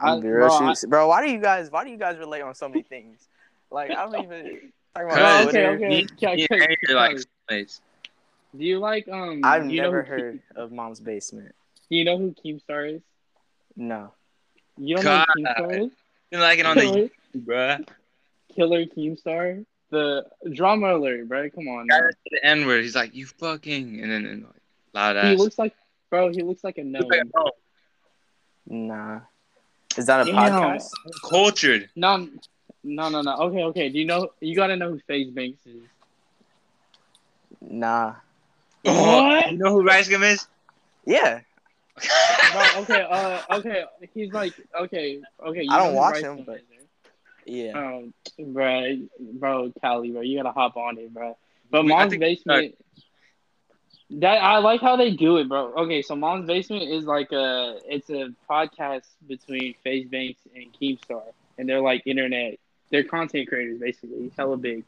I, 0.00 0.18
Be 0.20 0.28
real, 0.28 0.48
bro, 0.48 0.68
I- 0.68 0.74
bro, 0.88 1.08
why 1.08 1.24
do 1.24 1.30
you 1.30 1.40
guys? 1.40 1.70
Why 1.70 1.84
do 1.84 1.90
you 1.90 1.98
guys 1.98 2.18
relate 2.18 2.42
on 2.42 2.54
so 2.54 2.68
many 2.68 2.82
things? 2.82 3.28
Like 3.70 3.90
I 3.90 4.04
don't 4.04 4.24
even. 4.24 4.72
Talking 4.94 5.08
bro, 5.08 5.08
about 5.08 5.48
okay, 5.48 5.66
okay. 5.68 5.88
Me- 5.88 6.04
okay, 6.04 6.36
Me 6.36 6.44
okay, 6.44 6.46
and 6.50 6.62
Aaron 6.62 6.76
are 6.88 6.94
like 6.94 7.18
okay. 7.50 7.66
Do 8.56 8.64
you 8.64 8.78
like 8.78 9.08
um? 9.08 9.40
I've 9.44 9.70
you 9.70 9.80
never 9.80 10.02
know 10.02 10.08
who, 10.08 10.14
heard 10.14 10.40
of 10.56 10.72
Mom's 10.72 11.00
Basement. 11.00 11.54
Do 11.88 11.96
you 11.96 12.04
know 12.04 12.18
who 12.18 12.34
Keemstar 12.34 12.96
is? 12.96 13.02
No. 13.76 14.12
You 14.76 14.96
don't 14.96 15.04
God. 15.04 15.26
know 15.36 15.52
who 15.54 15.62
Keemstar 15.62 15.86
is? 15.86 15.92
Been 16.30 16.40
liking 16.40 16.66
on 16.66 16.76
the 16.76 16.82
Killer, 16.82 17.08
YouTube, 17.34 17.44
bruh. 17.44 17.88
Killer 18.54 18.84
Keemstar, 18.86 19.64
the 19.90 20.26
drama 20.52 20.96
alert, 20.96 21.28
bro. 21.28 21.48
Come 21.50 21.68
on, 21.68 21.86
bro. 21.86 22.10
the 22.30 22.44
N 22.44 22.66
word. 22.66 22.82
He's 22.82 22.96
like, 22.96 23.14
you 23.14 23.26
fucking, 23.26 24.00
and 24.00 24.10
then 24.10 24.26
and 24.26 24.42
like 24.42 24.62
loud 24.94 25.24
He 25.24 25.36
looks 25.36 25.58
like, 25.58 25.74
bro. 26.10 26.30
He 26.30 26.42
looks 26.42 26.64
like 26.64 26.78
a 26.78 26.84
gnome. 26.84 27.02
Looks 27.02 27.16
like 27.16 27.26
a. 27.46 28.74
Nah. 28.74 29.20
Is 30.00 30.06
that 30.06 30.26
a 30.26 30.30
Damn. 30.30 30.34
podcast? 30.34 30.88
cultured. 31.28 31.90
No, 31.94 32.26
no, 32.82 33.08
no, 33.10 33.20
no. 33.20 33.36
Okay, 33.36 33.62
okay. 33.64 33.88
Do 33.90 33.98
you 33.98 34.06
know? 34.06 34.30
You 34.40 34.56
gotta 34.56 34.74
know 34.76 34.90
who 34.92 34.98
FaZe 35.06 35.30
Banks 35.30 35.66
is. 35.66 35.82
Nah. 37.60 38.14
What? 38.82 39.50
You 39.52 39.58
know 39.58 39.72
who 39.72 39.82
Rice 39.82 40.08
Gum 40.08 40.22
is? 40.22 40.46
Yeah. 41.04 41.40
Bro, 42.52 42.82
okay, 42.82 43.02
uh, 43.02 43.40
okay. 43.58 43.84
He's 44.14 44.32
like, 44.32 44.54
okay, 44.80 45.20
okay. 45.46 45.62
You 45.64 45.68
I 45.70 45.78
don't 45.84 45.94
watch 45.94 46.12
Bryce 46.20 46.22
him, 46.24 46.44
but- 46.46 46.60
Yeah. 47.44 47.72
Um, 47.72 48.14
bro, 48.38 48.96
bro, 49.34 49.72
Cali, 49.82 50.10
bro, 50.10 50.22
you 50.22 50.38
gotta 50.38 50.52
hop 50.52 50.78
on 50.78 50.96
it, 50.96 51.12
bro. 51.12 51.36
But 51.70 51.84
We- 51.84 51.92
I 51.92 51.98
Mom's 51.98 52.10
think- 52.12 52.20
Basement, 52.22 52.74
that 54.10 54.42
I 54.42 54.58
like 54.58 54.80
how 54.80 54.96
they 54.96 55.12
do 55.12 55.36
it, 55.36 55.48
bro. 55.48 55.72
Okay, 55.74 56.02
so 56.02 56.16
Mom's 56.16 56.46
Basement 56.46 56.82
is 56.82 57.04
like 57.04 57.30
a, 57.32 57.78
it's 57.84 58.10
a 58.10 58.34
podcast 58.48 59.06
between 59.28 59.74
FaZe 59.84 60.08
Banks 60.08 60.40
and 60.54 60.66
Keemstar, 60.72 61.22
and 61.58 61.68
they're 61.68 61.80
like 61.80 62.02
internet, 62.06 62.58
they're 62.90 63.04
content 63.04 63.48
creators 63.48 63.78
basically, 63.78 64.32
hella 64.36 64.56
big, 64.56 64.84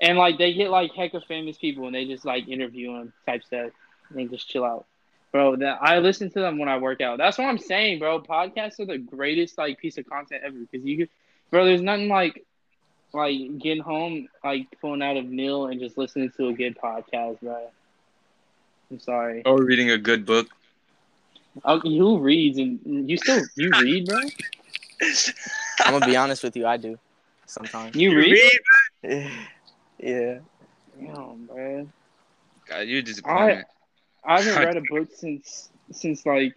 and 0.00 0.18
like 0.18 0.38
they 0.38 0.52
get 0.52 0.70
like 0.70 0.92
heck 0.92 1.14
of 1.14 1.24
famous 1.24 1.56
people 1.56 1.86
and 1.86 1.94
they 1.94 2.04
just 2.04 2.24
like 2.24 2.48
interview 2.48 2.92
them 2.92 3.12
type 3.24 3.42
stuff, 3.44 3.70
and 4.14 4.30
just 4.30 4.48
chill 4.48 4.64
out. 4.64 4.86
Bro, 5.32 5.56
that 5.56 5.78
I 5.80 5.98
listen 6.00 6.30
to 6.32 6.40
them 6.40 6.58
when 6.58 6.68
I 6.68 6.76
work 6.76 7.00
out. 7.00 7.16
That's 7.16 7.38
what 7.38 7.46
I'm 7.46 7.58
saying, 7.58 8.00
bro. 8.00 8.20
Podcasts 8.20 8.78
are 8.80 8.84
the 8.84 8.98
greatest 8.98 9.56
like 9.56 9.78
piece 9.78 9.96
of 9.96 10.06
content 10.06 10.42
ever 10.44 10.58
because 10.58 10.86
you, 10.86 11.08
bro. 11.50 11.64
There's 11.64 11.80
nothing 11.80 12.08
like 12.08 12.44
like 13.14 13.58
getting 13.58 13.82
home, 13.82 14.28
like 14.44 14.66
pulling 14.82 15.02
out 15.02 15.16
of 15.16 15.24
Neil 15.24 15.66
and 15.66 15.80
just 15.80 15.96
listening 15.96 16.30
to 16.36 16.48
a 16.48 16.52
good 16.52 16.76
podcast, 16.78 17.40
bro. 17.40 17.70
I'm 18.92 19.00
sorry. 19.00 19.40
Oh, 19.46 19.52
or 19.52 19.64
reading 19.64 19.90
a 19.90 19.96
good 19.96 20.26
book. 20.26 20.48
Oh, 21.64 21.80
who 21.80 22.18
reads 22.18 22.58
and 22.58 23.08
you 23.08 23.16
still 23.16 23.42
you 23.56 23.70
read, 23.80 24.06
bro? 24.06 24.20
I'm 25.80 25.92
gonna 25.94 26.06
be 26.06 26.16
honest 26.16 26.44
with 26.44 26.54
you. 26.56 26.66
I 26.66 26.76
do. 26.76 26.98
Sometimes. 27.46 27.96
You 27.96 28.14
read? 28.14 28.38
yeah. 29.02 30.38
Damn, 31.00 31.46
bro. 31.46 31.88
God, 32.68 32.80
you're 32.80 33.00
disappointed. 33.00 33.64
I 34.24 34.42
haven't 34.42 34.62
read 34.62 34.76
a 34.76 34.82
book 34.90 35.08
since 35.14 35.70
since 35.90 36.26
like 36.26 36.54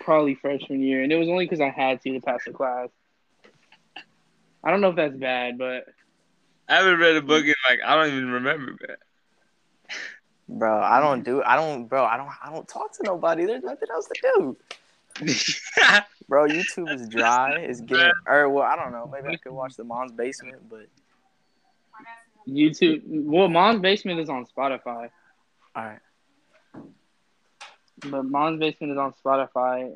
probably 0.00 0.36
freshman 0.36 0.80
year, 0.80 1.02
and 1.02 1.10
it 1.12 1.16
was 1.16 1.28
only 1.28 1.44
because 1.44 1.60
I 1.60 1.70
had 1.70 2.00
to 2.02 2.12
to 2.12 2.20
pass 2.20 2.44
the 2.46 2.52
class. 2.52 2.88
I 4.62 4.70
don't 4.70 4.80
know 4.80 4.90
if 4.90 4.96
that's 4.96 5.16
bad, 5.16 5.58
but 5.58 5.86
I 6.68 6.76
haven't 6.76 7.00
read 7.00 7.16
a 7.16 7.22
book 7.22 7.44
in 7.44 7.54
like 7.68 7.80
I 7.84 7.96
don't 7.96 8.14
even 8.14 8.30
remember, 8.30 8.76
man. 8.80 8.96
Bro, 10.48 10.82
I 10.82 11.00
don't 11.00 11.22
mm. 11.22 11.24
do. 11.24 11.42
I 11.42 11.56
don't. 11.56 11.86
Bro, 11.86 12.04
I 12.04 12.16
don't. 12.16 12.28
I 12.42 12.50
don't 12.50 12.68
talk 12.68 12.92
to 12.98 13.02
nobody. 13.02 13.46
There's 13.46 13.62
nothing 13.62 13.88
else 13.92 14.08
to 14.08 14.20
do. 14.22 14.56
Bro, 16.28 16.48
YouTube 16.48 16.92
is 16.92 17.08
dry. 17.08 17.56
It's 17.60 17.80
getting. 17.80 18.12
Or 18.26 18.48
well, 18.48 18.64
I 18.64 18.76
don't 18.76 18.92
know. 18.92 19.10
Maybe 19.12 19.34
I 19.34 19.36
could 19.36 19.52
watch 19.52 19.76
the 19.76 19.84
Mom's 19.84 20.12
Basement, 20.12 20.68
but 20.68 20.86
YouTube. 22.48 23.02
Well, 23.06 23.48
Mom's 23.48 23.80
Basement 23.80 24.20
is 24.20 24.28
on 24.28 24.46
Spotify, 24.46 25.10
all 25.74 25.84
right. 25.84 26.00
but 28.10 28.24
Mom's 28.24 28.60
Basement 28.60 28.92
is 28.92 28.98
on 28.98 29.14
Spotify. 29.24 29.92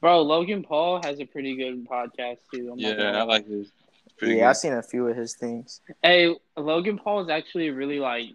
Bro, 0.00 0.22
Logan 0.22 0.64
Paul 0.64 1.00
has 1.04 1.20
a 1.20 1.24
pretty 1.24 1.54
good 1.54 1.86
podcast 1.86 2.38
too. 2.52 2.70
I'm 2.72 2.78
yeah, 2.78 3.18
I 3.18 3.22
like 3.22 3.46
his. 3.46 3.70
Pretty 4.18 4.36
yeah, 4.36 4.50
I've 4.50 4.56
seen 4.56 4.72
a 4.72 4.82
few 4.82 5.06
of 5.08 5.16
his 5.16 5.34
things. 5.34 5.80
Hey, 6.02 6.34
Logan 6.56 6.98
Paul 6.98 7.22
is 7.22 7.28
actually 7.28 7.70
really 7.70 7.98
like, 7.98 8.26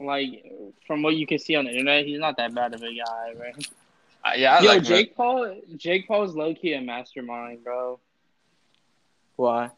like 0.00 0.44
from 0.86 1.02
what 1.02 1.16
you 1.16 1.26
can 1.26 1.38
see 1.38 1.56
on 1.56 1.64
the 1.64 1.70
internet, 1.70 2.06
he's 2.06 2.18
not 2.20 2.36
that 2.36 2.54
bad 2.54 2.74
of 2.74 2.82
a 2.82 2.94
guy, 2.94 3.32
right? 3.38 3.68
Uh, 4.24 4.32
yeah, 4.36 4.54
I 4.56 4.60
Yo, 4.60 4.68
like 4.68 4.82
Jake 4.82 5.14
Paul, 5.16 5.60
Jake 5.76 6.08
Paul's 6.08 6.34
low 6.34 6.54
key 6.54 6.72
a 6.72 6.80
mastermind, 6.80 7.62
bro. 7.62 8.00
Why? 9.36 9.70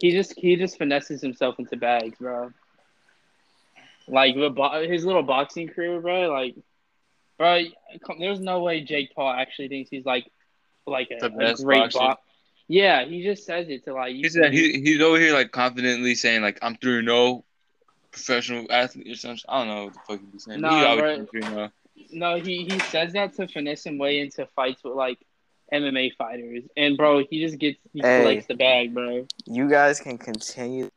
He 0.00 0.12
just 0.12 0.34
he 0.38 0.56
just 0.56 0.78
finesses 0.78 1.20
himself 1.20 1.58
into 1.58 1.76
bags, 1.76 2.16
bro. 2.18 2.52
Like 4.08 4.34
the 4.34 4.50
bo- 4.50 4.86
his 4.88 5.04
little 5.04 5.22
boxing 5.22 5.68
career, 5.68 6.00
bro. 6.00 6.30
Like, 6.30 6.56
bro, 7.38 7.64
there's 8.18 8.40
no 8.40 8.62
way 8.62 8.82
Jake 8.82 9.14
Paul 9.14 9.30
actually 9.32 9.68
thinks 9.68 9.90
he's 9.90 10.04
like, 10.04 10.26
like 10.86 11.10
a, 11.10 11.28
The 11.28 11.52
a 11.52 11.54
great 11.56 11.80
boxer. 11.80 11.98
boxer. 11.98 12.20
Yeah, 12.66 13.04
he 13.04 13.22
just 13.22 13.44
says 13.44 13.68
it 13.68 13.84
to 13.84 13.94
like. 13.94 14.14
He 14.14 14.28
said 14.28 14.52
he, 14.52 14.80
he's 14.80 15.00
over 15.00 15.18
here 15.18 15.34
like 15.34 15.50
confidently 15.50 16.14
saying 16.14 16.40
like 16.42 16.58
I'm 16.62 16.76
through 16.76 17.02
no 17.02 17.44
professional 18.12 18.66
athlete 18.70 19.08
or 19.08 19.14
something. 19.14 19.44
I 19.48 19.58
don't 19.58 19.68
know 19.68 19.84
what 19.84 19.94
the 19.94 20.00
fuck 20.06 20.20
he's 20.32 20.44
saying. 20.44 20.60
but 20.60 20.70
he 20.72 20.76
Nah, 20.80 20.86
always 20.86 21.00
bro. 21.02 21.16
been 21.16 21.26
through 21.26 21.40
no. 21.56 21.68
No, 22.12 22.34
he 22.40 22.64
he 22.64 22.78
says 22.80 23.12
that 23.12 23.34
to 23.34 23.46
finesse 23.46 23.84
him 23.86 23.98
way 23.98 24.20
into 24.20 24.46
fights 24.56 24.82
with 24.82 24.94
like 24.94 25.18
MMA 25.72 26.14
fighters, 26.16 26.64
and 26.76 26.96
bro, 26.96 27.22
he 27.28 27.40
just 27.44 27.58
gets 27.58 27.78
he 27.92 28.00
Hey. 28.00 28.22
collects 28.22 28.46
the 28.46 28.54
bag, 28.54 28.92
bro. 28.94 29.26
You 29.46 29.68
guys 29.68 30.00
can 30.00 30.18
continue. 30.18 30.88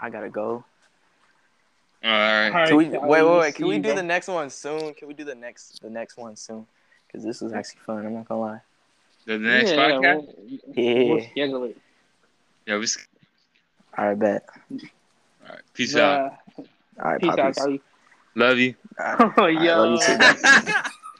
I 0.00 0.10
gotta 0.10 0.28
go. 0.30 0.64
All 2.04 2.10
right. 2.10 2.48
Alright, 2.48 2.68
Can 2.68 2.76
we 2.76 2.88
wait, 2.88 3.02
wait, 3.02 3.22
wait? 3.38 3.54
Can 3.54 3.66
we 3.66 3.76
do 3.78 3.88
bro. 3.88 3.94
the 3.96 4.02
next 4.02 4.28
one 4.28 4.50
soon? 4.50 4.94
Can 4.94 5.08
we 5.08 5.14
do 5.14 5.24
the 5.24 5.34
next 5.34 5.80
the 5.82 5.90
next 5.90 6.16
one 6.16 6.36
soon? 6.36 6.66
Because 7.06 7.24
this 7.24 7.40
was 7.40 7.52
actually 7.52 7.80
fun. 7.86 8.04
I'm 8.06 8.14
not 8.14 8.28
gonna 8.28 8.40
lie. 8.40 8.60
The 9.26 9.38
next 9.38 9.70
yeah, 9.70 9.76
podcast. 9.76 10.26
We'll, 10.36 10.58
Yeah. 10.74 11.12
we'll 11.14 11.20
schedule 11.30 11.64
it. 11.64 11.76
Yeah, 12.66 12.78
we. 12.78 12.86
All 13.98 14.08
right, 14.08 14.18
bet. 14.18 14.46
All 15.46 15.50
All 15.50 15.54
right. 15.54 15.62
Peace 15.74 15.96
out. 15.96 16.32
All 16.98 17.10
right, 17.12 17.20
Peace 17.20 17.30
out, 17.30 17.36
poppies. 17.38 17.56
Kelly. 17.56 17.82
Love 18.34 18.58
you. 18.58 18.74
All 18.98 19.16
right. 19.16 19.18
Oh, 19.20 19.32
All 19.38 19.44
right, 19.46 19.62
yo. 19.62 19.76
love 19.82 20.00
you 20.08 20.16
too. 20.16 20.72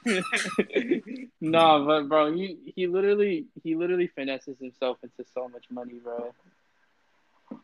no, 1.40 1.84
but 1.86 2.08
bro, 2.08 2.32
he 2.32 2.72
he 2.76 2.86
literally 2.86 3.46
he 3.62 3.74
literally 3.74 4.06
finesses 4.06 4.56
himself 4.60 4.98
into 5.02 5.28
so 5.34 5.48
much 5.48 5.64
money, 5.70 5.94
bro. 6.02 6.32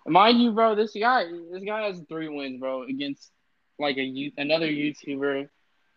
Mind 0.06 0.40
you, 0.42 0.52
bro, 0.52 0.74
this 0.74 0.92
guy 0.92 1.24
this 1.52 1.62
guy 1.64 1.86
has 1.86 2.00
three 2.08 2.28
wins, 2.28 2.58
bro, 2.58 2.82
against 2.82 3.30
like 3.78 3.96
a 3.96 4.02
you 4.02 4.32
another 4.36 4.66
YouTuber, 4.68 5.48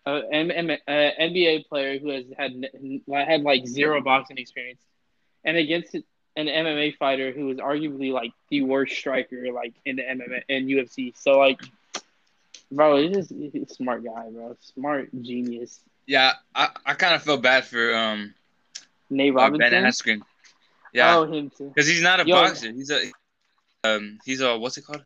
a 0.06 0.22
M- 0.32 0.52
M- 0.52 0.70
uh, 0.88 0.92
NBA 1.20 1.68
player 1.68 1.98
who 2.00 2.10
has 2.10 2.26
had 2.38 2.52
n- 2.52 3.02
had 3.12 3.42
like 3.42 3.66
zero 3.68 4.02
boxing 4.02 4.38
experience, 4.38 4.82
and 5.44 5.58
against 5.58 5.96
an 6.36 6.48
MMA 6.48 6.98
fighter 6.98 7.32
who 7.32 7.50
is 7.52 7.58
arguably 7.58 8.12
like 8.12 8.32
the 8.50 8.62
worst 8.64 8.96
striker 8.96 9.52
like 9.54 9.74
in 9.86 9.96
the 9.96 10.04
MMA 10.04 10.44
and 10.50 10.68
UFC. 10.68 11.14
So 11.18 11.38
like, 11.40 11.62
bro, 12.72 12.98
he's 13.02 13.16
just 13.16 13.32
he's 13.32 13.56
a 13.72 13.74
smart 13.74 14.04
guy, 14.04 14.30
bro, 14.32 14.56
smart 14.60 15.10
genius. 15.22 15.80
Yeah, 16.08 16.34
I, 16.54 16.70
I 16.86 16.94
kind 16.94 17.16
of 17.16 17.24
feel 17.24 17.38
bad 17.38 17.66
for 17.66 17.96
um 17.96 18.34
Nate 19.10 19.34
Robinson. 19.34 19.62
uh, 19.68 19.70
Ben. 19.70 19.84
Askren. 19.84 20.22
Yeah, 20.94 21.18
Oh, 21.18 21.26
him 21.26 21.50
too. 21.50 21.70
because 21.70 21.88
he's 21.88 22.02
not 22.02 22.20
a 22.20 22.28
Yo. 22.28 22.36
boxer. 22.36 22.72
He's 22.72 22.92
a 22.92 23.12
um 23.84 24.20
he's 24.26 24.42
a 24.42 24.58
what's 24.58 24.78
it 24.78 24.86
called? 24.86 25.04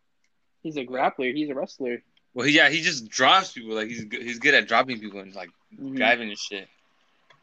He's 0.64 0.78
a 0.78 0.86
grappler. 0.86 1.34
He's 1.34 1.50
a 1.50 1.56
wrestler. 1.56 2.02
Well, 2.34 2.46
he, 2.46 2.54
yeah, 2.56 2.70
he 2.70 2.82
just 2.82 3.10
drops 3.10 3.54
people. 3.54 3.76
Like 3.76 3.88
he's 3.88 4.04
good, 4.06 4.22
he's 4.22 4.40
good 4.40 4.54
at 4.54 4.68
dropping 4.68 5.00
people 5.00 5.20
and 5.20 5.34
like 5.34 5.50
Mhm. 5.80 5.96
driving 5.96 6.30
and 6.30 6.38
shit. 6.38 6.68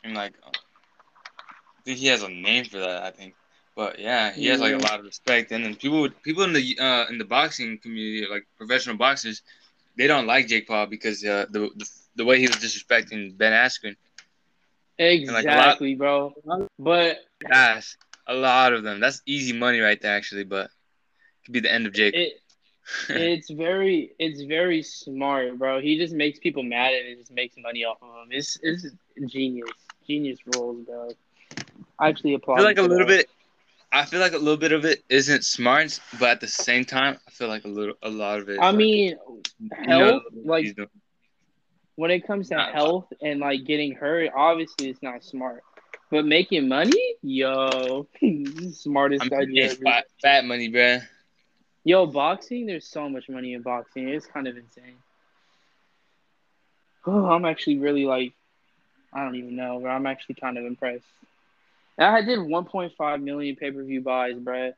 And 0.05 0.15
like, 0.15 0.35
uh, 0.45 0.51
I 0.51 1.83
think 1.85 1.99
he 1.99 2.07
has 2.09 2.23
a 2.23 2.29
name 2.29 2.65
for 2.67 2.79
that. 2.79 3.03
I 3.03 3.11
think, 3.11 3.35
but 3.77 4.01
yeah, 4.01 4.33
he 4.33 4.47
has 4.49 4.61
like 4.61 4.75
a 4.75 4.79
lot 4.79 4.99
of 5.01 5.07
respect. 5.07 5.53
And 5.53 5.65
then 5.65 5.77
people, 5.77 6.03
would- 6.03 6.23
people 6.23 6.45
in 6.45 6.55
the 6.55 6.79
uh 6.81 7.07
in 7.11 7.19
the 7.19 7.25
boxing 7.25 7.79
community, 7.79 8.27
like 8.31 8.47
professional 8.59 8.97
boxers, 8.97 9.43
they 9.97 10.09
don't 10.09 10.27
like 10.27 10.49
Jake 10.49 10.69
Paul 10.69 10.87
because 10.87 11.25
uh, 11.25 11.47
the, 11.51 11.71
the 11.77 11.87
the 12.17 12.25
way 12.25 12.39
he 12.41 12.49
was 12.49 12.57
disrespecting 12.57 13.37
Ben 13.37 13.53
Askren. 13.53 13.97
like, 14.99 15.47
lot- 15.47 15.79
Exactly, 15.79 15.95
bro. 15.95 16.35
But 16.79 17.19
Yes, 17.51 17.97
a 18.27 18.35
lot 18.35 18.73
of 18.73 18.83
them. 18.83 19.01
That's 19.01 19.23
easy 19.27 19.53
money 19.53 19.81
right 19.81 20.01
there, 20.01 20.17
actually. 20.17 20.45
But 20.45 20.71
could 21.45 21.53
be 21.53 21.61
the 21.61 21.73
end 21.73 21.87
of 21.87 21.93
Jake. 21.93 22.15
it 22.15 22.33
it's 23.09 23.51
very 23.51 24.13
it's 24.19 24.43
very 24.43 24.83
smart, 24.83 25.59
bro. 25.59 25.81
He 25.81 25.99
just 25.99 26.15
makes 26.15 26.39
people 26.39 26.63
mad 26.63 26.93
and 26.95 27.09
it 27.09 27.19
just 27.19 27.33
makes 27.33 27.57
money 27.59 27.85
off 27.85 27.99
of 28.03 28.09
him. 28.09 28.29
It's 28.31 28.59
it's 28.63 28.87
genius, 29.27 29.71
genius 30.07 30.39
rules, 30.47 30.85
bro. 30.87 31.11
I 31.99 32.09
actually 32.09 32.35
applaud. 32.35 32.55
I 32.55 32.61
feel 32.61 32.65
like 32.67 32.79
a 32.79 32.83
little 32.83 33.07
bit. 33.07 33.29
I 33.97 34.05
feel 34.05 34.21
like 34.21 34.35
a 34.35 34.39
little 34.39 34.59
bit 34.59 34.73
of 34.73 34.85
it 34.85 35.03
isn't 35.09 35.43
smart, 35.43 35.99
but 36.21 36.29
at 36.29 36.41
the 36.43 36.49
same 36.49 36.85
time, 36.85 37.17
I 37.27 37.31
feel 37.31 37.49
like 37.49 37.65
a 37.65 37.69
little, 37.69 37.95
a 38.03 38.11
lot 38.11 38.41
of 38.41 38.51
it. 38.51 38.61
I 38.61 38.67
like, 38.67 38.77
mean, 38.77 39.17
you 39.59 39.71
health, 39.73 40.23
like 40.45 40.77
when 41.95 42.11
it 42.11 42.27
comes 42.27 42.51
to 42.51 42.61
health 42.61 43.07
and 43.23 43.41
like 43.41 43.65
getting 43.65 43.95
hurt, 43.95 44.31
obviously 44.37 44.91
it's 44.91 45.03
not 45.03 45.25
smart. 45.25 45.63
But 46.11 46.27
making 46.27 46.69
money, 46.69 47.15
yo, 47.23 48.07
smartest 48.73 49.25
I'm 49.25 49.33
idea 49.33 49.71
fat, 49.71 50.05
fat 50.21 50.45
money, 50.45 50.71
bruh. 50.71 51.03
Yo, 51.83 52.05
boxing, 52.05 52.67
there's 52.67 52.87
so 52.87 53.09
much 53.09 53.31
money 53.31 53.55
in 53.55 53.63
boxing. 53.63 54.11
It's 54.11 54.27
kind 54.27 54.47
of 54.47 54.59
insane. 54.59 54.97
Oh, 57.07 57.27
I'm 57.31 57.47
actually 57.47 57.79
really 57.79 58.05
like, 58.05 58.35
I 59.15 59.25
don't 59.25 59.37
even 59.37 59.57
know, 59.57 59.81
but 59.81 59.89
I'm 59.89 60.05
actually 60.07 60.35
kind 60.35 60.59
of 60.59 60.67
impressed. 60.67 61.07
And 61.99 62.09
I 62.17 62.23
did 62.23 62.39
1.5 62.39 63.23
million 63.23 63.57
pay 63.57 63.71
per 63.71 63.83
view 63.83 64.01
buys, 64.03 64.37
bruh. 64.37 64.73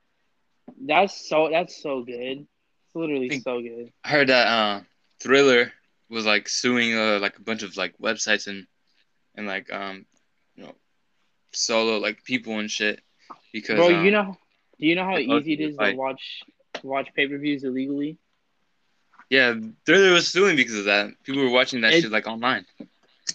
That's 0.81 1.29
so 1.29 1.49
that's 1.51 1.83
so 1.83 2.03
good. 2.03 2.47
It's 2.47 2.95
literally 2.95 3.41
so 3.41 3.61
good. 3.61 3.91
I 4.05 4.09
heard 4.09 4.29
that 4.29 4.47
uh, 4.47 4.81
Triller 5.21 5.73
was 6.11 6.25
like 6.27 6.49
suing 6.49 6.95
uh, 6.97 7.19
like 7.21 7.37
a 7.39 7.43
bunch 7.43 7.63
of 7.63 7.77
like 7.77 7.97
websites 7.99 8.47
and 8.47 8.67
and 9.35 9.47
like 9.47 9.73
um 9.73 10.07
you 10.57 10.65
know 10.65 10.75
solo 11.53 11.99
like 11.99 12.23
people 12.25 12.59
and 12.59 12.71
shit 12.71 13.01
because 13.53 13.79
Bro, 13.79 13.89
um, 13.89 14.05
you 14.05 14.11
know, 14.11 14.37
do 14.79 14.87
you 14.87 14.95
know 14.95 15.05
how 15.05 15.19
easy 15.19 15.55
it 15.55 15.61
is 15.61 15.71
to 15.73 15.77
fight. 15.77 15.97
watch 15.97 16.43
watch 16.83 17.09
pay 17.15 17.27
per 17.27 17.39
views 17.39 17.65
illegally? 17.65 18.19
yeah 19.31 19.55
Triller 19.85 20.13
was 20.13 20.29
suing 20.29 20.57
because 20.57 20.77
of 20.77 20.85
that 20.87 21.11
people 21.25 21.43
were 21.43 21.51
watching 21.51 21.81
that 21.83 21.93
It- 21.95 22.03
shit 22.03 22.13
like 22.13 22.27
online 22.27 22.65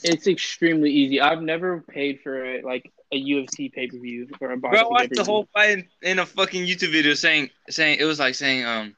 It's 0.04 0.28
extremely 0.28 0.92
easy. 0.92 1.22
I've 1.22 1.42
never 1.42 1.82
paid 1.82 2.22
for 2.22 2.62
like 2.64 2.92
a 3.12 3.22
UFC 3.22 3.72
pay 3.72 3.88
per 3.88 3.98
view 3.98 4.28
or 4.42 4.52
a 4.52 4.58
boxing. 4.58 4.82
bro 4.82 4.90
I 4.90 4.92
watched 5.02 5.16
the 5.16 5.24
whole 5.24 5.48
fight 5.54 5.70
in, 5.70 5.86
in 6.02 6.20
a 6.20 6.26
fucking 6.26 6.66
YouTube 6.66 6.92
video 6.92 7.14
saying 7.14 7.50
saying 7.70 7.98
it 8.00 8.06
was 8.06 8.20
like 8.20 8.36
saying 8.36 8.66
um 8.66 8.96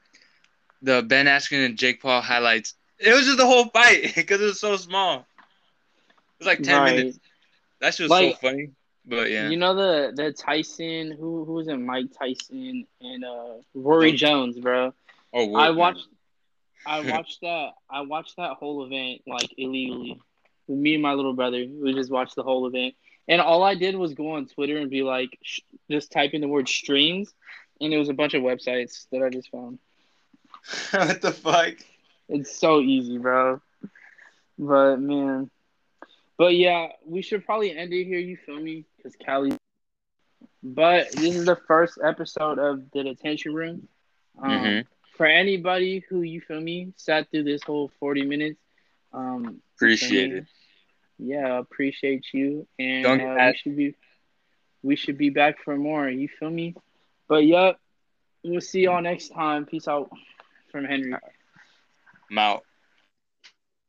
the 0.82 1.02
Ben 1.02 1.26
Askren 1.26 1.64
and 1.66 1.76
Jake 1.76 2.00
Paul 2.00 2.20
highlights 2.20 2.74
it 2.98 3.12
was 3.12 3.24
just 3.26 3.36
the 3.38 3.46
whole 3.46 3.66
fight 3.66 4.12
because 4.16 4.40
it 4.40 4.44
was 4.44 4.60
so 4.60 4.76
small 4.76 5.18
it 5.18 5.24
was 6.38 6.46
like 6.46 6.62
ten 6.62 6.80
Right. 6.82 6.96
minutes 6.96 7.18
that 7.80 7.94
shit 7.94 8.04
was 8.04 8.10
Like- 8.10 8.32
so 8.40 8.48
funny 8.48 8.70
but 9.04 9.30
yeah 9.30 9.48
You 9.48 9.56
know 9.56 9.74
the 9.74 10.12
the 10.16 10.32
Tyson 10.32 11.12
who 11.12 11.44
who 11.44 11.52
was 11.54 11.68
it? 11.68 11.76
Mike 11.76 12.06
Tyson 12.18 12.86
and 13.00 13.24
uh 13.24 13.54
Roy. 13.74 14.12
Jones, 14.12 14.58
bro. 14.58 14.92
oh 15.32 15.54
I 15.56 15.70
watched 15.70 16.08
I 16.86 17.00
watched 17.12 17.40
that 17.42 17.70
I 17.90 18.00
watched 18.00 18.36
that 18.38 18.52
whole 18.54 18.84
event 18.84 19.22
like 19.26 19.52
illegally. 19.58 20.20
With 20.66 20.78
me 20.78 20.94
and 20.94 21.02
my 21.02 21.12
little 21.14 21.34
brother, 21.34 21.64
we 21.68 21.92
just 21.94 22.10
watched 22.10 22.34
the 22.36 22.42
whole 22.42 22.66
event, 22.66 22.94
and 23.28 23.40
all 23.40 23.62
I 23.62 23.74
did 23.74 23.94
was 23.96 24.14
go 24.14 24.32
on 24.32 24.46
Twitter 24.46 24.76
and 24.78 24.90
be 24.90 25.02
like, 25.02 25.38
sh- 25.42 25.60
just 25.90 26.12
type 26.12 26.32
in 26.34 26.40
the 26.40 26.48
word 26.48 26.68
streams, 26.68 27.34
and 27.80 27.92
it 27.92 27.98
was 27.98 28.08
a 28.08 28.14
bunch 28.14 28.34
of 28.34 28.42
websites 28.42 29.06
that 29.10 29.22
I 29.22 29.30
just 29.30 29.50
found. 29.50 29.78
what 30.90 31.20
the 31.22 31.32
fuck 31.32 31.74
It's 32.28 32.58
so 32.58 32.80
easy, 32.80 33.18
bro. 33.18 33.60
But 34.58 34.96
man, 35.00 35.50
but 36.38 36.54
yeah, 36.54 36.88
we 37.04 37.22
should 37.22 37.44
probably 37.44 37.76
end 37.76 37.92
it 37.92 38.04
here. 38.04 38.18
You 38.18 38.36
feel 38.36 38.60
me? 38.60 38.84
Because 38.96 39.16
Cali. 39.16 39.52
But 40.62 41.12
this 41.12 41.34
is 41.36 41.44
the 41.46 41.56
first 41.66 41.98
episode 42.02 42.58
of 42.58 42.90
the 42.92 43.02
detention 43.04 43.54
room. 43.54 43.88
Um, 44.42 44.50
Mhm. 44.50 44.86
For 45.16 45.26
anybody 45.26 46.00
who 46.08 46.22
you 46.22 46.40
feel 46.40 46.60
me 46.60 46.92
sat 46.96 47.30
through 47.30 47.44
this 47.44 47.62
whole 47.62 47.88
forty 47.98 48.22
minutes, 48.24 48.60
um, 49.12 49.60
Appreciate 49.76 50.30
feel 50.30 50.38
it. 50.38 50.46
Yeah, 51.18 51.58
appreciate 51.58 52.26
you, 52.32 52.66
and 52.78 53.20
uh, 53.20 53.36
we 53.46 53.54
should 53.54 53.76
be, 53.76 53.94
we 54.82 54.96
should 54.96 55.18
be 55.18 55.30
back 55.30 55.62
for 55.64 55.76
more. 55.76 56.08
You 56.08 56.28
feel 56.28 56.50
me? 56.50 56.74
But 57.28 57.46
yep, 57.46 57.78
we'll 58.44 58.60
see 58.60 58.82
y'all 58.82 59.02
next 59.02 59.28
time. 59.28 59.66
Peace 59.66 59.88
out 59.88 60.10
from 60.70 60.84
Henry. 60.84 61.14
I'm 62.30 62.38
out. 62.38 62.65